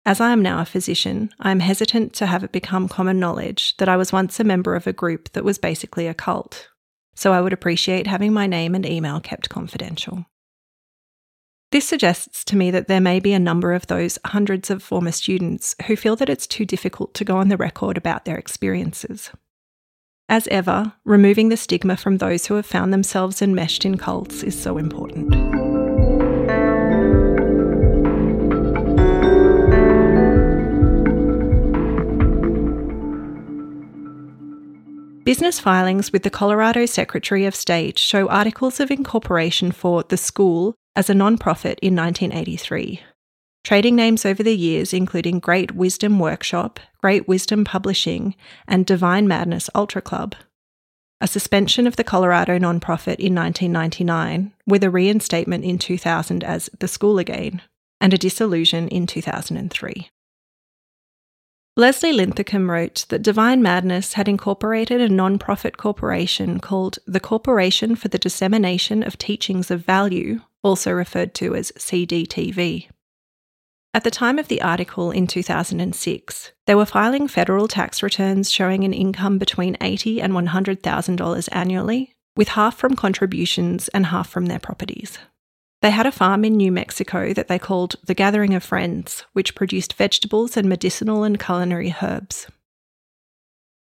As 0.05 0.21
I 0.21 0.33
am 0.33 0.43
now 0.43 0.61
a 0.61 0.65
physician, 0.65 1.31
I 1.39 1.49
am 1.49 1.61
hesitant 1.61 2.13
to 2.13 2.27
have 2.27 2.43
it 2.43 2.51
become 2.51 2.87
common 2.87 3.19
knowledge 3.19 3.75
that 3.77 3.89
I 3.89 3.97
was 3.97 4.13
once 4.13 4.39
a 4.39 4.43
member 4.43 4.75
of 4.75 4.85
a 4.85 4.93
group 4.93 5.31
that 5.31 5.43
was 5.43 5.57
basically 5.57 6.05
a 6.05 6.13
cult, 6.13 6.67
so 7.15 7.33
I 7.33 7.41
would 7.41 7.53
appreciate 7.53 8.07
having 8.07 8.33
my 8.33 8.47
name 8.47 8.75
and 8.75 8.85
email 8.85 9.19
kept 9.19 9.49
confidential. 9.49 10.25
This 11.71 11.87
suggests 11.87 12.43
to 12.45 12.55
me 12.55 12.69
that 12.69 12.87
there 12.87 13.01
may 13.01 13.19
be 13.19 13.33
a 13.33 13.39
number 13.39 13.73
of 13.73 13.87
those 13.87 14.19
hundreds 14.25 14.69
of 14.69 14.83
former 14.83 15.11
students 15.11 15.75
who 15.87 15.95
feel 15.95 16.15
that 16.17 16.29
it's 16.29 16.45
too 16.45 16.65
difficult 16.65 17.13
to 17.15 17.25
go 17.25 17.37
on 17.37 17.47
the 17.47 17.57
record 17.57 17.97
about 17.97 18.25
their 18.25 18.37
experiences. 18.37 19.31
As 20.29 20.47
ever, 20.47 20.93
removing 21.03 21.49
the 21.49 21.57
stigma 21.57 21.97
from 21.97 22.17
those 22.17 22.45
who 22.45 22.55
have 22.55 22.65
found 22.65 22.93
themselves 22.93 23.41
enmeshed 23.41 23.85
in 23.85 23.97
cults 23.97 24.43
is 24.43 24.59
so 24.59 24.77
important. 24.77 25.52
Business 35.23 35.57
filings 35.57 36.11
with 36.11 36.23
the 36.23 36.29
Colorado 36.29 36.85
Secretary 36.85 37.45
of 37.45 37.55
State 37.55 37.97
show 37.97 38.27
articles 38.27 38.81
of 38.81 38.91
incorporation 38.91 39.71
for 39.71 40.03
the 40.03 40.17
school 40.17 40.75
as 40.97 41.09
a 41.09 41.13
non-profit 41.13 41.79
in 41.81 41.95
1983. 41.95 42.99
Trading 43.63 43.95
names 43.95 44.25
over 44.25 44.43
the 44.43 44.55
years, 44.55 44.91
including 44.91 45.39
Great 45.39 45.71
Wisdom 45.71 46.19
Workshop, 46.19 46.77
Great 46.99 47.25
Wisdom 47.25 47.63
Publishing, 47.63 48.35
and 48.67 48.85
Divine 48.85 49.25
Madness 49.25 49.69
Ultra 49.73 50.01
Club. 50.01 50.35
A 51.21 51.27
suspension 51.27 51.87
of 51.87 51.95
the 51.95 52.03
Colorado 52.03 52.59
nonprofit 52.59 53.15
in 53.15 53.33
1999, 53.33 54.51
with 54.67 54.83
a 54.83 54.89
reinstatement 54.89 55.63
in 55.63 55.77
2000 55.77 56.43
as 56.43 56.69
The 56.77 56.89
School 56.89 57.17
Again, 57.17 57.61
and 58.01 58.13
a 58.13 58.17
dissolution 58.17 58.89
in 58.89 59.07
2003. 59.07 60.09
Leslie 61.75 62.13
Linthicum 62.13 62.69
wrote 62.69 63.07
that 63.09 63.23
Divine 63.23 63.63
Madness 63.63 64.13
had 64.13 64.27
incorporated 64.27 65.01
a 65.01 65.09
non-profit 65.09 65.75
corporation 65.75 66.59
called 66.59 66.99
the 67.07 67.19
Corporation 67.19 67.95
for 67.95 68.09
the 68.09 68.19
Dissemination 68.19 69.01
of 69.01 69.17
Teachings 69.17 69.71
of 69.71 69.83
Value, 69.83 70.41
also 70.61 70.91
referred 70.91 71.33
to 71.33 71.55
as 71.55 71.71
CDTV. 71.71 72.89
At 73.91 74.03
the 74.03 74.11
time 74.11 74.37
of 74.37 74.49
the 74.49 74.61
article 74.61 75.09
in 75.09 75.25
2006, 75.25 76.51
they 76.67 76.75
were 76.75 76.85
filing 76.85 77.27
federal 77.27 77.67
tax 77.67 78.03
returns 78.03 78.51
showing 78.51 78.83
an 78.83 78.93
income 78.93 79.39
between 79.39 79.75
80 79.81 80.21
and 80.21 80.33
$100,000 80.33 81.49
annually, 81.51 82.13
with 82.35 82.49
half 82.49 82.77
from 82.77 82.95
contributions 82.95 83.87
and 83.87 84.07
half 84.07 84.29
from 84.29 84.45
their 84.45 84.59
properties. 84.59 85.17
They 85.83 85.91
had 85.91 86.05
a 86.05 86.13
farm 86.13 86.45
in 86.45 86.55
New 86.55 86.71
Mexico 86.71 87.33
that 87.33 87.49
they 87.49 87.59
called 87.59 87.97
the 88.05 88.13
Gathering 88.13 88.53
of 88.53 88.63
Friends, 88.63 89.25
which 89.33 89.53
produced 89.53 89.95
vegetables 89.95 90.55
and 90.55 90.69
medicinal 90.69 91.25
and 91.25 91.37
culinary 91.37 91.93
herbs. 92.01 92.47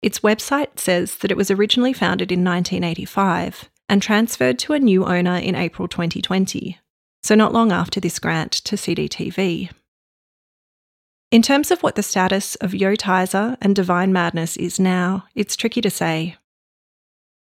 its 0.05 0.19
website 0.19 0.77
says 0.77 1.15
that 1.15 1.31
it 1.31 1.37
was 1.37 1.49
originally 1.49 1.91
founded 1.91 2.31
in 2.31 2.43
1985 2.43 3.71
and 3.89 4.03
transferred 4.03 4.59
to 4.59 4.73
a 4.73 4.79
new 4.79 5.03
owner 5.03 5.37
in 5.37 5.55
April 5.55 5.87
2020, 5.87 6.77
so 7.23 7.33
not 7.33 7.53
long 7.53 7.71
after 7.71 7.99
this 7.99 8.19
grant 8.19 8.51
to 8.51 8.75
CDTV. 8.75 9.71
In 11.31 11.41
terms 11.41 11.71
of 11.71 11.81
what 11.81 11.95
the 11.95 12.03
status 12.03 12.53
of 12.57 12.75
Yo 12.75 12.93
Tizer 12.93 13.57
and 13.59 13.75
Divine 13.75 14.13
Madness 14.13 14.57
is 14.57 14.79
now, 14.79 15.25
it's 15.33 15.55
tricky 15.55 15.81
to 15.81 15.89
say. 15.89 16.35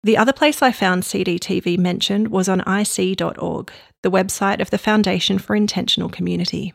The 0.03 0.17
other 0.17 0.31
place 0.31 0.61
I 0.61 0.71
found 0.71 1.03
CDTV 1.03 1.77
mentioned 1.77 2.29
was 2.29 2.47
on 2.47 2.61
ic.org, 2.61 3.71
the 4.01 4.11
website 4.11 4.61
of 4.61 4.69
the 4.69 4.77
Foundation 4.77 5.39
for 5.39 5.55
Intentional 5.55 6.07
Community. 6.07 6.73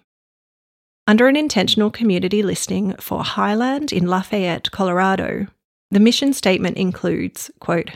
Under 1.06 1.26
an 1.26 1.36
intentional 1.36 1.90
community 1.90 2.42
listing 2.42 2.94
for 2.96 3.24
Highland 3.24 3.92
in 3.92 4.06
Lafayette, 4.06 4.70
Colorado, 4.70 5.46
the 5.90 6.00
mission 6.00 6.34
statement 6.34 6.76
includes, 6.76 7.50
quote, 7.60 7.92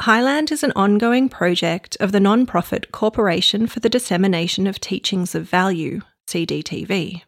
Highland 0.00 0.52
is 0.52 0.62
an 0.62 0.72
ongoing 0.76 1.30
project 1.30 1.96
of 1.98 2.12
the 2.12 2.20
non-profit 2.20 2.92
Corporation 2.92 3.66
for 3.66 3.80
the 3.80 3.88
Dissemination 3.88 4.66
of 4.66 4.78
Teachings 4.78 5.34
of 5.34 5.48
Value, 5.48 6.02
CDTV. 6.28 7.22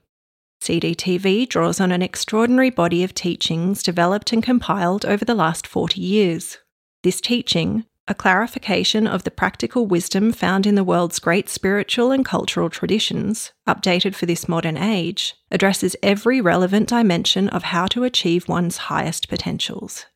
CDTV 0.63 1.49
draws 1.49 1.81
on 1.81 1.93
an 1.93 2.03
extraordinary 2.03 2.69
body 2.69 3.03
of 3.03 3.15
teachings 3.15 3.83
developed 3.83 4.35
and 4.35 4.43
compiled 4.43 5.07
over 5.07 5.25
the 5.25 5.35
last 5.35 5.67
40 5.67 5.99
years. 6.01 6.59
This 7.03 7.21
teaching, 7.21 7.85
a 8.09 8.15
clarification 8.15 9.07
of 9.07 9.25
the 9.25 9.31
practical 9.31 9.87
wisdom 9.87 10.33
found 10.33 10.67
in 10.67 10.75
the 10.75 10.83
world's 10.83 11.19
great 11.19 11.49
spiritual 11.49 12.11
and 12.11 12.25
cultural 12.25 12.71
traditions, 12.71 13.53
updated 13.69 14.15
for 14.15 14.27
this 14.27 14.49
modern 14.49 14.77
age, 14.77 15.35
addresses 15.51 15.95
every 16.03 16.41
relevant 16.41 16.89
dimension 16.89 17.49
of 17.51 17.65
how 17.65 17.87
to 17.87 18.05
achieve 18.05 18.49
one's 18.49 18.79
highest 18.79 19.29
potentials. 19.29 20.07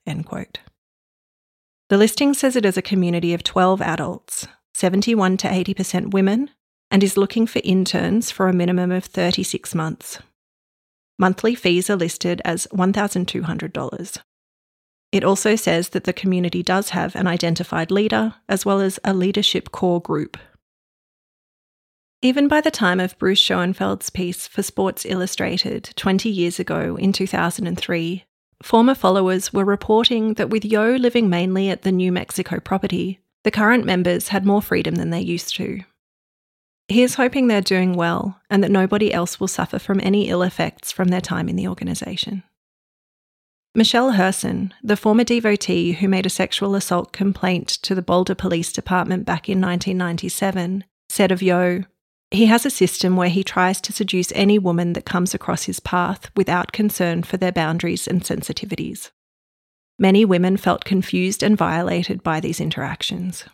The 1.88 1.98
listing 1.98 2.32
says 2.32 2.56
it 2.56 2.64
is 2.64 2.78
a 2.78 2.82
community 2.82 3.34
of 3.34 3.44
12 3.44 3.82
adults, 3.82 4.48
71 4.74 5.36
to 5.36 5.48
80% 5.48 6.12
women, 6.12 6.50
and 6.90 7.04
is 7.04 7.18
looking 7.18 7.46
for 7.46 7.60
interns 7.62 8.30
for 8.30 8.48
a 8.48 8.54
minimum 8.54 8.90
of 8.90 9.04
36 9.04 9.74
months. 9.74 10.18
Monthly 11.18 11.54
fees 11.54 11.90
are 11.90 11.96
listed 11.96 12.40
as 12.44 12.66
$1,200. 12.72 14.22
It 15.12 15.24
also 15.24 15.56
says 15.56 15.90
that 15.90 16.04
the 16.04 16.14
community 16.14 16.62
does 16.62 16.90
have 16.90 17.14
an 17.14 17.26
identified 17.26 17.90
leader, 17.90 18.34
as 18.48 18.64
well 18.64 18.80
as 18.80 18.98
a 19.04 19.12
leadership 19.12 19.70
core 19.70 20.00
group. 20.00 20.38
Even 22.22 22.48
by 22.48 22.60
the 22.60 22.70
time 22.70 22.98
of 22.98 23.18
Bruce 23.18 23.40
Schoenfeld's 23.40 24.08
piece 24.08 24.46
for 24.46 24.62
Sports 24.62 25.04
Illustrated 25.04 25.92
20 25.96 26.30
years 26.30 26.58
ago 26.58 26.96
in 26.96 27.12
2003, 27.12 28.24
former 28.62 28.94
followers 28.94 29.52
were 29.52 29.64
reporting 29.64 30.34
that 30.34 30.48
with 30.48 30.64
Yo 30.64 30.94
living 30.94 31.28
mainly 31.28 31.68
at 31.68 31.82
the 31.82 31.92
New 31.92 32.10
Mexico 32.10 32.58
property, 32.60 33.20
the 33.44 33.50
current 33.50 33.84
members 33.84 34.28
had 34.28 34.46
more 34.46 34.62
freedom 34.62 34.94
than 34.94 35.10
they 35.10 35.20
used 35.20 35.54
to. 35.56 35.80
He 36.88 37.02
is 37.02 37.16
hoping 37.16 37.48
they're 37.48 37.60
doing 37.60 37.94
well 37.94 38.40
and 38.48 38.62
that 38.62 38.70
nobody 38.70 39.12
else 39.12 39.40
will 39.40 39.48
suffer 39.48 39.78
from 39.78 40.00
any 40.02 40.28
ill 40.28 40.42
effects 40.42 40.92
from 40.92 41.08
their 41.08 41.20
time 41.20 41.48
in 41.48 41.56
the 41.56 41.68
organisation. 41.68 42.44
Michelle 43.74 44.12
Herson, 44.12 44.72
the 44.82 44.98
former 44.98 45.24
devotee 45.24 45.92
who 45.92 46.08
made 46.08 46.26
a 46.26 46.30
sexual 46.30 46.74
assault 46.74 47.12
complaint 47.12 47.68
to 47.68 47.94
the 47.94 48.02
Boulder 48.02 48.34
Police 48.34 48.70
Department 48.70 49.24
back 49.24 49.48
in 49.48 49.60
1997, 49.62 50.84
said 51.08 51.32
of 51.32 51.42
Yo, 51.42 51.84
he 52.30 52.46
has 52.46 52.66
a 52.66 52.70
system 52.70 53.16
where 53.16 53.30
he 53.30 53.42
tries 53.42 53.80
to 53.82 53.92
seduce 53.92 54.30
any 54.32 54.58
woman 54.58 54.92
that 54.92 55.06
comes 55.06 55.32
across 55.32 55.64
his 55.64 55.80
path 55.80 56.30
without 56.36 56.72
concern 56.72 57.22
for 57.22 57.38
their 57.38 57.52
boundaries 57.52 58.06
and 58.06 58.22
sensitivities. 58.22 59.10
Many 59.98 60.24
women 60.24 60.58
felt 60.58 60.84
confused 60.84 61.42
and 61.42 61.56
violated 61.56 62.22
by 62.22 62.40
these 62.40 62.60
interactions. 62.60 63.44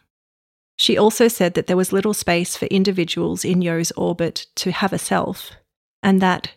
She 0.77 0.97
also 0.97 1.29
said 1.29 1.55
that 1.55 1.69
there 1.69 1.77
was 1.77 1.93
little 1.93 2.15
space 2.15 2.57
for 2.57 2.67
individuals 2.67 3.45
in 3.45 3.63
Yo's 3.63 3.93
orbit 3.93 4.47
to 4.57 4.73
have 4.73 4.93
a 4.93 4.99
self, 4.99 5.53
and 6.03 6.21
that 6.21 6.53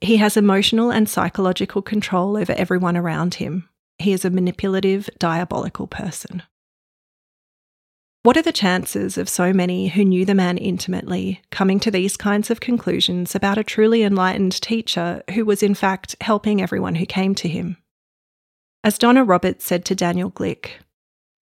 he 0.00 0.16
has 0.18 0.36
emotional 0.36 0.90
and 0.90 1.08
psychological 1.08 1.82
control 1.82 2.36
over 2.36 2.52
everyone 2.52 2.96
around 2.96 3.34
him. 3.34 3.68
He 3.98 4.12
is 4.12 4.24
a 4.24 4.30
manipulative, 4.30 5.08
diabolical 5.18 5.86
person. 5.86 6.42
What 8.22 8.36
are 8.36 8.42
the 8.42 8.52
chances 8.52 9.16
of 9.16 9.28
so 9.28 9.52
many 9.52 9.88
who 9.88 10.04
knew 10.04 10.24
the 10.24 10.34
man 10.34 10.58
intimately 10.58 11.42
coming 11.50 11.78
to 11.78 11.92
these 11.92 12.16
kinds 12.16 12.50
of 12.50 12.58
conclusions 12.58 13.36
about 13.36 13.56
a 13.56 13.62
truly 13.62 14.02
enlightened 14.02 14.60
teacher 14.60 15.22
who 15.32 15.44
was 15.44 15.62
in 15.62 15.74
fact 15.74 16.16
helping 16.20 16.60
everyone 16.60 16.96
who 16.96 17.06
came 17.06 17.36
to 17.36 17.48
him? 17.48 17.76
As 18.82 18.98
Donna 18.98 19.22
Roberts 19.22 19.64
said 19.64 19.84
to 19.84 19.94
Daniel 19.94 20.30
Glick, 20.30 20.70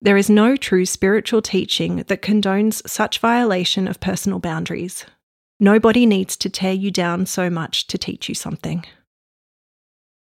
there 0.02 0.18
is 0.18 0.28
no 0.28 0.56
true 0.56 0.84
spiritual 0.84 1.40
teaching 1.40 1.96
that 1.96 2.20
condones 2.20 2.86
such 2.86 3.18
violation 3.18 3.88
of 3.88 4.00
personal 4.00 4.38
boundaries. 4.38 5.06
Nobody 5.60 6.04
needs 6.04 6.36
to 6.38 6.50
tear 6.50 6.72
you 6.72 6.90
down 6.90 7.26
so 7.26 7.48
much 7.48 7.86
to 7.86 7.96
teach 7.96 8.28
you 8.28 8.34
something. 8.34 8.84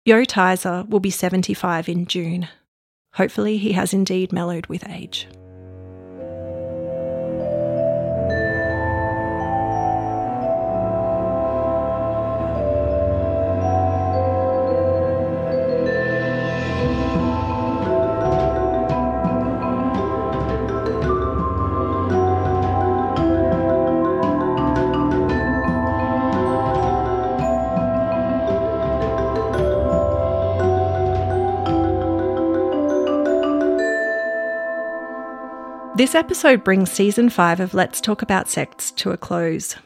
Yo 0.06 0.24
Tizer 0.24 0.88
will 0.88 1.00
be 1.00 1.10
75 1.10 1.90
in 1.90 2.06
June. 2.06 2.48
Hopefully, 3.14 3.58
he 3.58 3.74
has 3.74 3.94
indeed 3.94 4.32
mellowed 4.32 4.68
with 4.68 4.88
age. 4.88 5.28
This 35.98 36.14
episode 36.14 36.64
brings 36.64 36.92
season 36.92 37.28
5 37.28 37.60
of 37.60 37.74
Let's 37.74 38.00
Talk 38.00 38.22
About 38.22 38.48
Sects 38.48 38.92
to 38.92 39.10
a 39.10 39.18
close. 39.18 39.78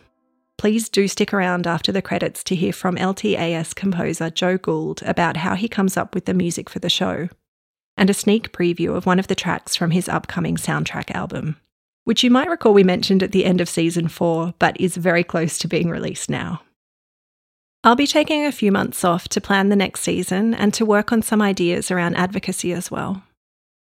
Please 0.57 0.89
do 0.89 1.07
stick 1.07 1.33
around 1.33 1.65
after 1.65 1.93
the 1.93 2.01
credits 2.01 2.43
to 2.43 2.55
hear 2.55 2.73
from 2.73 2.97
LTAS 2.97 3.73
composer 3.73 4.29
Joe 4.29 4.57
Gould 4.57 5.01
about 5.03 5.37
how 5.37 5.55
he 5.55 5.69
comes 5.69 5.95
up 5.95 6.13
with 6.13 6.25
the 6.25 6.33
music 6.33 6.69
for 6.69 6.79
the 6.79 6.89
show, 6.89 7.29
and 7.95 8.09
a 8.09 8.13
sneak 8.13 8.51
preview 8.51 8.93
of 8.93 9.05
one 9.05 9.19
of 9.19 9.27
the 9.27 9.35
tracks 9.35 9.77
from 9.77 9.91
his 9.91 10.09
upcoming 10.09 10.57
soundtrack 10.57 11.11
album, 11.11 11.55
which 12.03 12.25
you 12.25 12.29
might 12.29 12.49
recall 12.49 12.73
we 12.73 12.83
mentioned 12.83 13.23
at 13.23 13.31
the 13.31 13.45
end 13.45 13.61
of 13.61 13.69
season 13.69 14.09
4, 14.09 14.53
but 14.59 14.75
is 14.81 14.97
very 14.97 15.23
close 15.23 15.57
to 15.59 15.69
being 15.69 15.87
released 15.87 16.29
now. 16.29 16.61
I'll 17.85 17.95
be 17.95 18.05
taking 18.05 18.45
a 18.45 18.51
few 18.51 18.73
months 18.73 19.05
off 19.05 19.29
to 19.29 19.39
plan 19.39 19.69
the 19.69 19.77
next 19.77 20.01
season 20.01 20.55
and 20.55 20.73
to 20.73 20.85
work 20.85 21.13
on 21.13 21.21
some 21.21 21.41
ideas 21.41 21.89
around 21.89 22.15
advocacy 22.17 22.73
as 22.73 22.91
well. 22.91 23.23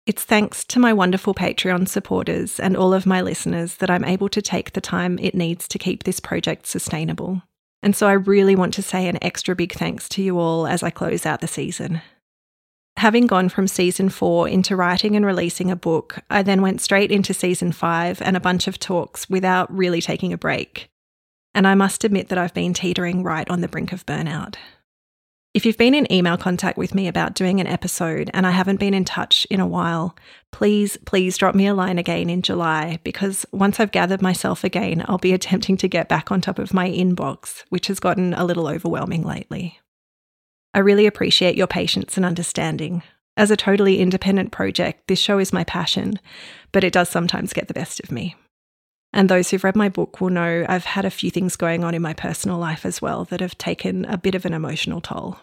It's 0.08 0.24
thanks 0.24 0.64
to 0.64 0.78
my 0.78 0.94
wonderful 0.94 1.34
Patreon 1.34 1.86
supporters 1.86 2.58
and 2.58 2.78
all 2.78 2.94
of 2.94 3.04
my 3.04 3.20
listeners 3.20 3.74
that 3.74 3.90
I'm 3.90 4.06
able 4.06 4.30
to 4.30 4.40
take 4.40 4.72
the 4.72 4.80
time 4.80 5.18
it 5.18 5.34
needs 5.34 5.68
to 5.68 5.78
keep 5.78 6.04
this 6.04 6.18
project 6.18 6.66
sustainable. 6.66 7.42
And 7.82 7.94
so 7.94 8.08
I 8.08 8.12
really 8.12 8.56
want 8.56 8.72
to 8.72 8.82
say 8.82 9.06
an 9.06 9.22
extra 9.22 9.54
big 9.54 9.74
thanks 9.74 10.08
to 10.08 10.22
you 10.22 10.38
all 10.38 10.66
as 10.66 10.82
I 10.82 10.88
close 10.88 11.26
out 11.26 11.42
the 11.42 11.46
season. 11.46 12.00
Having 12.96 13.26
gone 13.26 13.50
from 13.50 13.68
season 13.68 14.08
four 14.08 14.48
into 14.48 14.76
writing 14.76 15.14
and 15.14 15.26
releasing 15.26 15.70
a 15.70 15.76
book, 15.76 16.20
I 16.30 16.42
then 16.42 16.62
went 16.62 16.80
straight 16.80 17.12
into 17.12 17.34
season 17.34 17.70
five 17.70 18.22
and 18.22 18.34
a 18.34 18.40
bunch 18.40 18.66
of 18.66 18.78
talks 18.78 19.28
without 19.28 19.70
really 19.70 20.00
taking 20.00 20.32
a 20.32 20.38
break. 20.38 20.88
And 21.54 21.66
I 21.66 21.74
must 21.74 22.02
admit 22.02 22.30
that 22.30 22.38
I've 22.38 22.54
been 22.54 22.72
teetering 22.72 23.24
right 23.24 23.48
on 23.50 23.60
the 23.60 23.68
brink 23.68 23.92
of 23.92 24.06
burnout. 24.06 24.54
If 25.58 25.66
you've 25.66 25.76
been 25.76 25.96
in 25.96 26.12
email 26.12 26.36
contact 26.36 26.78
with 26.78 26.94
me 26.94 27.08
about 27.08 27.34
doing 27.34 27.58
an 27.58 27.66
episode 27.66 28.30
and 28.32 28.46
I 28.46 28.52
haven't 28.52 28.78
been 28.78 28.94
in 28.94 29.04
touch 29.04 29.44
in 29.50 29.58
a 29.58 29.66
while, 29.66 30.14
please, 30.52 30.96
please 30.98 31.36
drop 31.36 31.56
me 31.56 31.66
a 31.66 31.74
line 31.74 31.98
again 31.98 32.30
in 32.30 32.42
July 32.42 33.00
because 33.02 33.44
once 33.50 33.80
I've 33.80 33.90
gathered 33.90 34.22
myself 34.22 34.62
again, 34.62 35.04
I'll 35.08 35.18
be 35.18 35.32
attempting 35.34 35.76
to 35.78 35.88
get 35.88 36.08
back 36.08 36.30
on 36.30 36.40
top 36.40 36.60
of 36.60 36.72
my 36.72 36.88
inbox, 36.88 37.64
which 37.70 37.88
has 37.88 37.98
gotten 37.98 38.34
a 38.34 38.44
little 38.44 38.68
overwhelming 38.68 39.24
lately. 39.24 39.80
I 40.74 40.78
really 40.78 41.06
appreciate 41.06 41.56
your 41.56 41.66
patience 41.66 42.16
and 42.16 42.24
understanding. 42.24 43.02
As 43.36 43.50
a 43.50 43.56
totally 43.56 43.98
independent 43.98 44.52
project, 44.52 45.08
this 45.08 45.18
show 45.18 45.40
is 45.40 45.52
my 45.52 45.64
passion, 45.64 46.20
but 46.70 46.84
it 46.84 46.92
does 46.92 47.08
sometimes 47.08 47.52
get 47.52 47.66
the 47.66 47.74
best 47.74 47.98
of 47.98 48.12
me. 48.12 48.36
And 49.12 49.28
those 49.28 49.50
who've 49.50 49.64
read 49.64 49.74
my 49.74 49.88
book 49.88 50.20
will 50.20 50.30
know 50.30 50.64
I've 50.68 50.84
had 50.84 51.04
a 51.04 51.10
few 51.10 51.32
things 51.32 51.56
going 51.56 51.82
on 51.82 51.96
in 51.96 52.02
my 52.02 52.12
personal 52.12 52.58
life 52.58 52.86
as 52.86 53.02
well 53.02 53.24
that 53.24 53.40
have 53.40 53.58
taken 53.58 54.04
a 54.04 54.16
bit 54.16 54.36
of 54.36 54.44
an 54.44 54.54
emotional 54.54 55.00
toll. 55.00 55.38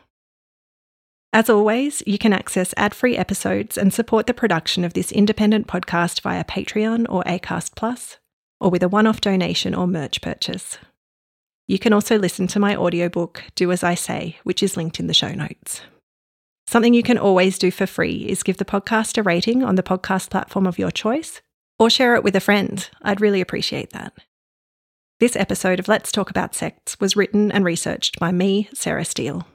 As 1.36 1.50
always, 1.50 2.02
you 2.08 2.18
can 2.18 2.32
access 2.32 2.74
ad 2.78 2.96
free 2.96 3.18
episodes 3.18 3.78
and 3.78 3.94
support 3.94 4.26
the 4.26 4.34
production 4.34 4.86
of 4.86 4.94
this 4.94 5.12
independent 5.12 5.68
podcast 5.68 6.22
via 6.22 6.46
Patreon 6.46 7.08
or 7.10 7.26
Acast 7.26 7.76
Plus, 7.76 8.20
or 8.62 8.70
with 8.70 8.82
a 8.82 8.88
one 8.88 9.06
off 9.06 9.20
donation 9.20 9.76
or 9.76 9.86
merch 9.86 10.22
purchase. 10.22 10.78
You 11.68 11.78
can 11.78 11.92
also 11.92 12.18
listen 12.18 12.48
to 12.48 12.60
my 12.60 12.74
audiobook, 12.74 13.44
Do 13.56 13.70
As 13.74 13.84
I 13.84 13.96
Say, 13.96 14.38
which 14.44 14.64
is 14.64 14.78
linked 14.78 14.98
in 14.98 15.08
the 15.08 15.14
show 15.14 15.34
notes. 15.34 15.82
Something 16.68 16.94
you 16.94 17.04
can 17.04 17.18
always 17.18 17.58
do 17.58 17.70
for 17.70 17.86
free 17.86 18.26
is 18.30 18.42
give 18.42 18.56
the 18.56 18.64
podcast 18.64 19.18
a 19.18 19.22
rating 19.22 19.62
on 19.62 19.76
the 19.76 19.84
podcast 19.84 20.30
platform 20.30 20.66
of 20.66 20.80
your 20.80 20.90
choice 20.90 21.42
or 21.78 21.90
share 21.90 22.16
it 22.16 22.24
with 22.24 22.38
a 22.38 22.40
friend. 22.40 22.90
I'd 23.02 23.20
really 23.20 23.42
appreciate 23.42 23.90
that. 23.90 24.14
This 25.20 25.36
episode 25.36 25.82
of 25.82 25.90
Let's 25.90 26.14
Talk 26.14 26.30
About 26.30 26.56
Sects 26.56 26.98
was 27.02 27.18
written 27.18 27.52
and 27.52 27.66
researched 27.66 28.22
by 28.22 28.32
me, 28.32 28.70
Sarah 28.74 29.04
Steel. 29.04 29.46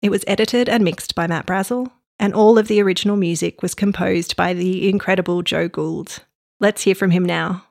It 0.00 0.10
was 0.10 0.24
edited 0.26 0.68
and 0.68 0.84
mixed 0.84 1.14
by 1.14 1.26
Matt 1.26 1.46
Brazel, 1.46 1.90
and 2.18 2.32
all 2.32 2.56
of 2.56 2.68
the 2.68 2.80
original 2.80 3.16
music 3.16 3.62
was 3.62 3.74
composed 3.74 4.36
by 4.36 4.54
the 4.54 4.88
incredible 4.88 5.42
Joe 5.42 5.68
Gould. 5.68 6.20
Let's 6.60 6.82
hear 6.82 6.94
from 6.94 7.10
him 7.10 7.24
now. 7.24 7.64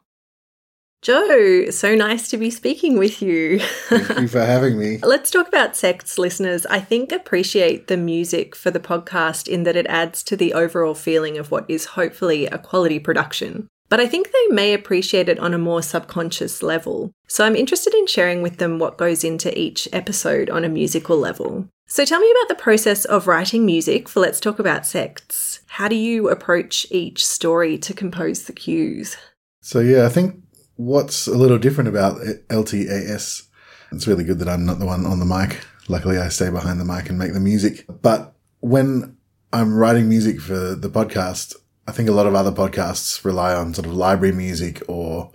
Joe, 1.01 1.69
so 1.69 1.95
nice 1.95 2.27
to 2.29 2.37
be 2.37 2.49
speaking 2.49 2.97
with 2.97 3.21
you. 3.21 3.59
Thank 3.59 4.19
you 4.19 4.27
for 4.27 4.43
having 4.43 4.77
me. 4.77 4.97
Let's 5.03 5.29
talk 5.29 5.47
about 5.47 5.75
sects, 5.75 6.17
listeners. 6.17 6.65
I 6.65 6.79
think 6.79 7.11
appreciate 7.11 7.87
the 7.87 7.97
music 7.97 8.55
for 8.55 8.71
the 8.71 8.79
podcast 8.79 9.47
in 9.47 9.63
that 9.63 9.75
it 9.75 9.85
adds 9.87 10.23
to 10.23 10.35
the 10.35 10.53
overall 10.53 10.95
feeling 10.95 11.37
of 11.37 11.51
what 11.51 11.69
is 11.69 11.85
hopefully 11.85 12.47
a 12.47 12.57
quality 12.57 12.99
production. 12.99 13.67
But 13.89 13.99
I 13.99 14.07
think 14.07 14.31
they 14.31 14.53
may 14.53 14.73
appreciate 14.73 15.29
it 15.29 15.39
on 15.39 15.53
a 15.53 15.59
more 15.59 15.81
subconscious 15.81 16.61
level. 16.61 17.11
So 17.27 17.45
I'm 17.45 17.55
interested 17.55 17.93
in 17.93 18.07
sharing 18.07 18.41
with 18.41 18.57
them 18.57 18.79
what 18.79 18.97
goes 18.97 19.23
into 19.23 19.57
each 19.57 19.87
episode 19.93 20.49
on 20.49 20.65
a 20.65 20.69
musical 20.69 21.17
level. 21.17 21.69
So 21.89 22.03
tell 22.03 22.19
me 22.19 22.29
about 22.29 22.49
the 22.49 22.61
process 22.61 23.05
of 23.05 23.27
writing 23.27 23.65
music 23.65 24.09
for 24.09 24.19
Let's 24.19 24.41
Talk 24.41 24.59
About 24.59 24.85
Sects. 24.85 25.61
How 25.67 25.87
do 25.87 25.95
you 25.95 26.27
approach 26.29 26.85
each 26.91 27.25
story 27.25 27.77
to 27.77 27.93
compose 27.93 28.43
the 28.43 28.51
cues? 28.51 29.15
So, 29.61 29.79
yeah, 29.79 30.05
I 30.05 30.09
think 30.09 30.35
what's 30.75 31.27
a 31.27 31.37
little 31.37 31.57
different 31.57 31.87
about 31.87 32.19
LTAS, 32.49 33.47
it's 33.93 34.05
really 34.05 34.25
good 34.25 34.39
that 34.39 34.49
I'm 34.49 34.65
not 34.65 34.79
the 34.79 34.85
one 34.85 35.05
on 35.05 35.19
the 35.19 35.25
mic. 35.25 35.65
Luckily, 35.87 36.17
I 36.17 36.27
stay 36.27 36.49
behind 36.49 36.81
the 36.81 36.85
mic 36.85 37.07
and 37.07 37.17
make 37.17 37.31
the 37.31 37.39
music. 37.39 37.85
But 38.01 38.35
when 38.59 39.15
I'm 39.53 39.73
writing 39.73 40.09
music 40.09 40.41
for 40.41 40.75
the 40.75 40.89
podcast, 40.89 41.55
I 41.87 41.93
think 41.93 42.09
a 42.09 42.13
lot 42.13 42.27
of 42.27 42.35
other 42.35 42.51
podcasts 42.51 43.23
rely 43.23 43.55
on 43.55 43.73
sort 43.73 43.87
of 43.87 43.93
library 43.93 44.35
music 44.35 44.83
or 44.89 45.31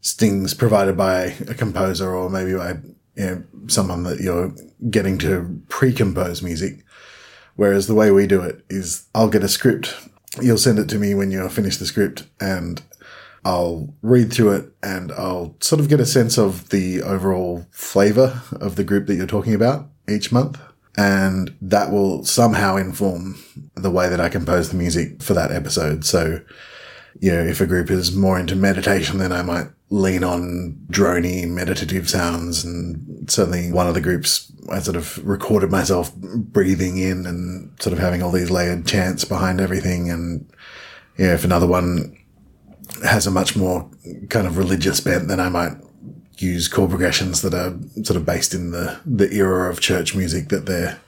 stings 0.00 0.54
provided 0.54 0.96
by 0.96 1.34
a 1.46 1.52
composer 1.52 2.10
or 2.10 2.30
maybe 2.30 2.54
by 2.54 2.78
you 3.16 3.24
know, 3.24 3.44
someone 3.66 4.02
that 4.04 4.20
you're 4.20 4.54
getting 4.90 5.18
to 5.18 5.60
pre-compose 5.68 6.42
music. 6.42 6.84
Whereas 7.56 7.86
the 7.86 7.94
way 7.94 8.10
we 8.10 8.26
do 8.26 8.42
it 8.42 8.64
is 8.68 9.06
I'll 9.14 9.28
get 9.28 9.44
a 9.44 9.48
script. 9.48 9.94
You'll 10.40 10.58
send 10.58 10.78
it 10.78 10.88
to 10.88 10.98
me 10.98 11.14
when 11.14 11.30
you're 11.30 11.48
finished 11.48 11.78
the 11.78 11.86
script 11.86 12.24
and 12.40 12.82
I'll 13.44 13.94
read 14.02 14.32
through 14.32 14.52
it 14.52 14.72
and 14.82 15.12
I'll 15.12 15.54
sort 15.60 15.80
of 15.80 15.88
get 15.88 16.00
a 16.00 16.06
sense 16.06 16.38
of 16.38 16.70
the 16.70 17.02
overall 17.02 17.66
flavor 17.70 18.42
of 18.52 18.76
the 18.76 18.84
group 18.84 19.06
that 19.06 19.14
you're 19.14 19.26
talking 19.26 19.54
about 19.54 19.88
each 20.08 20.32
month. 20.32 20.60
And 20.96 21.54
that 21.60 21.90
will 21.90 22.24
somehow 22.24 22.76
inform 22.76 23.36
the 23.74 23.90
way 23.90 24.08
that 24.08 24.20
I 24.20 24.28
compose 24.28 24.70
the 24.70 24.76
music 24.76 25.22
for 25.22 25.34
that 25.34 25.50
episode. 25.50 26.04
So, 26.04 26.40
you 27.20 27.32
know, 27.32 27.42
if 27.42 27.60
a 27.60 27.66
group 27.66 27.90
is 27.90 28.14
more 28.14 28.38
into 28.38 28.56
meditation, 28.56 29.18
then 29.18 29.32
I 29.32 29.42
might 29.42 29.66
lean 29.94 30.24
on 30.24 30.76
drony 30.90 31.48
meditative 31.48 32.10
sounds. 32.10 32.64
And 32.64 33.30
certainly 33.30 33.70
one 33.70 33.86
of 33.86 33.94
the 33.94 34.00
groups, 34.00 34.50
I 34.68 34.80
sort 34.80 34.96
of 34.96 35.24
recorded 35.24 35.70
myself 35.70 36.12
breathing 36.16 36.98
in 36.98 37.26
and 37.26 37.70
sort 37.80 37.92
of 37.92 38.00
having 38.00 38.20
all 38.20 38.32
these 38.32 38.50
layered 38.50 38.86
chants 38.86 39.24
behind 39.24 39.60
everything. 39.60 40.10
And, 40.10 40.50
yeah, 41.16 41.34
if 41.34 41.44
another 41.44 41.68
one 41.68 42.18
has 43.04 43.26
a 43.28 43.30
much 43.30 43.54
more 43.54 43.88
kind 44.30 44.48
of 44.48 44.58
religious 44.58 45.00
bent, 45.00 45.28
then 45.28 45.38
I 45.38 45.48
might 45.48 45.76
use 46.38 46.66
chord 46.66 46.90
progressions 46.90 47.42
that 47.42 47.54
are 47.54 47.78
sort 48.02 48.16
of 48.16 48.26
based 48.26 48.52
in 48.52 48.72
the, 48.72 49.00
the 49.06 49.32
era 49.32 49.70
of 49.70 49.80
church 49.80 50.16
music 50.16 50.48
that 50.48 50.66
they're 50.66 50.98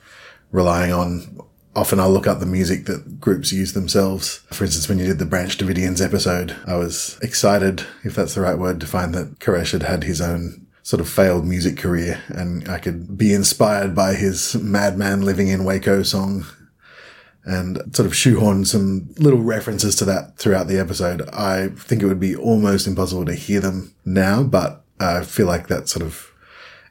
relying 0.53 0.93
on 0.93 1.41
often 1.77 1.99
I'll 1.99 2.11
look 2.11 2.25
up 2.25 2.39
the 2.39 2.47
music 2.47 2.85
that 2.85 3.21
groups 3.21 3.53
use 3.53 3.73
themselves. 3.73 4.37
For 4.51 4.63
instance, 4.63 4.89
when 4.89 4.97
you 4.97 5.05
did 5.05 5.19
the 5.19 5.25
Branch 5.25 5.55
Davidians 5.55 6.03
episode, 6.03 6.55
I 6.65 6.75
was 6.75 7.19
excited, 7.21 7.85
if 8.03 8.15
that's 8.15 8.33
the 8.33 8.41
right 8.41 8.57
word, 8.57 8.81
to 8.81 8.87
find 8.87 9.13
that 9.13 9.37
Koresh 9.39 9.73
had 9.73 9.83
had 9.83 10.03
his 10.03 10.19
own 10.19 10.65
sort 10.81 10.99
of 10.99 11.07
failed 11.07 11.45
music 11.45 11.77
career 11.77 12.19
and 12.29 12.67
I 12.67 12.79
could 12.79 13.15
be 13.17 13.33
inspired 13.33 13.93
by 13.93 14.15
his 14.15 14.55
Madman 14.55 15.21
Living 15.21 15.49
in 15.49 15.65
Waco 15.65 16.01
song 16.01 16.45
and 17.43 17.77
sort 17.95 18.07
of 18.07 18.15
shoehorn 18.15 18.65
some 18.65 19.13
little 19.19 19.41
references 19.41 19.95
to 19.97 20.05
that 20.05 20.37
throughout 20.37 20.67
the 20.67 20.79
episode. 20.79 21.29
I 21.31 21.67
think 21.67 22.01
it 22.01 22.07
would 22.07 22.19
be 22.19 22.35
almost 22.35 22.87
impossible 22.87 23.25
to 23.25 23.35
hear 23.35 23.59
them 23.59 23.93
now, 24.03 24.43
but 24.43 24.83
I 24.99 25.23
feel 25.23 25.45
like 25.45 25.67
that 25.67 25.89
sort 25.89 26.05
of 26.05 26.31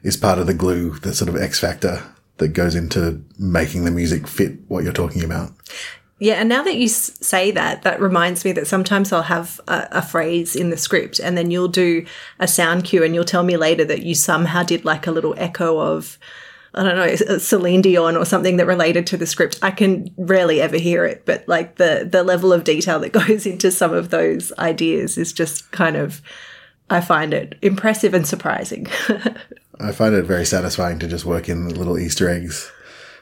is 0.01 0.15
part 0.15 0.39
of 0.39 0.47
the 0.47 0.53
glue, 0.53 0.99
the 0.99 1.13
sort 1.13 1.27
of 1.27 1.35
X 1.35 1.59
factor 1.59 2.03
that 2.37 2.49
goes 2.49 2.75
into 2.75 3.23
making 3.37 3.85
the 3.85 3.91
music 3.91 4.27
fit 4.27 4.59
what 4.67 4.83
you're 4.83 4.93
talking 4.93 5.23
about. 5.23 5.51
Yeah, 6.19 6.35
and 6.35 6.49
now 6.49 6.63
that 6.63 6.75
you 6.75 6.87
say 6.87 7.51
that, 7.51 7.83
that 7.83 8.01
reminds 8.01 8.43
me 8.43 8.51
that 8.53 8.65
sometimes 8.65 9.13
I'll 9.13 9.23
have 9.23 9.61
a, 9.67 9.87
a, 9.91 10.01
phrase 10.01 10.55
in 10.55 10.71
the 10.71 10.77
script 10.77 11.19
and 11.19 11.37
then 11.37 11.51
you'll 11.51 11.67
do 11.67 12.07
a 12.39 12.47
sound 12.47 12.85
cue 12.85 13.03
and 13.03 13.13
you'll 13.13 13.23
tell 13.23 13.43
me 13.43 13.55
later 13.55 13.85
that 13.85 14.01
you 14.01 14.15
somehow 14.15 14.63
did 14.63 14.83
like 14.83 15.05
a 15.05 15.11
little 15.11 15.35
echo 15.37 15.79
of 15.79 16.17
I 16.73 16.83
don't 16.83 16.95
know, 16.95 17.37
Celine 17.37 17.81
Dion 17.81 18.15
or 18.15 18.25
something 18.25 18.57
that 18.57 18.67
related 18.67 19.07
to 19.07 19.17
the 19.17 19.25
script. 19.25 19.57
I 19.61 19.71
can 19.71 20.13
rarely 20.17 20.61
ever 20.61 20.77
hear 20.77 21.05
it, 21.05 21.23
but 21.25 21.47
like 21.47 21.77
the 21.77 22.07
the 22.09 22.23
level 22.23 22.53
of 22.53 22.63
detail 22.63 22.99
that 22.99 23.11
goes 23.27 23.45
into 23.45 23.71
some 23.71 23.93
of 23.93 24.09
those 24.09 24.51
ideas 24.59 25.17
is 25.17 25.33
just 25.33 25.71
kind 25.71 25.95
of 25.95 26.21
I 26.89 27.01
find 27.01 27.33
it 27.33 27.57
impressive 27.61 28.13
and 28.13 28.27
surprising. 28.27 28.87
I 29.79 29.91
find 29.91 30.15
it 30.15 30.25
very 30.25 30.45
satisfying 30.45 30.99
to 30.99 31.07
just 31.07 31.25
work 31.25 31.49
in 31.49 31.69
little 31.69 31.99
Easter 31.99 32.29
eggs. 32.29 32.71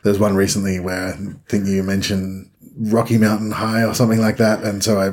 There's 0.03 0.19
one 0.19 0.35
recently 0.35 0.79
where 0.79 1.13
I 1.13 1.17
think 1.47 1.67
you 1.67 1.81
mentioned 1.83 2.51
Rocky 2.77 3.17
Mountain 3.17 3.51
High 3.51 3.83
or 3.83 3.93
something 3.93 4.19
like 4.19 4.37
that, 4.37 4.63
and 4.63 4.83
so 4.83 4.99
I 4.99 5.11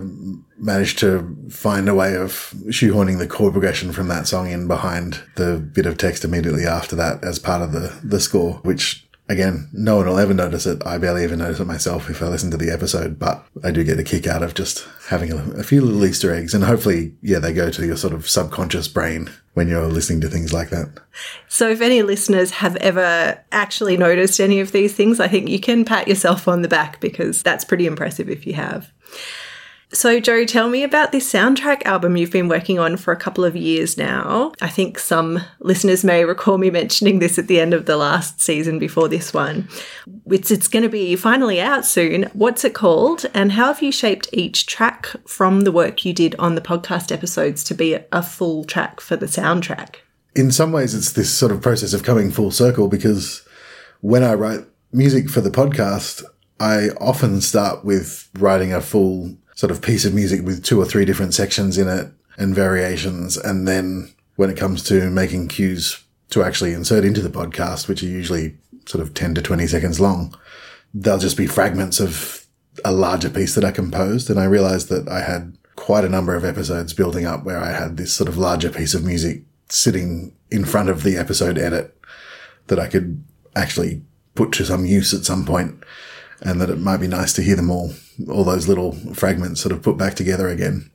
managed 0.58 0.98
to 1.00 1.36
find 1.50 1.88
a 1.88 1.94
way 1.94 2.16
of 2.16 2.54
shoehorning 2.66 3.18
the 3.18 3.26
chord 3.26 3.52
progression 3.52 3.92
from 3.92 4.08
that 4.08 4.26
song 4.26 4.50
in 4.50 4.68
behind 4.68 5.20
the 5.36 5.58
bit 5.58 5.86
of 5.86 5.96
text 5.96 6.24
immediately 6.24 6.66
after 6.66 6.94
that 6.96 7.24
as 7.24 7.38
part 7.38 7.62
of 7.62 7.72
the, 7.72 7.98
the 8.04 8.20
score, 8.20 8.54
which 8.62 9.06
again, 9.28 9.68
no 9.72 9.96
one 9.96 10.06
will 10.06 10.18
ever 10.18 10.34
notice 10.34 10.66
it. 10.66 10.84
I 10.86 10.98
barely 10.98 11.24
even 11.24 11.38
notice 11.38 11.60
it 11.60 11.66
myself 11.66 12.10
if 12.10 12.22
I 12.22 12.26
listen 12.26 12.50
to 12.50 12.56
the 12.56 12.70
episode, 12.70 13.18
but 13.18 13.44
I 13.64 13.70
do 13.70 13.82
get 13.82 13.98
a 13.98 14.04
kick 14.04 14.26
out 14.26 14.42
of 14.42 14.54
just 14.54 14.86
having 15.12 15.30
a, 15.30 15.60
a, 15.60 15.62
few 15.62 15.82
little 15.82 16.04
Easter 16.04 16.34
eggs. 16.34 16.54
And 16.54 16.64
hopefully, 16.64 17.14
yeah, 17.20 17.38
they 17.38 17.52
go 17.52 17.70
to 17.70 17.86
your 17.86 17.96
sort 17.96 18.14
of 18.14 18.28
subconscious 18.28 18.88
brain 18.88 19.30
when 19.54 19.68
you're 19.68 19.86
listening 19.86 20.20
to 20.22 20.28
things 20.28 20.52
like 20.52 20.70
that. 20.70 20.98
So, 21.48 21.68
if 21.68 21.80
any 21.80 22.02
listeners 22.02 22.50
have 22.52 22.76
ever 22.76 23.38
actually 23.52 23.96
noticed 23.96 24.40
any 24.40 24.58
of 24.58 24.72
these 24.72 24.94
things, 24.94 25.20
I 25.20 25.28
think 25.28 25.48
you 25.48 25.60
can 25.60 25.84
pat 25.84 26.08
yourself 26.08 26.48
on 26.48 26.62
the 26.62 26.68
back 26.68 27.00
because 27.00 27.42
that's 27.42 27.64
pretty 27.64 27.86
impressive 27.86 28.28
if 28.28 28.46
you 28.46 28.54
have. 28.54 28.90
So, 29.94 30.20
Joe, 30.20 30.46
tell 30.46 30.70
me 30.70 30.84
about 30.84 31.12
this 31.12 31.30
soundtrack 31.30 31.82
album 31.84 32.16
you've 32.16 32.30
been 32.30 32.48
working 32.48 32.78
on 32.78 32.96
for 32.96 33.12
a 33.12 33.16
couple 33.16 33.44
of 33.44 33.54
years 33.54 33.98
now. 33.98 34.52
I 34.62 34.68
think 34.68 34.98
some 34.98 35.40
listeners 35.60 36.02
may 36.02 36.24
recall 36.24 36.56
me 36.56 36.70
mentioning 36.70 37.18
this 37.18 37.38
at 37.38 37.46
the 37.46 37.60
end 37.60 37.74
of 37.74 37.84
the 37.84 37.98
last 37.98 38.40
season 38.40 38.78
before 38.78 39.06
this 39.08 39.34
one. 39.34 39.68
It's, 40.30 40.50
it's 40.50 40.66
going 40.66 40.84
to 40.84 40.88
be 40.88 41.14
finally 41.14 41.60
out 41.60 41.84
soon. 41.84 42.22
What's 42.32 42.64
it 42.64 42.72
called? 42.72 43.26
And 43.34 43.52
how 43.52 43.66
have 43.66 43.82
you 43.82 43.92
shaped 43.92 44.30
each 44.32 44.64
track 44.64 45.08
from 45.26 45.60
the 45.60 45.72
work 45.72 46.06
you 46.06 46.14
did 46.14 46.34
on 46.36 46.54
the 46.54 46.62
podcast 46.62 47.12
episodes 47.12 47.62
to 47.64 47.74
be 47.74 47.98
a 48.10 48.22
full 48.22 48.64
track 48.64 48.98
for 48.98 49.16
the 49.16 49.26
soundtrack? 49.26 49.96
In 50.34 50.50
some 50.50 50.72
ways, 50.72 50.94
it's 50.94 51.12
this 51.12 51.30
sort 51.30 51.52
of 51.52 51.60
process 51.60 51.92
of 51.92 52.02
coming 52.02 52.30
full 52.30 52.50
circle 52.50 52.88
because 52.88 53.46
when 54.00 54.24
I 54.24 54.32
write 54.32 54.60
music 54.90 55.28
for 55.28 55.42
the 55.42 55.50
podcast, 55.50 56.24
I 56.58 56.88
often 56.98 57.42
start 57.42 57.84
with 57.84 58.30
writing 58.38 58.72
a 58.72 58.80
full 58.80 59.36
sort 59.54 59.70
of 59.70 59.82
piece 59.82 60.04
of 60.04 60.14
music 60.14 60.42
with 60.42 60.64
two 60.64 60.80
or 60.80 60.84
three 60.84 61.04
different 61.04 61.34
sections 61.34 61.78
in 61.78 61.88
it 61.88 62.10
and 62.36 62.54
variations. 62.54 63.36
And 63.36 63.68
then 63.68 64.12
when 64.36 64.50
it 64.50 64.56
comes 64.56 64.82
to 64.84 65.10
making 65.10 65.48
cues 65.48 66.02
to 66.30 66.42
actually 66.42 66.72
insert 66.72 67.04
into 67.04 67.20
the 67.20 67.28
podcast, 67.28 67.88
which 67.88 68.02
are 68.02 68.06
usually 68.06 68.56
sort 68.86 69.02
of 69.02 69.14
10 69.14 69.34
to 69.34 69.42
20 69.42 69.66
seconds 69.66 70.00
long, 70.00 70.34
they'll 70.94 71.18
just 71.18 71.36
be 71.36 71.46
fragments 71.46 72.00
of 72.00 72.46
a 72.84 72.92
larger 72.92 73.28
piece 73.28 73.54
that 73.54 73.64
I 73.64 73.70
composed. 73.70 74.30
And 74.30 74.40
I 74.40 74.44
realized 74.44 74.88
that 74.88 75.08
I 75.08 75.20
had 75.20 75.56
quite 75.76 76.04
a 76.04 76.08
number 76.08 76.34
of 76.34 76.44
episodes 76.44 76.94
building 76.94 77.26
up 77.26 77.44
where 77.44 77.58
I 77.58 77.72
had 77.72 77.96
this 77.96 78.14
sort 78.14 78.28
of 78.28 78.38
larger 78.38 78.70
piece 78.70 78.94
of 78.94 79.04
music 79.04 79.42
sitting 79.68 80.34
in 80.50 80.64
front 80.64 80.88
of 80.88 81.02
the 81.02 81.16
episode 81.16 81.58
edit 81.58 81.96
that 82.66 82.78
I 82.78 82.88
could 82.88 83.24
actually 83.56 84.02
put 84.34 84.52
to 84.52 84.64
some 84.64 84.84
use 84.84 85.12
at 85.12 85.24
some 85.24 85.44
point 85.44 85.82
and 86.40 86.60
that 86.60 86.70
it 86.70 86.78
might 86.78 86.98
be 86.98 87.08
nice 87.08 87.32
to 87.34 87.42
hear 87.42 87.56
them 87.56 87.70
all, 87.70 87.92
all 88.28 88.44
those 88.44 88.68
little 88.68 88.92
fragments 89.14 89.60
sort 89.60 89.72
of 89.72 89.82
put 89.82 89.96
back 89.96 90.14
together 90.14 90.48
again. 90.48 90.90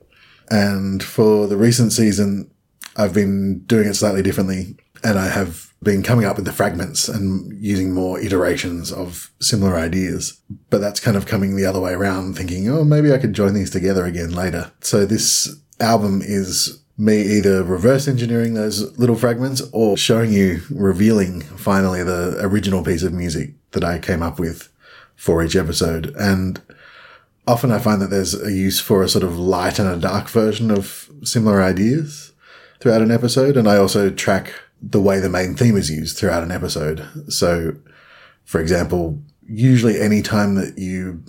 And 0.49 1.03
for 1.03 1.47
the 1.47 1.57
recent 1.57 1.91
season, 1.91 2.49
I've 2.95 3.13
been 3.13 3.59
doing 3.65 3.87
it 3.87 3.95
slightly 3.95 4.21
differently 4.21 4.77
and 5.03 5.19
I 5.19 5.27
have 5.27 5.73
been 5.83 6.01
coming 6.01 6.25
up 6.25 6.37
with 6.37 6.45
the 6.45 6.51
fragments 6.51 7.07
and 7.07 7.53
using 7.63 7.93
more 7.93 8.19
iterations 8.19 8.91
of 8.91 9.31
similar 9.39 9.75
ideas. 9.75 10.41
But 10.69 10.81
that's 10.81 10.99
kind 10.99 11.15
of 11.15 11.27
coming 11.27 11.55
the 11.55 11.65
other 11.65 11.79
way 11.79 11.93
around, 11.93 12.35
thinking, 12.35 12.67
oh, 12.69 12.83
maybe 12.83 13.13
I 13.13 13.19
could 13.19 13.33
join 13.33 13.53
these 13.53 13.69
together 13.69 14.05
again 14.05 14.31
later. 14.33 14.71
So 14.81 15.05
this 15.05 15.55
album 15.79 16.21
is 16.23 16.81
me 16.97 17.21
either 17.21 17.63
reverse 17.63 18.07
engineering 18.07 18.55
those 18.55 18.97
little 18.97 19.15
fragments 19.15 19.61
or 19.71 19.95
showing 19.97 20.33
you, 20.33 20.61
revealing 20.71 21.41
finally 21.41 22.03
the 22.03 22.37
original 22.41 22.83
piece 22.83 23.03
of 23.03 23.13
music 23.13 23.53
that 23.71 23.83
I 23.83 23.99
came 23.99 24.23
up 24.23 24.39
with 24.39 24.69
for 25.15 25.43
each 25.43 25.55
episode. 25.55 26.07
And 26.15 26.59
often 27.47 27.71
I 27.71 27.79
find 27.79 28.01
that 28.01 28.09
there's 28.09 28.39
a 28.39 28.51
use 28.51 28.79
for 28.79 29.01
a 29.01 29.09
sort 29.09 29.23
of 29.23 29.39
light 29.39 29.79
and 29.79 29.87
a 29.87 29.97
dark 29.97 30.29
version 30.29 30.69
of 30.69 31.09
similar 31.23 31.61
ideas 31.61 32.33
throughout 32.79 33.01
an 33.01 33.11
episode. 33.11 33.57
And 33.57 33.67
I 33.67 33.77
also 33.77 34.09
track 34.09 34.53
the 34.81 35.01
way 35.01 35.19
the 35.19 35.29
main 35.29 35.55
theme 35.55 35.77
is 35.77 35.89
used 35.89 36.17
throughout 36.17 36.43
an 36.43 36.51
episode. 36.51 37.07
So, 37.31 37.73
for 38.43 38.61
example, 38.61 39.21
usually 39.47 39.99
any 39.99 40.21
time 40.21 40.55
that 40.55 40.77
you 40.77 41.23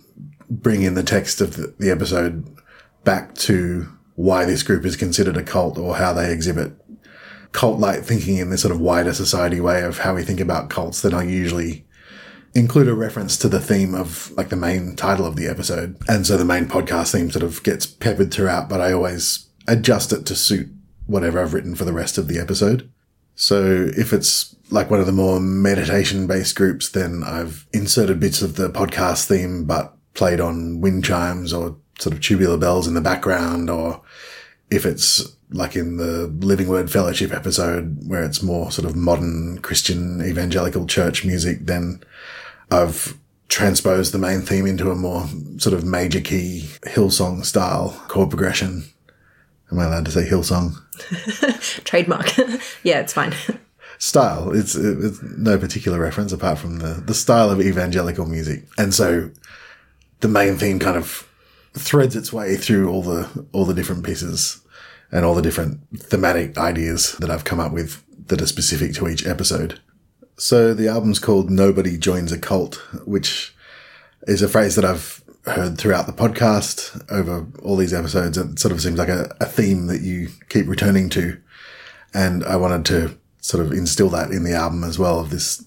bring 0.50 0.82
in 0.82 0.94
the 0.94 1.02
text 1.02 1.40
of 1.40 1.56
the 1.78 1.90
episode 1.90 2.46
back 3.04 3.34
to 3.34 3.88
why 4.16 4.44
this 4.44 4.62
group 4.62 4.84
is 4.84 4.96
considered 4.96 5.36
a 5.36 5.42
cult 5.42 5.78
or 5.78 5.96
how 5.96 6.12
they 6.12 6.32
exhibit 6.32 6.72
cult 7.52 7.78
like 7.78 8.02
thinking 8.02 8.36
in 8.36 8.50
this 8.50 8.62
sort 8.62 8.74
of 8.74 8.80
wider 8.80 9.14
society 9.14 9.60
way 9.60 9.82
of 9.82 9.98
how 9.98 10.14
we 10.14 10.22
think 10.22 10.40
about 10.40 10.68
cults, 10.68 11.00
then 11.02 11.14
I 11.14 11.24
usually 11.24 11.86
include 12.58 12.88
a 12.88 12.94
reference 12.94 13.36
to 13.38 13.48
the 13.48 13.60
theme 13.60 13.94
of 13.94 14.32
like 14.36 14.48
the 14.48 14.56
main 14.56 14.96
title 14.96 15.26
of 15.26 15.36
the 15.36 15.46
episode. 15.46 15.96
And 16.08 16.26
so 16.26 16.36
the 16.36 16.44
main 16.44 16.66
podcast 16.66 17.12
theme 17.12 17.30
sort 17.30 17.44
of 17.44 17.62
gets 17.62 17.86
peppered 17.86 18.32
throughout, 18.32 18.68
but 18.68 18.80
I 18.80 18.92
always 18.92 19.48
adjust 19.66 20.12
it 20.12 20.26
to 20.26 20.34
suit 20.34 20.68
whatever 21.06 21.40
I've 21.40 21.54
written 21.54 21.74
for 21.74 21.84
the 21.84 21.92
rest 21.92 22.18
of 22.18 22.28
the 22.28 22.38
episode. 22.38 22.90
So 23.34 23.88
if 23.96 24.12
it's 24.12 24.56
like 24.70 24.90
one 24.90 25.00
of 25.00 25.06
the 25.06 25.12
more 25.12 25.40
meditation 25.40 26.26
based 26.26 26.56
groups, 26.56 26.88
then 26.88 27.22
I've 27.24 27.66
inserted 27.72 28.20
bits 28.20 28.42
of 28.42 28.56
the 28.56 28.68
podcast 28.68 29.26
theme, 29.26 29.64
but 29.64 29.96
played 30.14 30.40
on 30.40 30.80
wind 30.80 31.04
chimes 31.04 31.52
or 31.52 31.76
sort 32.00 32.14
of 32.14 32.20
tubular 32.20 32.58
bells 32.58 32.88
in 32.88 32.94
the 32.94 33.00
background. 33.00 33.70
Or 33.70 34.02
if 34.70 34.84
it's 34.84 35.36
like 35.50 35.76
in 35.76 35.96
the 35.96 36.26
Living 36.40 36.68
Word 36.68 36.90
Fellowship 36.90 37.32
episode 37.32 37.98
where 38.06 38.24
it's 38.24 38.42
more 38.42 38.70
sort 38.70 38.88
of 38.88 38.96
modern 38.96 39.58
Christian 39.58 40.20
evangelical 40.20 40.86
church 40.86 41.24
music, 41.24 41.60
then 41.62 42.02
I've 42.70 43.18
transposed 43.48 44.12
the 44.12 44.18
main 44.18 44.42
theme 44.42 44.66
into 44.66 44.90
a 44.90 44.94
more 44.94 45.26
sort 45.56 45.74
of 45.74 45.84
major 45.84 46.20
key 46.20 46.68
Hillsong 46.82 47.44
style 47.44 48.00
chord 48.08 48.30
progression. 48.30 48.84
Am 49.70 49.78
I 49.78 49.84
allowed 49.84 50.04
to 50.06 50.10
say 50.10 50.28
Hillsong? 50.28 50.74
Trademark. 51.84 52.36
yeah, 52.82 53.00
it's 53.00 53.12
fine. 53.12 53.34
Style. 53.98 54.52
It's, 54.54 54.74
it's 54.74 55.22
no 55.22 55.58
particular 55.58 55.98
reference 55.98 56.32
apart 56.32 56.58
from 56.58 56.78
the, 56.78 56.94
the 56.94 57.14
style 57.14 57.50
of 57.50 57.60
evangelical 57.60 58.26
music. 58.26 58.64
And 58.78 58.94
so 58.94 59.30
the 60.20 60.28
main 60.28 60.56
theme 60.56 60.78
kind 60.78 60.96
of 60.96 61.28
threads 61.74 62.16
its 62.16 62.32
way 62.32 62.56
through 62.56 62.88
all 62.90 63.02
the, 63.02 63.46
all 63.52 63.64
the 63.64 63.74
different 63.74 64.04
pieces 64.04 64.60
and 65.10 65.24
all 65.24 65.34
the 65.34 65.42
different 65.42 65.80
thematic 65.96 66.56
ideas 66.58 67.12
that 67.18 67.30
I've 67.30 67.44
come 67.44 67.60
up 67.60 67.72
with 67.72 68.02
that 68.26 68.42
are 68.42 68.46
specific 68.46 68.94
to 68.94 69.08
each 69.08 69.26
episode. 69.26 69.80
So 70.40 70.72
the 70.72 70.86
album's 70.86 71.18
called 71.18 71.50
Nobody 71.50 71.98
Joins 71.98 72.30
a 72.30 72.38
Cult, 72.38 72.76
which 73.04 73.52
is 74.28 74.40
a 74.40 74.46
phrase 74.46 74.76
that 74.76 74.84
I've 74.84 75.20
heard 75.46 75.76
throughout 75.76 76.06
the 76.06 76.12
podcast 76.12 77.04
over 77.10 77.44
all 77.60 77.74
these 77.74 77.92
episodes. 77.92 78.38
It 78.38 78.56
sort 78.60 78.70
of 78.70 78.80
seems 78.80 79.00
like 79.00 79.08
a, 79.08 79.34
a 79.40 79.46
theme 79.46 79.88
that 79.88 80.02
you 80.02 80.28
keep 80.48 80.68
returning 80.68 81.08
to. 81.10 81.40
And 82.14 82.44
I 82.44 82.54
wanted 82.54 82.84
to 82.86 83.18
sort 83.40 83.66
of 83.66 83.72
instill 83.72 84.10
that 84.10 84.30
in 84.30 84.44
the 84.44 84.54
album 84.54 84.84
as 84.84 84.96
well 84.96 85.18
of 85.18 85.30
this, 85.30 85.64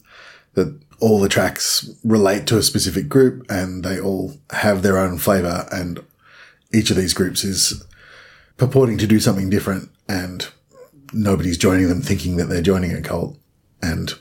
that 0.53 0.79
all 1.01 1.19
the 1.19 1.27
tracks 1.27 1.89
relate 2.05 2.47
to 2.47 2.57
a 2.57 2.63
specific 2.63 3.09
group 3.09 3.45
and 3.51 3.83
they 3.83 3.99
all 3.99 4.37
have 4.51 4.83
their 4.83 4.97
own 4.97 5.17
flavor 5.17 5.67
and 5.69 6.01
each 6.73 6.89
of 6.89 6.95
these 6.95 7.13
groups 7.13 7.43
is 7.43 7.83
purporting 8.55 8.97
to 8.99 9.07
do 9.07 9.19
something 9.19 9.49
different 9.49 9.89
and 10.07 10.47
nobody's 11.11 11.57
joining 11.57 11.89
them 11.89 12.01
thinking 12.01 12.37
that 12.37 12.45
they're 12.45 12.61
joining 12.61 12.93
a 12.93 13.01
cult. 13.01 13.37
And 13.81 14.13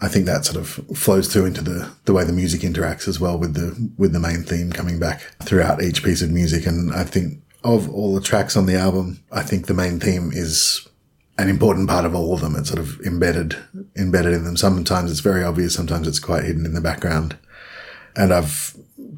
I 0.00 0.08
think 0.08 0.26
that 0.26 0.44
sort 0.44 0.58
of 0.58 0.68
flows 0.96 1.32
through 1.32 1.46
into 1.46 1.62
the, 1.62 1.90
the 2.04 2.12
way 2.12 2.24
the 2.24 2.32
music 2.32 2.60
interacts 2.60 3.08
as 3.08 3.18
well 3.18 3.38
with 3.38 3.54
the, 3.54 3.90
with 3.96 4.12
the 4.12 4.20
main 4.20 4.42
theme 4.42 4.72
coming 4.72 4.98
back 4.98 5.20
throughout 5.42 5.82
each 5.82 6.04
piece 6.04 6.22
of 6.22 6.30
music. 6.30 6.66
And 6.66 6.92
I 6.92 7.04
think 7.04 7.42
of 7.64 7.88
all 7.90 8.14
the 8.14 8.20
tracks 8.20 8.56
on 8.56 8.66
the 8.66 8.76
album, 8.76 9.22
I 9.32 9.42
think 9.42 9.66
the 9.66 9.74
main 9.74 9.98
theme 9.98 10.30
is 10.32 10.86
an 11.38 11.48
important 11.48 11.88
part 11.88 12.04
of 12.04 12.14
all 12.14 12.34
of 12.34 12.40
them. 12.40 12.56
It's 12.56 12.68
sort 12.68 12.78
of 12.78 13.00
embedded, 13.00 13.56
embedded 13.96 14.34
in 14.34 14.44
them. 14.44 14.56
Sometimes 14.56 15.10
it's 15.10 15.20
very 15.20 15.42
obvious. 15.42 15.74
Sometimes 15.74 16.06
it's 16.06 16.18
quite 16.18 16.44
hidden 16.44 16.66
in 16.66 16.74
the 16.74 16.80
background. 16.80 17.36
And 18.14 18.32
I've 18.32 18.76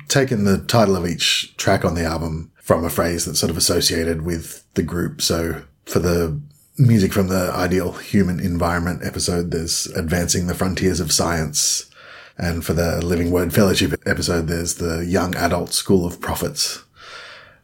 taken 0.08 0.44
the 0.44 0.58
title 0.58 0.96
of 0.96 1.06
each 1.06 1.56
track 1.56 1.84
on 1.84 1.94
the 1.94 2.04
album 2.04 2.50
from 2.62 2.84
a 2.84 2.90
phrase 2.90 3.24
that's 3.24 3.40
sort 3.40 3.50
of 3.50 3.56
associated 3.56 4.22
with 4.22 4.64
the 4.74 4.82
group. 4.82 5.22
So 5.22 5.62
for 5.86 5.98
the 5.98 6.40
music 6.78 7.12
from 7.12 7.28
the 7.28 7.50
Ideal 7.52 7.92
Human 7.92 8.40
Environment 8.40 9.02
episode, 9.04 9.50
there's 9.50 9.86
Advancing 9.88 10.46
the 10.46 10.54
Frontiers 10.54 11.00
of 11.00 11.12
Science. 11.12 11.90
And 12.36 12.64
for 12.64 12.72
the 12.72 13.04
Living 13.04 13.30
Word 13.30 13.52
Fellowship 13.52 14.00
episode, 14.06 14.46
there's 14.46 14.76
the 14.76 15.04
Young 15.04 15.34
Adult 15.34 15.72
School 15.72 16.06
of 16.06 16.20
Prophets. 16.20 16.84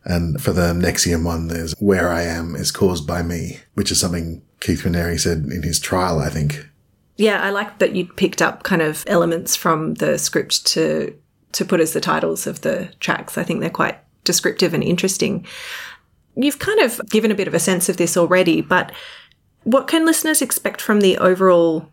And 0.05 0.43
for 0.43 0.53
the 0.53 0.73
NXIVM 0.73 1.25
one, 1.25 1.49
there's 1.49 1.75
Where 1.79 2.11
I 2.11 2.23
Am 2.23 2.57
is 2.57 2.73
Caused 2.73 3.07
by 3.07 3.23
Me, 3.23 3.61
which 3.75 3.91
is 3.91 4.01
something 4.01 4.43
Keith 4.61 4.83
Raniere 4.83 5.19
said 5.19 5.47
in 5.51 5.63
his 5.63 5.79
trial, 5.79 6.19
I 6.19 6.29
think. 6.29 6.69
Yeah, 7.17 7.43
I 7.43 7.51
like 7.51 7.79
that 7.79 7.95
you 7.95 8.07
picked 8.07 8.43
up 8.43 8.65
kind 8.65 8.83
of 8.83 9.05
elements 9.07 9.55
from 9.55 9.95
the 9.95 10.19
script 10.19 10.67
to 10.69 11.17
to 11.53 11.65
put 11.65 11.79
as 11.81 11.93
the 11.93 12.01
titles 12.01 12.49
of 12.49 12.63
the 12.63 12.91
tracks. 12.99 13.39
I 13.39 13.45
think 13.45 13.61
they're 13.61 13.71
quite 13.71 13.97
descriptive 14.25 14.75
and 14.75 14.83
interesting. 14.83 15.47
You've 16.37 16.59
kind 16.59 16.81
of 16.81 17.01
given 17.11 17.31
a 17.31 17.35
bit 17.35 17.49
of 17.49 17.55
a 17.55 17.61
sense 17.61 17.89
of 17.89 17.97
this 17.97 18.17
already, 18.17 18.61
but 18.61 18.93
what 19.65 19.89
can 19.89 20.05
listeners 20.05 20.43
expect 20.43 20.81
from 20.81 21.01
the 21.01 21.17
overall 21.19 21.89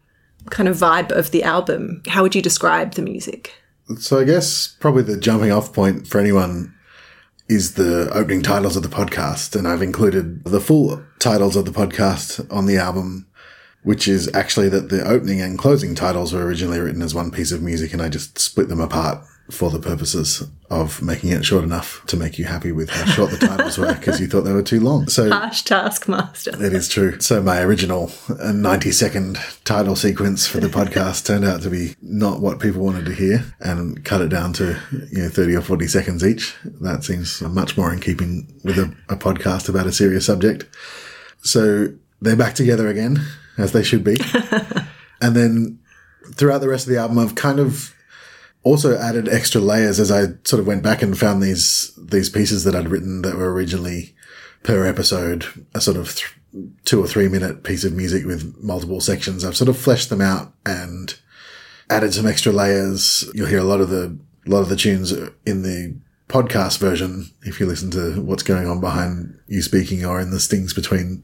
kind 0.50 0.68
of 0.68 0.78
vibe 0.78 1.12
of 1.12 1.32
the 1.32 1.44
album? 1.44 2.02
How 2.08 2.22
would 2.22 2.36
you 2.36 2.42
describe 2.42 2.94
the 2.94 3.02
music? 3.02 3.54
So 3.98 4.20
I 4.20 4.24
guess 4.24 4.76
probably 4.80 5.04
the 5.04 5.18
jumping 5.18 5.52
off 5.52 5.74
point 5.74 6.08
for 6.08 6.20
anyone 6.20 6.74
is 7.48 7.74
the 7.74 8.10
opening 8.14 8.42
titles 8.42 8.76
of 8.76 8.84
the 8.84 8.90
podcast. 8.90 9.56
And 9.56 9.68
I've 9.68 9.82
included 9.82 10.44
the 10.46 10.62
full 10.62 11.04
titles 11.20 11.56
of 11.56 11.66
the 11.66 11.72
podcast 11.72 12.52
on 12.52 12.66
the 12.66 12.78
album, 12.78 13.28
which 13.84 14.08
is 14.08 14.34
actually 14.34 14.70
that 14.70 14.90
the 14.90 15.06
opening 15.06 15.42
and 15.42 15.58
closing 15.58 15.94
titles 15.94 16.34
were 16.34 16.46
originally 16.46 16.80
written 16.80 17.02
as 17.02 17.14
one 17.14 17.32
piece 17.32 17.52
of 17.52 17.62
music 17.62 17.94
and 17.94 18.02
I 18.02 18.10
just 18.10 18.40
split 18.40 18.70
them 18.70 18.80
apart 18.80 19.26
for 19.52 19.70
the 19.70 19.80
purposes 19.80 20.48
of 20.70 21.02
making 21.02 21.32
it 21.32 21.44
short 21.44 21.64
enough 21.64 22.06
to 22.08 22.16
make 22.16 22.40
you 22.40 22.46
happy 22.46 22.72
with 22.72 22.90
how 22.90 23.06
short 23.06 23.32
the 23.32 23.38
titles 23.38 23.78
were 23.78 23.94
because 23.94 24.20
you 24.22 24.28
thought 24.28 24.42
they 24.42 24.54
were 24.54 24.64
too 24.64 24.80
long. 24.80 25.08
So 25.08 25.30
harsh 25.30 25.64
taskmaster. 25.64 26.52
It 26.64 26.74
is 26.74 26.88
true. 26.88 27.20
So 27.20 27.42
my 27.42 27.62
original 27.62 28.12
uh, 28.40 28.52
90 28.52 28.92
second 28.92 29.38
title 29.66 29.96
sequence 29.96 30.48
for 30.48 30.60
the 30.60 30.68
podcast 30.68 31.26
turned 31.26 31.46
out 31.46 31.62
to 31.64 31.70
be 31.70 31.96
not 32.02 32.40
what 32.40 32.60
people 32.60 32.82
wanted 32.82 33.06
to 33.06 33.14
hear 33.14 33.54
and 33.60 34.04
cut 34.06 34.22
it 34.22 34.30
down 34.30 34.54
to, 34.54 34.80
you 35.12 35.24
know, 35.24 35.30
30 35.30 35.56
or 35.56 35.62
40 35.62 35.88
seconds 35.88 36.24
each. 36.24 36.56
That 36.64 37.04
seems 37.04 37.42
much 37.42 37.78
more 37.78 37.92
in 37.92 38.00
keeping 38.00 38.48
with 38.64 38.78
a, 38.78 38.96
a 39.10 39.18
podcast 39.18 39.68
about 39.68 39.88
a 39.88 39.92
serious 39.92 40.26
subject. 40.26 40.66
So 41.44 41.90
they're 42.22 42.36
back 42.36 42.56
together 42.56 42.88
again 42.88 43.20
as 43.58 43.74
they 43.74 43.84
should 43.84 44.04
be. 44.04 44.18
and 45.22 45.36
then 45.36 45.80
throughout 46.36 46.60
the 46.60 46.70
rest 46.70 46.88
of 46.88 46.94
the 46.94 47.00
album, 47.00 47.20
I've 47.20 47.36
kind 47.36 47.60
of 47.60 47.94
also 48.64 48.98
added 48.98 49.28
extra 49.28 49.60
layers 49.60 50.00
as 50.00 50.12
I 50.12 50.34
sort 50.44 50.60
of 50.60 50.68
went 50.68 50.84
back 50.84 51.02
and 51.02 51.18
found 51.18 51.42
these 51.42 51.94
these 51.98 52.30
pieces 52.30 52.64
that 52.64 52.76
I'd 52.76 52.90
written 52.90 53.22
that 53.24 53.36
were 53.36 53.52
originally 53.52 54.16
per 54.64 54.86
episode 54.86 55.46
a 55.74 55.82
sort 55.82 55.98
of 55.98 56.16
th- 56.16 56.36
two 56.86 57.04
or 57.04 57.08
three 57.08 57.28
minute 57.28 57.64
piece 57.64 57.84
of 57.84 57.94
music 57.94 58.26
with 58.26 58.56
multiple 58.62 59.02
sections. 59.02 59.44
I've 59.44 59.58
sort 59.58 59.70
of 59.70 59.78
fleshed 59.78 60.10
them 60.10 60.22
out 60.22 60.54
and 60.66 61.16
added 61.90 62.14
some 62.14 62.28
extra 62.28 62.52
layers. 62.52 63.30
You'll 63.34 63.48
hear 63.48 63.60
a 63.60 63.64
lot 63.64 63.82
of 63.82 63.90
the 63.90 64.18
a 64.46 64.50
lot 64.50 64.62
of 64.62 64.70
the 64.70 64.76
tunes 64.76 65.12
in 65.46 65.62
the 65.64 65.96
podcast 66.28 66.80
version 66.80 67.30
if 67.44 67.60
you 67.60 67.66
listen 67.66 67.92
to 67.92 68.22
what's 68.22 68.44
going 68.44 68.68
on 68.68 68.80
behind 68.80 69.38
you 69.48 69.62
speaking 69.62 70.06
or 70.06 70.20
in 70.20 70.32
the 70.32 70.40
stings 70.40 70.74
between 70.74 71.24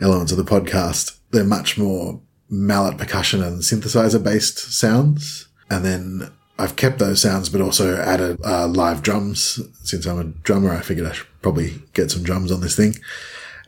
elements 0.00 0.30
of 0.32 0.38
the 0.38 0.44
podcast. 0.44 1.18
They're 1.30 1.44
much 1.44 1.78
more 1.78 2.20
mallet 2.50 2.98
percussion 2.98 3.42
and 3.42 3.62
synthesizer 3.62 4.22
based 4.22 4.58
sounds. 4.58 5.48
And 5.70 5.84
then 5.84 6.30
I've 6.62 6.76
kept 6.76 7.00
those 7.00 7.20
sounds, 7.20 7.48
but 7.48 7.60
also 7.60 7.96
added 7.96 8.38
uh, 8.44 8.68
live 8.68 9.02
drums. 9.02 9.60
Since 9.82 10.06
I'm 10.06 10.20
a 10.20 10.24
drummer, 10.24 10.72
I 10.72 10.80
figured 10.80 11.08
I 11.08 11.12
should 11.12 11.26
probably 11.42 11.82
get 11.92 12.12
some 12.12 12.22
drums 12.22 12.52
on 12.52 12.60
this 12.60 12.76
thing. 12.76 12.94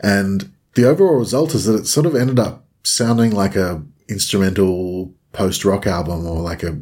And 0.01 0.53
the 0.75 0.85
overall 0.85 1.17
result 1.17 1.55
is 1.55 1.65
that 1.65 1.75
it 1.75 1.87
sort 1.87 2.07
of 2.07 2.15
ended 2.15 2.39
up 2.39 2.65
sounding 2.85 3.33
like 3.33 3.57
a 3.57 3.83
instrumental 4.09 5.13
post 5.33 5.65
rock 5.65 5.89
album 5.89 6.25
or 6.25 6.41
like 6.41 6.63
a, 6.63 6.79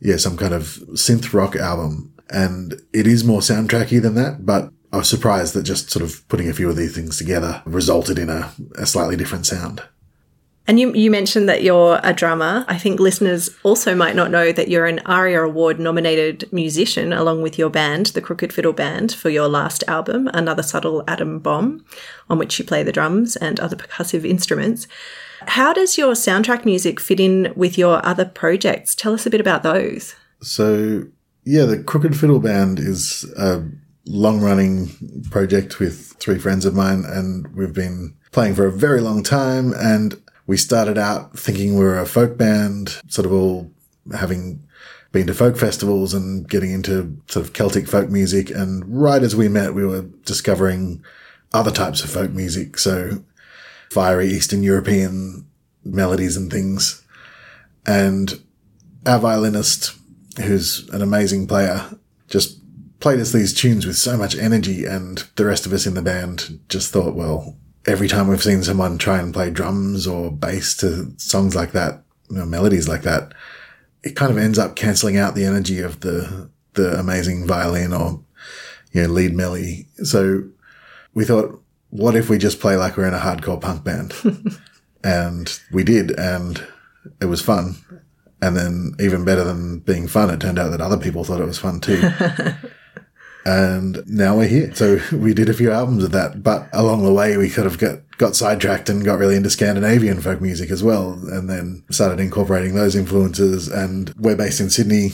yeah, 0.00 0.16
some 0.16 0.38
kind 0.38 0.54
of 0.54 0.82
synth 0.92 1.34
rock 1.34 1.54
album. 1.54 2.14
And 2.30 2.80
it 2.94 3.06
is 3.06 3.22
more 3.22 3.40
soundtracky 3.40 4.00
than 4.00 4.14
that, 4.14 4.46
but 4.46 4.72
I 4.90 4.96
was 4.96 5.08
surprised 5.08 5.52
that 5.52 5.64
just 5.64 5.90
sort 5.90 6.02
of 6.02 6.26
putting 6.28 6.48
a 6.48 6.54
few 6.54 6.70
of 6.70 6.76
these 6.76 6.94
things 6.94 7.18
together 7.18 7.62
resulted 7.66 8.18
in 8.18 8.30
a, 8.30 8.54
a 8.78 8.86
slightly 8.86 9.16
different 9.16 9.44
sound. 9.44 9.82
And 10.68 10.80
you, 10.80 10.92
you 10.94 11.10
mentioned 11.10 11.48
that 11.48 11.62
you're 11.62 12.00
a 12.02 12.12
drummer. 12.12 12.64
I 12.66 12.76
think 12.76 12.98
listeners 12.98 13.50
also 13.62 13.94
might 13.94 14.16
not 14.16 14.32
know 14.32 14.50
that 14.50 14.68
you're 14.68 14.86
an 14.86 15.00
ARIA 15.06 15.42
Award 15.42 15.78
nominated 15.78 16.52
musician 16.52 17.12
along 17.12 17.42
with 17.42 17.56
your 17.56 17.70
band, 17.70 18.06
the 18.06 18.20
Crooked 18.20 18.52
Fiddle 18.52 18.72
Band, 18.72 19.12
for 19.12 19.30
your 19.30 19.48
last 19.48 19.84
album, 19.86 20.28
Another 20.34 20.64
Subtle 20.64 21.04
Atom 21.06 21.38
Bomb, 21.38 21.84
on 22.28 22.38
which 22.38 22.58
you 22.58 22.64
play 22.64 22.82
the 22.82 22.92
drums 22.92 23.36
and 23.36 23.60
other 23.60 23.76
percussive 23.76 24.28
instruments. 24.28 24.88
How 25.42 25.72
does 25.72 25.96
your 25.96 26.14
soundtrack 26.14 26.64
music 26.64 26.98
fit 26.98 27.20
in 27.20 27.52
with 27.54 27.78
your 27.78 28.04
other 28.04 28.24
projects? 28.24 28.96
Tell 28.96 29.14
us 29.14 29.26
a 29.26 29.30
bit 29.30 29.40
about 29.40 29.62
those. 29.62 30.16
So, 30.42 31.04
yeah, 31.44 31.64
the 31.64 31.82
Crooked 31.82 32.16
Fiddle 32.16 32.40
Band 32.40 32.80
is 32.80 33.24
a 33.38 33.62
long 34.06 34.40
running 34.40 34.90
project 35.30 35.78
with 35.78 36.14
three 36.18 36.38
friends 36.38 36.64
of 36.64 36.74
mine, 36.74 37.04
and 37.06 37.46
we've 37.54 37.72
been 37.72 38.16
playing 38.32 38.54
for 38.56 38.66
a 38.66 38.72
very 38.72 39.00
long 39.00 39.22
time. 39.22 39.72
And 39.74 40.20
we 40.46 40.56
started 40.56 40.96
out 40.98 41.38
thinking 41.38 41.74
we 41.74 41.84
were 41.84 41.98
a 41.98 42.06
folk 42.06 42.36
band, 42.36 43.00
sort 43.08 43.26
of 43.26 43.32
all 43.32 43.70
having 44.14 44.62
been 45.12 45.26
to 45.26 45.34
folk 45.34 45.56
festivals 45.56 46.14
and 46.14 46.48
getting 46.48 46.72
into 46.72 47.20
sort 47.28 47.46
of 47.46 47.52
Celtic 47.52 47.88
folk 47.88 48.10
music. 48.10 48.50
And 48.50 48.84
right 48.86 49.22
as 49.22 49.34
we 49.34 49.48
met, 49.48 49.74
we 49.74 49.84
were 49.84 50.02
discovering 50.24 51.02
other 51.52 51.70
types 51.70 52.04
of 52.04 52.10
folk 52.10 52.30
music. 52.32 52.78
So 52.78 53.24
fiery 53.90 54.28
Eastern 54.28 54.62
European 54.62 55.46
melodies 55.84 56.36
and 56.36 56.50
things. 56.50 57.02
And 57.86 58.40
our 59.06 59.18
violinist, 59.18 59.96
who's 60.40 60.88
an 60.90 61.02
amazing 61.02 61.46
player, 61.46 61.84
just 62.28 62.60
played 63.00 63.20
us 63.20 63.32
these 63.32 63.54
tunes 63.54 63.86
with 63.86 63.96
so 63.96 64.16
much 64.16 64.36
energy. 64.36 64.84
And 64.84 65.24
the 65.36 65.46
rest 65.46 65.66
of 65.66 65.72
us 65.72 65.86
in 65.86 65.94
the 65.94 66.02
band 66.02 66.60
just 66.68 66.92
thought, 66.92 67.14
well, 67.14 67.56
every 67.86 68.08
time 68.08 68.28
we've 68.28 68.42
seen 68.42 68.62
someone 68.62 68.98
try 68.98 69.18
and 69.18 69.32
play 69.32 69.50
drums 69.50 70.06
or 70.06 70.30
bass 70.30 70.76
to 70.78 71.12
songs 71.18 71.54
like 71.54 71.72
that, 71.72 72.02
you 72.28 72.36
know, 72.36 72.46
melodies 72.46 72.88
like 72.88 73.02
that, 73.02 73.32
it 74.02 74.16
kind 74.16 74.30
of 74.30 74.38
ends 74.38 74.58
up 74.58 74.76
cancelling 74.76 75.16
out 75.16 75.34
the 75.34 75.44
energy 75.44 75.80
of 75.80 76.00
the 76.00 76.50
the 76.74 76.98
amazing 76.98 77.46
violin 77.46 77.92
or 77.92 78.20
you 78.92 79.02
know 79.02 79.08
lead 79.08 79.32
melody. 79.34 79.86
So 80.04 80.44
we 81.14 81.24
thought, 81.24 81.60
what 81.90 82.14
if 82.14 82.28
we 82.28 82.38
just 82.38 82.60
play 82.60 82.76
like 82.76 82.96
we're 82.96 83.08
in 83.08 83.14
a 83.14 83.18
hardcore 83.18 83.60
punk 83.60 83.84
band? 83.84 84.14
and 85.04 85.60
we 85.72 85.84
did, 85.84 86.10
and 86.18 86.62
it 87.20 87.26
was 87.26 87.40
fun. 87.40 87.76
And 88.42 88.56
then 88.56 88.92
even 89.00 89.24
better 89.24 89.44
than 89.44 89.78
being 89.78 90.08
fun, 90.08 90.28
it 90.28 90.40
turned 90.40 90.58
out 90.58 90.70
that 90.70 90.80
other 90.80 90.98
people 90.98 91.24
thought 91.24 91.40
it 91.40 91.46
was 91.46 91.58
fun 91.58 91.80
too. 91.80 92.02
and 93.46 94.02
now 94.08 94.36
we're 94.36 94.48
here. 94.48 94.74
So 94.74 94.98
we 95.12 95.32
did 95.32 95.48
a 95.48 95.54
few 95.54 95.70
albums 95.70 96.02
of 96.02 96.10
that, 96.10 96.42
but 96.42 96.68
along 96.72 97.04
the 97.04 97.12
way 97.12 97.36
we 97.36 97.48
kind 97.48 97.68
of 97.68 97.78
got, 97.78 98.00
got 98.18 98.34
sidetracked 98.34 98.88
and 98.88 99.04
got 99.04 99.20
really 99.20 99.36
into 99.36 99.50
Scandinavian 99.50 100.20
folk 100.20 100.40
music 100.40 100.70
as 100.70 100.82
well, 100.82 101.12
and 101.12 101.48
then 101.48 101.84
started 101.90 102.18
incorporating 102.18 102.74
those 102.74 102.96
influences. 102.96 103.68
And 103.68 104.12
we're 104.18 104.36
based 104.36 104.60
in 104.60 104.68
Sydney. 104.68 105.10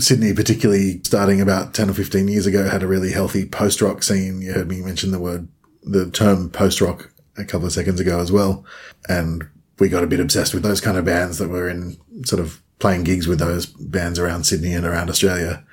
Sydney, 0.00 0.34
particularly 0.34 1.00
starting 1.04 1.40
about 1.40 1.72
10 1.72 1.88
or 1.88 1.94
15 1.94 2.26
years 2.26 2.46
ago, 2.46 2.68
had 2.68 2.82
a 2.82 2.88
really 2.88 3.12
healthy 3.12 3.46
post 3.46 3.80
rock 3.80 4.02
scene. 4.02 4.42
You 4.42 4.52
heard 4.52 4.68
me 4.68 4.80
mention 4.80 5.12
the 5.12 5.20
word, 5.20 5.46
the 5.84 6.10
term 6.10 6.50
post 6.50 6.80
rock 6.80 7.12
a 7.36 7.44
couple 7.44 7.68
of 7.68 7.72
seconds 7.72 8.00
ago 8.00 8.18
as 8.18 8.32
well. 8.32 8.64
And 9.08 9.48
we 9.78 9.88
got 9.88 10.02
a 10.02 10.08
bit 10.08 10.18
obsessed 10.18 10.54
with 10.54 10.64
those 10.64 10.80
kind 10.80 10.98
of 10.98 11.04
bands 11.04 11.38
that 11.38 11.48
were 11.48 11.68
in 11.68 11.96
sort 12.24 12.40
of 12.40 12.60
playing 12.80 13.04
gigs 13.04 13.28
with 13.28 13.38
those 13.38 13.66
bands 13.66 14.18
around 14.18 14.42
Sydney 14.42 14.72
and 14.72 14.84
around 14.84 15.08
Australia 15.08 15.64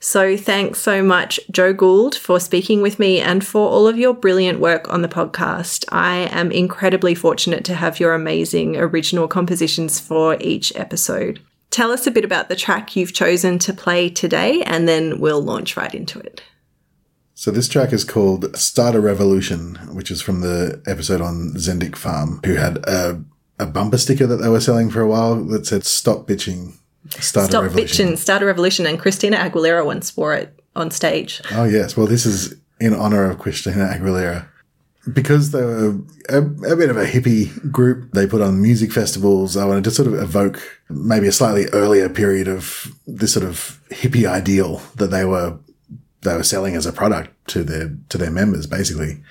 So 0.00 0.36
thanks 0.36 0.80
so 0.80 1.02
much, 1.02 1.40
Joe 1.50 1.72
Gould, 1.72 2.14
for 2.14 2.40
speaking 2.40 2.80
with 2.80 2.98
me 2.98 3.20
and 3.20 3.44
for 3.44 3.68
all 3.68 3.86
of 3.86 3.98
your 3.98 4.14
brilliant 4.14 4.60
work 4.60 4.88
on 4.88 5.02
the 5.02 5.08
podcast. 5.08 5.84
I 5.90 6.28
am 6.30 6.50
incredibly 6.52 7.14
fortunate 7.14 7.64
to 7.66 7.74
have 7.74 8.00
your 8.00 8.14
amazing 8.14 8.76
original 8.76 9.28
compositions 9.28 10.00
for 10.00 10.36
each 10.40 10.74
episode. 10.74 11.40
Tell 11.70 11.90
us 11.90 12.06
a 12.06 12.10
bit 12.10 12.24
about 12.24 12.48
the 12.48 12.56
track 12.56 12.96
you've 12.96 13.12
chosen 13.12 13.58
to 13.58 13.74
play 13.74 14.08
today, 14.08 14.62
and 14.62 14.88
then 14.88 15.20
we'll 15.20 15.42
launch 15.42 15.76
right 15.76 15.94
into 15.94 16.18
it. 16.18 16.42
So 17.34 17.50
this 17.50 17.68
track 17.68 17.92
is 17.92 18.04
called 18.04 18.56
Start 18.56 18.94
a 18.94 19.00
Revolution, 19.00 19.74
which 19.94 20.10
is 20.10 20.22
from 20.22 20.40
the 20.40 20.80
episode 20.86 21.20
on 21.20 21.52
Zendik 21.56 21.96
Farm, 21.96 22.40
who 22.46 22.54
had 22.54 22.78
a, 22.84 23.22
a 23.58 23.66
bumper 23.66 23.98
sticker 23.98 24.26
that 24.26 24.36
they 24.36 24.48
were 24.48 24.60
selling 24.60 24.90
for 24.90 25.00
a 25.00 25.08
while 25.08 25.36
that 25.46 25.66
said 25.66 25.84
"Stop 25.84 26.26
bitching, 26.26 26.74
start 27.08 27.50
Stop 27.50 27.62
a 27.62 27.66
revolution." 27.66 27.88
Stop 27.88 28.06
bitching, 28.06 28.18
start 28.18 28.42
a 28.42 28.46
revolution, 28.46 28.86
and 28.86 28.98
Christina 28.98 29.36
Aguilera 29.36 29.84
once 29.84 30.16
wore 30.16 30.34
it 30.34 30.58
on 30.74 30.90
stage. 30.90 31.40
Oh 31.52 31.64
yes, 31.64 31.96
well 31.96 32.06
this 32.06 32.26
is 32.26 32.54
in 32.80 32.94
honor 32.94 33.30
of 33.30 33.38
Christina 33.38 33.86
Aguilera. 33.86 34.46
Because 35.12 35.52
they 35.52 35.62
were 35.62 36.00
a, 36.28 36.38
a 36.38 36.74
bit 36.76 36.90
of 36.90 36.96
a 36.96 37.06
hippie 37.06 37.70
group, 37.70 38.10
they 38.10 38.26
put 38.26 38.42
on 38.42 38.60
music 38.60 38.92
festivals. 38.92 39.56
I 39.56 39.64
wanted 39.64 39.84
to 39.84 39.92
sort 39.92 40.08
of 40.08 40.14
evoke 40.14 40.60
maybe 40.88 41.28
a 41.28 41.32
slightly 41.32 41.66
earlier 41.66 42.08
period 42.08 42.48
of 42.48 42.92
this 43.06 43.32
sort 43.32 43.46
of 43.46 43.80
hippie 43.90 44.28
ideal 44.28 44.82
that 44.96 45.12
they 45.12 45.24
were 45.24 45.58
they 46.22 46.34
were 46.34 46.42
selling 46.42 46.74
as 46.74 46.86
a 46.86 46.92
product 46.92 47.30
to 47.48 47.62
their 47.62 47.96
to 48.08 48.18
their 48.18 48.32
members, 48.32 48.66
basically, 48.66 49.22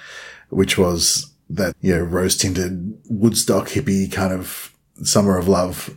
which 0.50 0.78
was 0.78 1.34
that 1.50 1.76
you 1.82 1.96
know 1.96 2.02
rose 2.02 2.38
tinted 2.38 2.98
Woodstock 3.10 3.70
hippie 3.70 4.12
kind 4.12 4.34
of 4.34 4.76
summer 5.04 5.38
of 5.38 5.48
love 5.48 5.96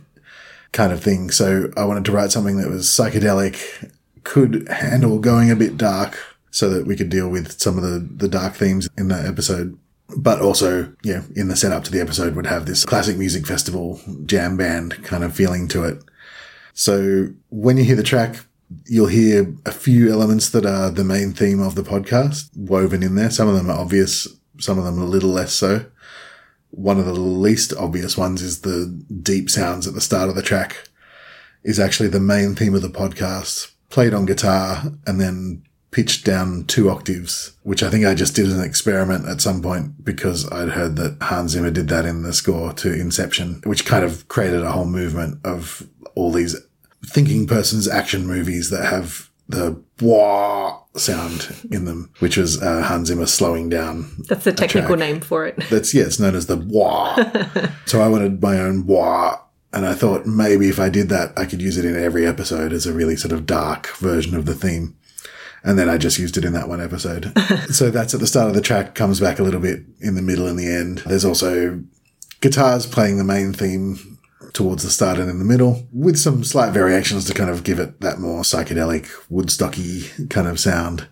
kind 0.71 0.93
of 0.93 1.03
thing. 1.03 1.31
So 1.31 1.71
I 1.75 1.85
wanted 1.85 2.05
to 2.05 2.11
write 2.11 2.31
something 2.31 2.57
that 2.57 2.69
was 2.69 2.87
psychedelic, 2.87 3.91
could 4.23 4.67
handle 4.69 5.19
going 5.19 5.49
a 5.51 5.55
bit 5.55 5.77
dark, 5.77 6.17
so 6.51 6.69
that 6.69 6.85
we 6.85 6.95
could 6.95 7.09
deal 7.09 7.29
with 7.29 7.59
some 7.59 7.77
of 7.77 7.83
the 7.83 7.99
the 7.99 8.27
dark 8.27 8.55
themes 8.55 8.89
in 8.97 9.07
that 9.09 9.25
episode. 9.25 9.77
But 10.17 10.41
also, 10.41 10.91
know, 11.15 11.23
in 11.35 11.49
the 11.49 11.55
setup 11.55 11.83
to 11.83 11.91
the 11.91 12.01
episode 12.01 12.35
would 12.35 12.47
have 12.47 12.65
this 12.65 12.83
classic 12.83 13.15
music 13.17 13.45
festival 13.45 14.01
jam 14.25 14.57
band 14.57 15.03
kind 15.03 15.23
of 15.23 15.35
feeling 15.35 15.67
to 15.69 15.83
it. 15.83 16.03
So 16.73 17.27
when 17.49 17.77
you 17.77 17.83
hear 17.83 17.95
the 17.95 18.03
track, 18.03 18.37
you'll 18.85 19.07
hear 19.07 19.53
a 19.65 19.71
few 19.71 20.11
elements 20.11 20.49
that 20.49 20.65
are 20.65 20.89
the 20.89 21.03
main 21.03 21.33
theme 21.33 21.61
of 21.61 21.75
the 21.75 21.83
podcast 21.83 22.49
woven 22.55 23.03
in 23.03 23.15
there. 23.15 23.29
Some 23.29 23.47
of 23.47 23.55
them 23.55 23.69
are 23.69 23.77
obvious, 23.77 24.27
some 24.59 24.77
of 24.77 24.85
them 24.85 24.99
a 24.99 25.05
little 25.05 25.29
less 25.29 25.53
so. 25.53 25.85
One 26.71 26.99
of 26.99 27.05
the 27.05 27.13
least 27.13 27.73
obvious 27.73 28.17
ones 28.17 28.41
is 28.41 28.61
the 28.61 28.85
deep 29.21 29.49
sounds 29.49 29.87
at 29.87 29.93
the 29.93 30.01
start 30.01 30.29
of 30.29 30.35
the 30.35 30.41
track 30.41 30.87
is 31.63 31.79
actually 31.79 32.09
the 32.09 32.19
main 32.19 32.55
theme 32.55 32.75
of 32.75 32.81
the 32.81 32.89
podcast, 32.89 33.71
played 33.89 34.13
on 34.13 34.25
guitar 34.25 34.83
and 35.05 35.19
then 35.19 35.63
pitched 35.91 36.23
down 36.23 36.63
two 36.65 36.89
octaves, 36.89 37.53
which 37.63 37.81
I 37.81 37.89
think 37.89 38.05
I 38.05 38.13
just 38.13 38.35
did 38.35 38.45
as 38.45 38.57
an 38.57 38.63
experiment 38.63 39.27
at 39.27 39.41
some 39.41 39.61
point 39.61 40.05
because 40.05 40.49
I'd 40.51 40.69
heard 40.69 40.95
that 40.97 41.17
Hans 41.21 41.51
Zimmer 41.51 41.71
did 41.71 41.87
that 41.89 42.05
in 42.05 42.21
the 42.21 42.33
score 42.33 42.73
to 42.73 42.93
Inception, 42.93 43.61
which 43.65 43.85
kind 43.85 44.05
of 44.05 44.27
created 44.27 44.61
a 44.61 44.71
whole 44.71 44.85
movement 44.85 45.39
of 45.43 45.87
all 46.15 46.31
these 46.31 46.55
thinking 47.05 47.47
person's 47.47 47.87
action 47.87 48.27
movies 48.27 48.69
that 48.69 48.85
have 48.85 49.28
the 49.49 49.83
wah 49.99 50.79
sound 50.95 51.67
in 51.71 51.85
them, 51.85 52.11
which 52.19 52.37
was 52.37 52.61
uh, 52.61 52.83
Hans 52.83 53.07
Zimmer 53.07 53.25
slowing 53.25 53.67
down. 53.67 54.09
That's 54.27 54.43
the 54.43 54.53
technical 54.53 54.95
name 54.95 55.19
for 55.19 55.45
it. 55.45 55.57
That's 55.69 55.93
yeah, 55.93 56.03
it's 56.03 56.19
known 56.19 56.35
as 56.35 56.45
the 56.45 56.55
wah. 56.55 57.15
so 57.85 57.99
I 57.99 58.07
wanted 58.07 58.41
my 58.41 58.59
own 58.59 58.85
wah, 58.85 59.39
and 59.73 59.87
I 59.87 59.95
thought 59.95 60.27
maybe 60.27 60.69
if 60.69 60.79
I 60.79 60.89
did 60.89 61.09
that, 61.09 61.33
I 61.35 61.45
could 61.45 61.63
use 61.63 61.77
it 61.77 61.85
in 61.85 61.95
every 61.95 62.27
episode 62.27 62.71
as 62.71 62.85
a 62.85 62.93
really 62.93 63.15
sort 63.15 63.31
of 63.31 63.47
dark 63.47 63.87
version 63.97 64.35
of 64.35 64.45
the 64.45 64.55
theme. 64.55 64.95
And 65.63 65.77
then 65.77 65.89
I 65.89 65.97
just 65.97 66.19
used 66.19 66.37
it 66.37 66.45
in 66.45 66.53
that 66.53 66.69
one 66.69 66.79
episode. 66.79 67.33
so 67.69 67.89
that's 67.89 68.13
at 68.13 68.21
the 68.21 68.27
start 68.27 68.47
of 68.47 68.55
the 68.55 68.61
track, 68.61 68.95
comes 68.95 69.19
back 69.19 69.39
a 69.39 69.43
little 69.43 69.59
bit 69.59 69.81
in 69.99 70.15
the 70.15 70.21
middle 70.21 70.47
and 70.47 70.57
the 70.57 70.71
end. 70.71 70.99
There's 70.99 71.25
also 71.25 71.81
guitars 72.39 72.85
playing 72.85 73.17
the 73.17 73.25
main 73.25 73.51
theme 73.51 74.18
towards 74.53 74.83
the 74.83 74.89
start 74.89 75.19
and 75.19 75.29
in 75.29 75.39
the 75.39 75.45
middle, 75.45 75.87
with 75.91 76.17
some 76.17 76.43
slight 76.43 76.71
variations 76.73 77.25
to 77.25 77.33
kind 77.33 77.49
of 77.49 77.63
give 77.63 77.79
it 77.79 78.01
that 78.01 78.19
more 78.19 78.41
psychedelic, 78.41 79.07
woodstocky 79.29 80.29
kind 80.29 80.47
of 80.47 80.59
sound. 80.59 81.07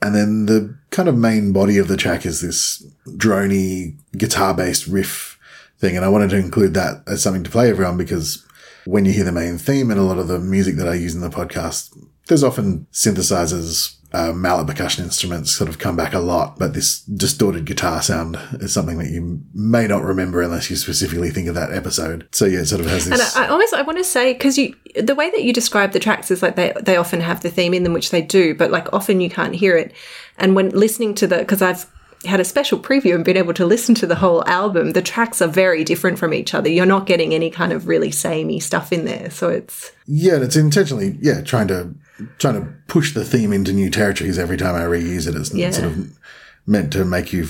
And 0.00 0.14
then 0.14 0.46
the 0.46 0.76
kind 0.90 1.08
of 1.08 1.16
main 1.16 1.52
body 1.52 1.78
of 1.78 1.88
the 1.88 1.96
track 1.96 2.26
is 2.26 2.40
this 2.40 2.84
drony 3.06 3.96
guitar 4.16 4.52
based 4.52 4.86
riff 4.86 5.38
thing. 5.78 5.96
And 5.96 6.04
I 6.04 6.08
wanted 6.08 6.30
to 6.30 6.38
include 6.38 6.74
that 6.74 7.02
as 7.06 7.22
something 7.22 7.44
to 7.44 7.50
play 7.50 7.70
everyone 7.70 7.96
because 7.96 8.44
when 8.84 9.04
you 9.04 9.12
hear 9.12 9.24
the 9.24 9.32
main 9.32 9.58
theme 9.58 9.90
and 9.90 10.00
a 10.00 10.04
lot 10.04 10.18
of 10.18 10.28
the 10.28 10.40
music 10.40 10.76
that 10.76 10.88
I 10.88 10.94
use 10.94 11.14
in 11.14 11.20
the 11.20 11.30
podcast, 11.30 11.96
there's 12.28 12.42
often 12.42 12.86
synthesizers, 12.92 13.96
uh, 14.12 14.32
mallet 14.32 14.66
percussion 14.66 15.04
instruments 15.04 15.54
sort 15.54 15.68
of 15.68 15.78
come 15.78 15.96
back 15.96 16.12
a 16.12 16.18
lot, 16.18 16.58
but 16.58 16.74
this 16.74 17.00
distorted 17.02 17.64
guitar 17.64 18.02
sound 18.02 18.38
is 18.54 18.72
something 18.72 18.98
that 18.98 19.10
you 19.10 19.42
may 19.54 19.86
not 19.86 20.02
remember 20.02 20.42
unless 20.42 20.70
you 20.70 20.76
specifically 20.76 21.30
think 21.30 21.48
of 21.48 21.54
that 21.54 21.72
episode. 21.72 22.28
So 22.32 22.44
yeah, 22.44 22.60
it 22.60 22.66
sort 22.66 22.80
of 22.80 22.86
has 22.88 23.06
And. 23.06 23.20
I, 23.20 23.46
I 23.46 23.48
almost 23.48 23.74
I 23.74 23.82
want 23.82 23.98
to 23.98 24.04
say 24.04 24.32
because 24.32 24.58
you 24.58 24.74
the 25.00 25.14
way 25.14 25.30
that 25.30 25.42
you 25.42 25.52
describe 25.52 25.92
the 25.92 26.00
tracks 26.00 26.30
is 26.30 26.42
like 26.42 26.56
they 26.56 26.72
they 26.80 26.96
often 26.96 27.20
have 27.20 27.42
the 27.42 27.50
theme 27.50 27.74
in 27.74 27.82
them, 27.82 27.92
which 27.92 28.10
they 28.10 28.22
do, 28.22 28.54
but 28.54 28.70
like 28.70 28.92
often 28.92 29.20
you 29.20 29.30
can't 29.30 29.54
hear 29.54 29.76
it. 29.76 29.92
And 30.38 30.54
when 30.54 30.70
listening 30.70 31.14
to 31.16 31.26
the 31.26 31.38
because 31.38 31.62
I've 31.62 31.86
had 32.24 32.40
a 32.40 32.44
special 32.44 32.78
preview 32.78 33.14
and 33.14 33.24
been 33.24 33.36
able 33.36 33.54
to 33.54 33.66
listen 33.66 33.94
to 33.96 34.06
the 34.06 34.14
whole 34.14 34.46
album, 34.46 34.92
the 34.92 35.02
tracks 35.02 35.42
are 35.42 35.48
very 35.48 35.84
different 35.84 36.18
from 36.18 36.32
each 36.32 36.54
other. 36.54 36.68
You're 36.68 36.86
not 36.86 37.06
getting 37.06 37.34
any 37.34 37.50
kind 37.50 37.72
of 37.72 37.88
really 37.88 38.10
samey 38.10 38.60
stuff 38.60 38.92
in 38.92 39.04
there, 39.04 39.30
so 39.30 39.48
it's 39.48 39.90
yeah, 40.06 40.34
and 40.34 40.44
it's 40.44 40.56
intentionally, 40.56 41.16
yeah, 41.20 41.42
trying 41.42 41.68
to, 41.68 41.94
trying 42.38 42.54
to 42.62 42.72
push 42.88 43.14
the 43.14 43.24
theme 43.24 43.52
into 43.52 43.72
new 43.72 43.90
territories 43.90 44.38
every 44.38 44.56
time 44.56 44.74
I 44.74 44.80
reuse 44.84 45.26
it. 45.28 45.34
It's 45.34 45.52
Yeah. 45.54 45.70
sort 45.70 45.86
of 45.86 46.18
meant 46.66 46.92
to 46.92 47.04
make 47.04 47.32
you 47.32 47.48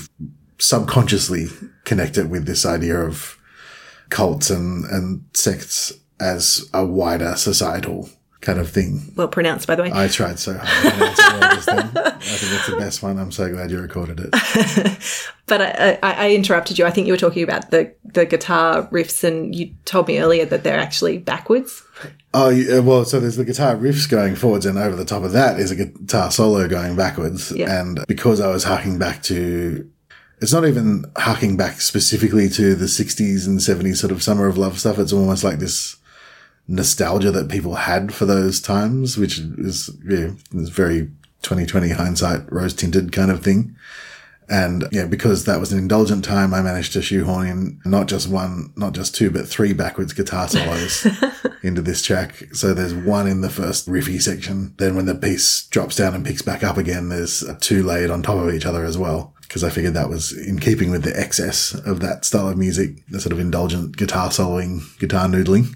subconsciously 0.57 1.47
connect 1.85 2.17
it 2.17 2.29
with 2.29 2.45
this 2.45 2.65
idea 2.65 2.97
of 2.99 3.37
cults 4.09 4.49
and, 4.49 4.85
and 4.85 5.23
sects 5.33 5.93
as 6.19 6.69
a 6.73 6.85
wider 6.85 7.35
societal 7.35 8.09
kind 8.41 8.59
of 8.59 8.69
thing. 8.69 9.11
well 9.15 9.27
pronounced, 9.27 9.67
by 9.67 9.75
the 9.75 9.83
way. 9.83 9.91
I 9.93 10.07
tried 10.07 10.37
so 10.37 10.53
hard 10.57 10.67
to 10.83 10.91
pronounce 10.91 11.19
it 11.19 11.39
well 11.39 11.55
just 11.55 11.65
then. 11.67 11.79
I 12.05 12.11
think 12.19 12.53
it's 12.53 12.67
the 12.67 12.75
best 12.77 13.01
one. 13.03 13.17
I'm 13.17 13.31
so 13.31 13.49
glad 13.51 13.71
you 13.71 13.79
recorded 13.79 14.19
it. 14.19 14.99
But 15.45 15.61
I, 15.61 15.99
I, 16.01 16.27
I 16.27 16.31
interrupted 16.31 16.79
you. 16.79 16.85
I 16.85 16.89
think 16.91 17.05
you 17.05 17.11
were 17.13 17.17
talking 17.17 17.43
about 17.43 17.69
the 17.69 17.93
the 18.05 18.25
guitar 18.25 18.83
riffs, 18.93 19.25
and 19.25 19.53
you 19.53 19.73
told 19.83 20.07
me 20.07 20.17
earlier 20.19 20.45
that 20.45 20.63
they're 20.63 20.79
actually 20.79 21.17
backwards. 21.17 21.83
Oh, 22.35 22.49
yeah, 22.49 22.77
uh, 22.77 22.81
well, 22.81 23.05
so 23.05 23.19
there's 23.19 23.35
the 23.35 23.45
guitar 23.45 23.75
riffs 23.75 24.09
going 24.09 24.35
forwards, 24.35 24.65
and 24.65 24.77
over 24.77 24.95
the 24.95 25.05
top 25.05 25.23
of 25.23 25.33
that 25.33 25.59
is 25.59 25.69
a 25.69 25.75
guitar 25.75 26.31
solo 26.31 26.67
going 26.67 26.95
backwards. 26.95 27.51
Yeah. 27.51 27.79
And 27.79 28.03
because 28.07 28.39
I 28.39 28.47
was 28.47 28.63
harking 28.63 28.97
back 28.97 29.21
to, 29.23 29.87
it's 30.41 30.53
not 30.53 30.65
even 30.65 31.05
harking 31.15 31.57
back 31.57 31.79
specifically 31.79 32.49
to 32.49 32.73
the 32.73 32.85
60s 32.85 33.45
and 33.45 33.59
70s 33.59 33.97
sort 33.97 34.11
of 34.11 34.23
summer 34.23 34.47
of 34.47 34.57
love 34.57 34.79
stuff. 34.79 34.97
It's 34.97 35.13
almost 35.13 35.43
like 35.43 35.59
this 35.59 35.97
nostalgia 36.67 37.29
that 37.31 37.49
people 37.49 37.75
had 37.75 38.13
for 38.13 38.25
those 38.25 38.59
times, 38.59 39.15
which 39.17 39.37
is, 39.37 39.91
yeah, 40.03 40.31
is 40.53 40.69
very 40.69 41.11
2020 41.43 41.89
hindsight, 41.89 42.51
rose 42.51 42.73
tinted 42.73 43.11
kind 43.11 43.29
of 43.29 43.43
thing. 43.43 43.75
And 44.49 44.85
yeah, 44.91 45.05
because 45.05 45.45
that 45.45 45.59
was 45.59 45.71
an 45.71 45.79
indulgent 45.79 46.23
time, 46.23 46.53
I 46.53 46.61
managed 46.61 46.93
to 46.93 47.01
shoehorn 47.01 47.47
in 47.47 47.79
not 47.85 48.07
just 48.07 48.27
one, 48.29 48.73
not 48.75 48.93
just 48.93 49.15
two, 49.15 49.31
but 49.31 49.47
three 49.47 49.73
backwards 49.73 50.13
guitar 50.13 50.47
solos 50.49 51.07
into 51.63 51.81
this 51.81 52.01
track. 52.01 52.49
So 52.53 52.73
there's 52.73 52.93
one 52.93 53.27
in 53.27 53.41
the 53.41 53.49
first 53.49 53.87
riffy 53.87 54.21
section. 54.21 54.75
Then 54.77 54.95
when 54.95 55.05
the 55.05 55.15
piece 55.15 55.67
drops 55.67 55.95
down 55.95 56.13
and 56.13 56.25
picks 56.25 56.41
back 56.41 56.63
up 56.63 56.77
again, 56.77 57.09
there's 57.09 57.43
two 57.59 57.83
laid 57.83 58.09
on 58.09 58.21
top 58.21 58.37
of 58.37 58.53
each 58.53 58.65
other 58.65 58.85
as 58.85 58.97
well. 58.97 59.33
Because 59.41 59.63
I 59.63 59.69
figured 59.69 59.93
that 59.93 60.09
was 60.09 60.31
in 60.31 60.57
keeping 60.57 60.89
with 60.89 61.03
the 61.03 61.17
excess 61.19 61.75
of 61.75 61.99
that 61.99 62.25
style 62.25 62.49
of 62.49 62.57
music, 62.57 63.05
the 63.07 63.19
sort 63.19 63.33
of 63.33 63.39
indulgent 63.39 63.97
guitar 63.97 64.29
soloing, 64.29 64.81
guitar 64.97 65.27
noodling. 65.27 65.75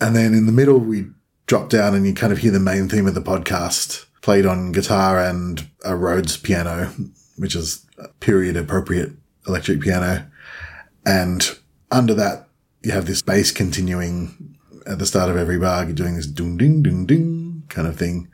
And 0.00 0.16
then 0.16 0.32
in 0.32 0.46
the 0.46 0.52
middle, 0.52 0.78
we 0.78 1.06
drop 1.46 1.68
down 1.68 1.94
and 1.94 2.06
you 2.06 2.14
kind 2.14 2.32
of 2.32 2.38
hear 2.38 2.52
the 2.52 2.60
main 2.60 2.88
theme 2.88 3.06
of 3.06 3.14
the 3.14 3.20
podcast 3.20 4.06
played 4.22 4.46
on 4.46 4.72
guitar 4.72 5.20
and 5.20 5.68
a 5.84 5.96
Rhodes 5.96 6.36
piano, 6.36 6.92
which 7.40 7.56
is 7.56 7.86
period 8.20 8.56
appropriate 8.56 9.12
electric 9.46 9.80
piano. 9.80 10.30
And 11.06 11.58
under 11.90 12.14
that 12.14 12.48
you 12.82 12.92
have 12.92 13.06
this 13.06 13.22
bass 13.22 13.50
continuing 13.50 14.56
at 14.86 14.98
the 14.98 15.06
start 15.06 15.30
of 15.30 15.36
every 15.36 15.58
bar. 15.58 15.84
You're 15.84 15.94
doing 15.94 16.16
this 16.16 16.26
ding, 16.26 16.56
ding, 16.56 16.82
ding, 16.82 17.06
ding 17.06 17.62
kind 17.68 17.88
of 17.88 17.96
thing. 17.96 18.28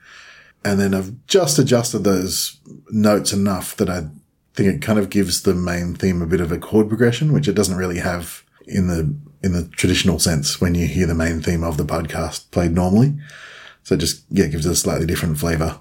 And 0.65 0.81
then 0.81 0.95
I've 0.95 1.27
just 1.27 1.59
adjusted 1.59 2.01
those 2.01 2.59
notes 2.91 3.33
enough 3.33 3.77
that 3.77 3.89
I 3.89 4.09
think 4.55 4.75
it 4.75 4.83
kind 4.83 4.99
of 4.99 5.11
gives 5.11 5.43
the 5.43 5.55
main 5.55 5.95
theme 5.95 6.23
a 6.23 6.27
bit 6.27 6.41
of 6.41 6.51
a 6.51 6.59
chord 6.59 6.89
progression, 6.89 7.33
which 7.33 7.47
it 7.47 7.55
doesn't 7.55 7.77
really 7.77 7.99
have 7.99 8.43
in 8.67 8.89
the 8.89 9.15
in 9.43 9.53
the 9.53 9.69
traditional 9.69 10.19
sense 10.19 10.61
when 10.61 10.75
you 10.75 10.89
hear 10.89 11.07
the 11.07 11.15
main 11.15 11.41
theme 11.41 11.63
of 11.63 11.77
the 11.77 11.85
podcast 11.85 12.51
played 12.51 12.73
normally. 12.73 13.15
So 13.85 13.95
it 13.95 13.99
just 13.99 14.25
yeah, 14.29 14.47
gives 14.47 14.67
it 14.67 14.73
a 14.73 14.77
slightly 14.77 15.07
different 15.07 15.39
flavor. 15.39 15.79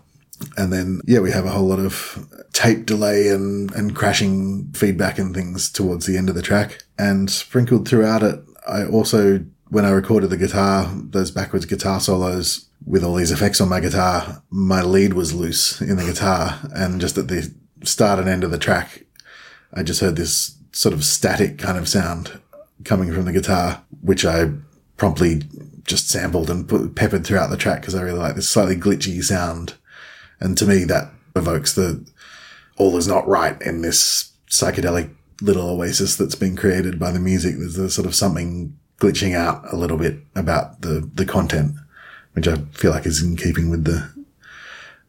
And 0.58 0.72
then 0.72 1.02
yeah, 1.06 1.20
we 1.20 1.32
have 1.32 1.46
a 1.46 1.52
whole 1.52 1.68
lot 1.68 1.80
of 1.80 2.28
tape 2.54 2.86
delay 2.86 3.30
and 3.30 3.74
and 3.74 3.96
crashing 3.96 4.72
feedback 4.74 5.18
and 5.18 5.34
things 5.34 5.72
towards 5.72 6.06
the 6.06 6.18
end 6.18 6.30
of 6.30 6.36
the 6.36 6.42
track. 6.42 6.84
And 6.98 7.30
sprinkled 7.30 7.88
throughout 7.88 8.24
it, 8.24 8.40
I 8.68 8.86
also 8.86 9.46
when 9.70 9.86
I 9.86 9.92
recorded 9.92 10.30
the 10.30 10.38
guitar, 10.38 10.92
those 10.94 11.32
backwards 11.32 11.66
guitar 11.66 12.00
solos 12.00 12.70
with 12.86 13.04
all 13.04 13.16
these 13.16 13.32
effects 13.32 13.60
on 13.60 13.70
my 13.70 13.80
guitar, 13.80 14.44
my 14.50 14.82
lead 14.82 15.14
was 15.14 15.34
loose 15.34 15.82
in 15.82 15.98
the 15.98 16.04
guitar 16.04 16.60
and 16.76 17.02
just 17.02 17.18
at 17.18 17.28
the 17.28 17.54
start 17.84 18.20
and 18.20 18.30
end 18.30 18.44
of 18.44 18.52
the 18.52 18.58
track, 18.58 19.06
I 19.74 19.84
just 19.84 20.02
heard 20.02 20.16
this 20.16 20.58
sort 20.72 20.94
of 20.94 21.04
static 21.04 21.58
kind 21.58 21.78
of 21.78 21.88
sound 21.88 22.40
coming 22.84 23.14
from 23.14 23.26
the 23.26 23.32
guitar, 23.32 23.84
which 24.02 24.26
I 24.26 24.52
promptly 24.98 25.44
just 25.84 26.10
sampled 26.10 26.50
and 26.50 26.68
put, 26.68 26.96
peppered 26.96 27.26
throughout 27.26 27.50
the 27.50 27.58
track 27.58 27.82
because 27.82 27.96
I 27.96 28.02
really 28.02 28.20
like 28.20 28.36
this 28.36 28.50
slightly 28.50 28.76
glitchy 28.76 29.24
sound. 29.24 29.76
And 30.40 30.58
to 30.58 30.66
me, 30.66 30.84
that 30.86 31.12
evokes 31.36 31.74
the 31.74 32.06
all 32.78 32.98
is 32.98 33.08
not 33.08 33.28
right 33.28 33.60
in 33.62 33.82
this 33.82 34.32
psychedelic 34.50 35.14
little 35.42 35.70
oasis 35.70 36.16
that's 36.16 36.36
been 36.36 36.56
created 36.56 37.00
by 37.00 37.12
the 37.12 37.20
music. 37.20 37.56
There's 37.58 37.78
a 37.78 37.90
sort 37.90 38.08
of 38.08 38.16
something 38.16 38.78
glitching 39.00 39.36
out 39.36 39.62
a 39.72 39.76
little 39.76 39.98
bit 39.98 40.20
about 40.36 40.82
the, 40.82 41.10
the 41.14 41.26
content, 41.26 41.76
which 42.34 42.48
I 42.48 42.56
feel 42.74 42.92
like 42.92 43.06
is 43.06 43.22
in 43.22 43.36
keeping 43.36 43.70
with 43.70 43.84
the, 43.86 44.12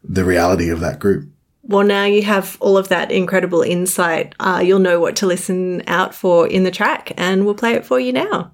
the 0.03 0.25
reality 0.25 0.69
of 0.69 0.79
that 0.81 0.99
group. 0.99 1.29
Well, 1.63 1.85
now 1.85 2.05
you 2.05 2.23
have 2.23 2.57
all 2.61 2.77
of 2.77 2.87
that 2.89 3.11
incredible 3.11 3.61
insight. 3.61 4.33
Uh, 4.39 4.61
you'll 4.63 4.79
know 4.79 4.99
what 4.99 5.17
to 5.17 5.27
listen 5.27 5.83
out 5.87 6.15
for 6.15 6.47
in 6.47 6.63
the 6.63 6.71
track, 6.71 7.11
and 7.17 7.45
we'll 7.45 7.55
play 7.55 7.73
it 7.73 7.85
for 7.85 7.99
you 7.99 8.13
now. 8.13 8.53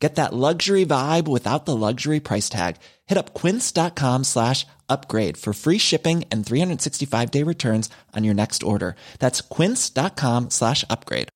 Get 0.00 0.14
that 0.14 0.32
luxury 0.32 0.86
vibe 0.86 1.26
without 1.26 1.64
the 1.66 1.74
luxury 1.74 2.20
price 2.20 2.48
tag. 2.48 2.76
Hit 3.06 3.18
up 3.18 3.34
quince.com 3.34 4.24
slash 4.24 4.64
upgrade 4.88 5.36
for 5.36 5.52
free 5.52 5.78
shipping 5.78 6.24
and 6.30 6.46
365 6.46 7.30
day 7.30 7.42
returns 7.42 7.90
on 8.14 8.24
your 8.24 8.34
next 8.34 8.62
order. 8.62 8.94
That's 9.18 9.40
quince.com 9.40 10.50
slash 10.50 10.84
upgrade. 10.88 11.28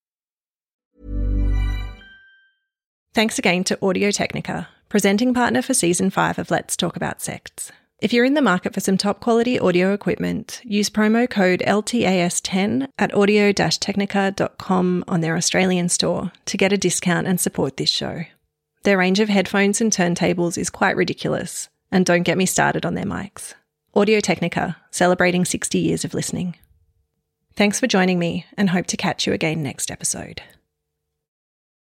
Thanks 3.14 3.38
again 3.38 3.62
to 3.64 3.78
Audio 3.82 4.10
Technica, 4.10 4.68
presenting 4.88 5.34
partner 5.34 5.60
for 5.60 5.74
season 5.74 6.08
5 6.08 6.38
of 6.38 6.50
Let's 6.50 6.78
Talk 6.78 6.96
About 6.96 7.20
Sects. 7.20 7.70
If 7.98 8.12
you're 8.12 8.24
in 8.24 8.34
the 8.34 8.42
market 8.42 8.72
for 8.72 8.80
some 8.80 8.96
top 8.96 9.20
quality 9.20 9.60
audio 9.60 9.92
equipment, 9.92 10.62
use 10.64 10.88
promo 10.88 11.28
code 11.28 11.62
LTAS10 11.64 12.88
at 12.98 13.14
audio 13.14 13.52
technica.com 13.52 15.04
on 15.06 15.20
their 15.20 15.36
Australian 15.36 15.88
store 15.88 16.32
to 16.46 16.56
get 16.56 16.72
a 16.72 16.78
discount 16.78 17.28
and 17.28 17.38
support 17.38 17.76
this 17.76 17.90
show. 17.90 18.24
Their 18.84 18.98
range 18.98 19.20
of 19.20 19.28
headphones 19.28 19.80
and 19.80 19.92
turntables 19.92 20.58
is 20.58 20.68
quite 20.68 20.96
ridiculous, 20.96 21.68
and 21.92 22.04
don't 22.04 22.24
get 22.24 22.36
me 22.36 22.46
started 22.46 22.84
on 22.84 22.94
their 22.94 23.04
mics. 23.04 23.54
Audio 23.94 24.18
Technica, 24.18 24.76
celebrating 24.90 25.44
60 25.44 25.78
years 25.78 26.04
of 26.04 26.14
listening. 26.14 26.56
Thanks 27.54 27.78
for 27.78 27.86
joining 27.86 28.18
me, 28.18 28.46
and 28.56 28.70
hope 28.70 28.86
to 28.88 28.96
catch 28.96 29.26
you 29.26 29.34
again 29.34 29.62
next 29.62 29.90
episode. 29.90 30.42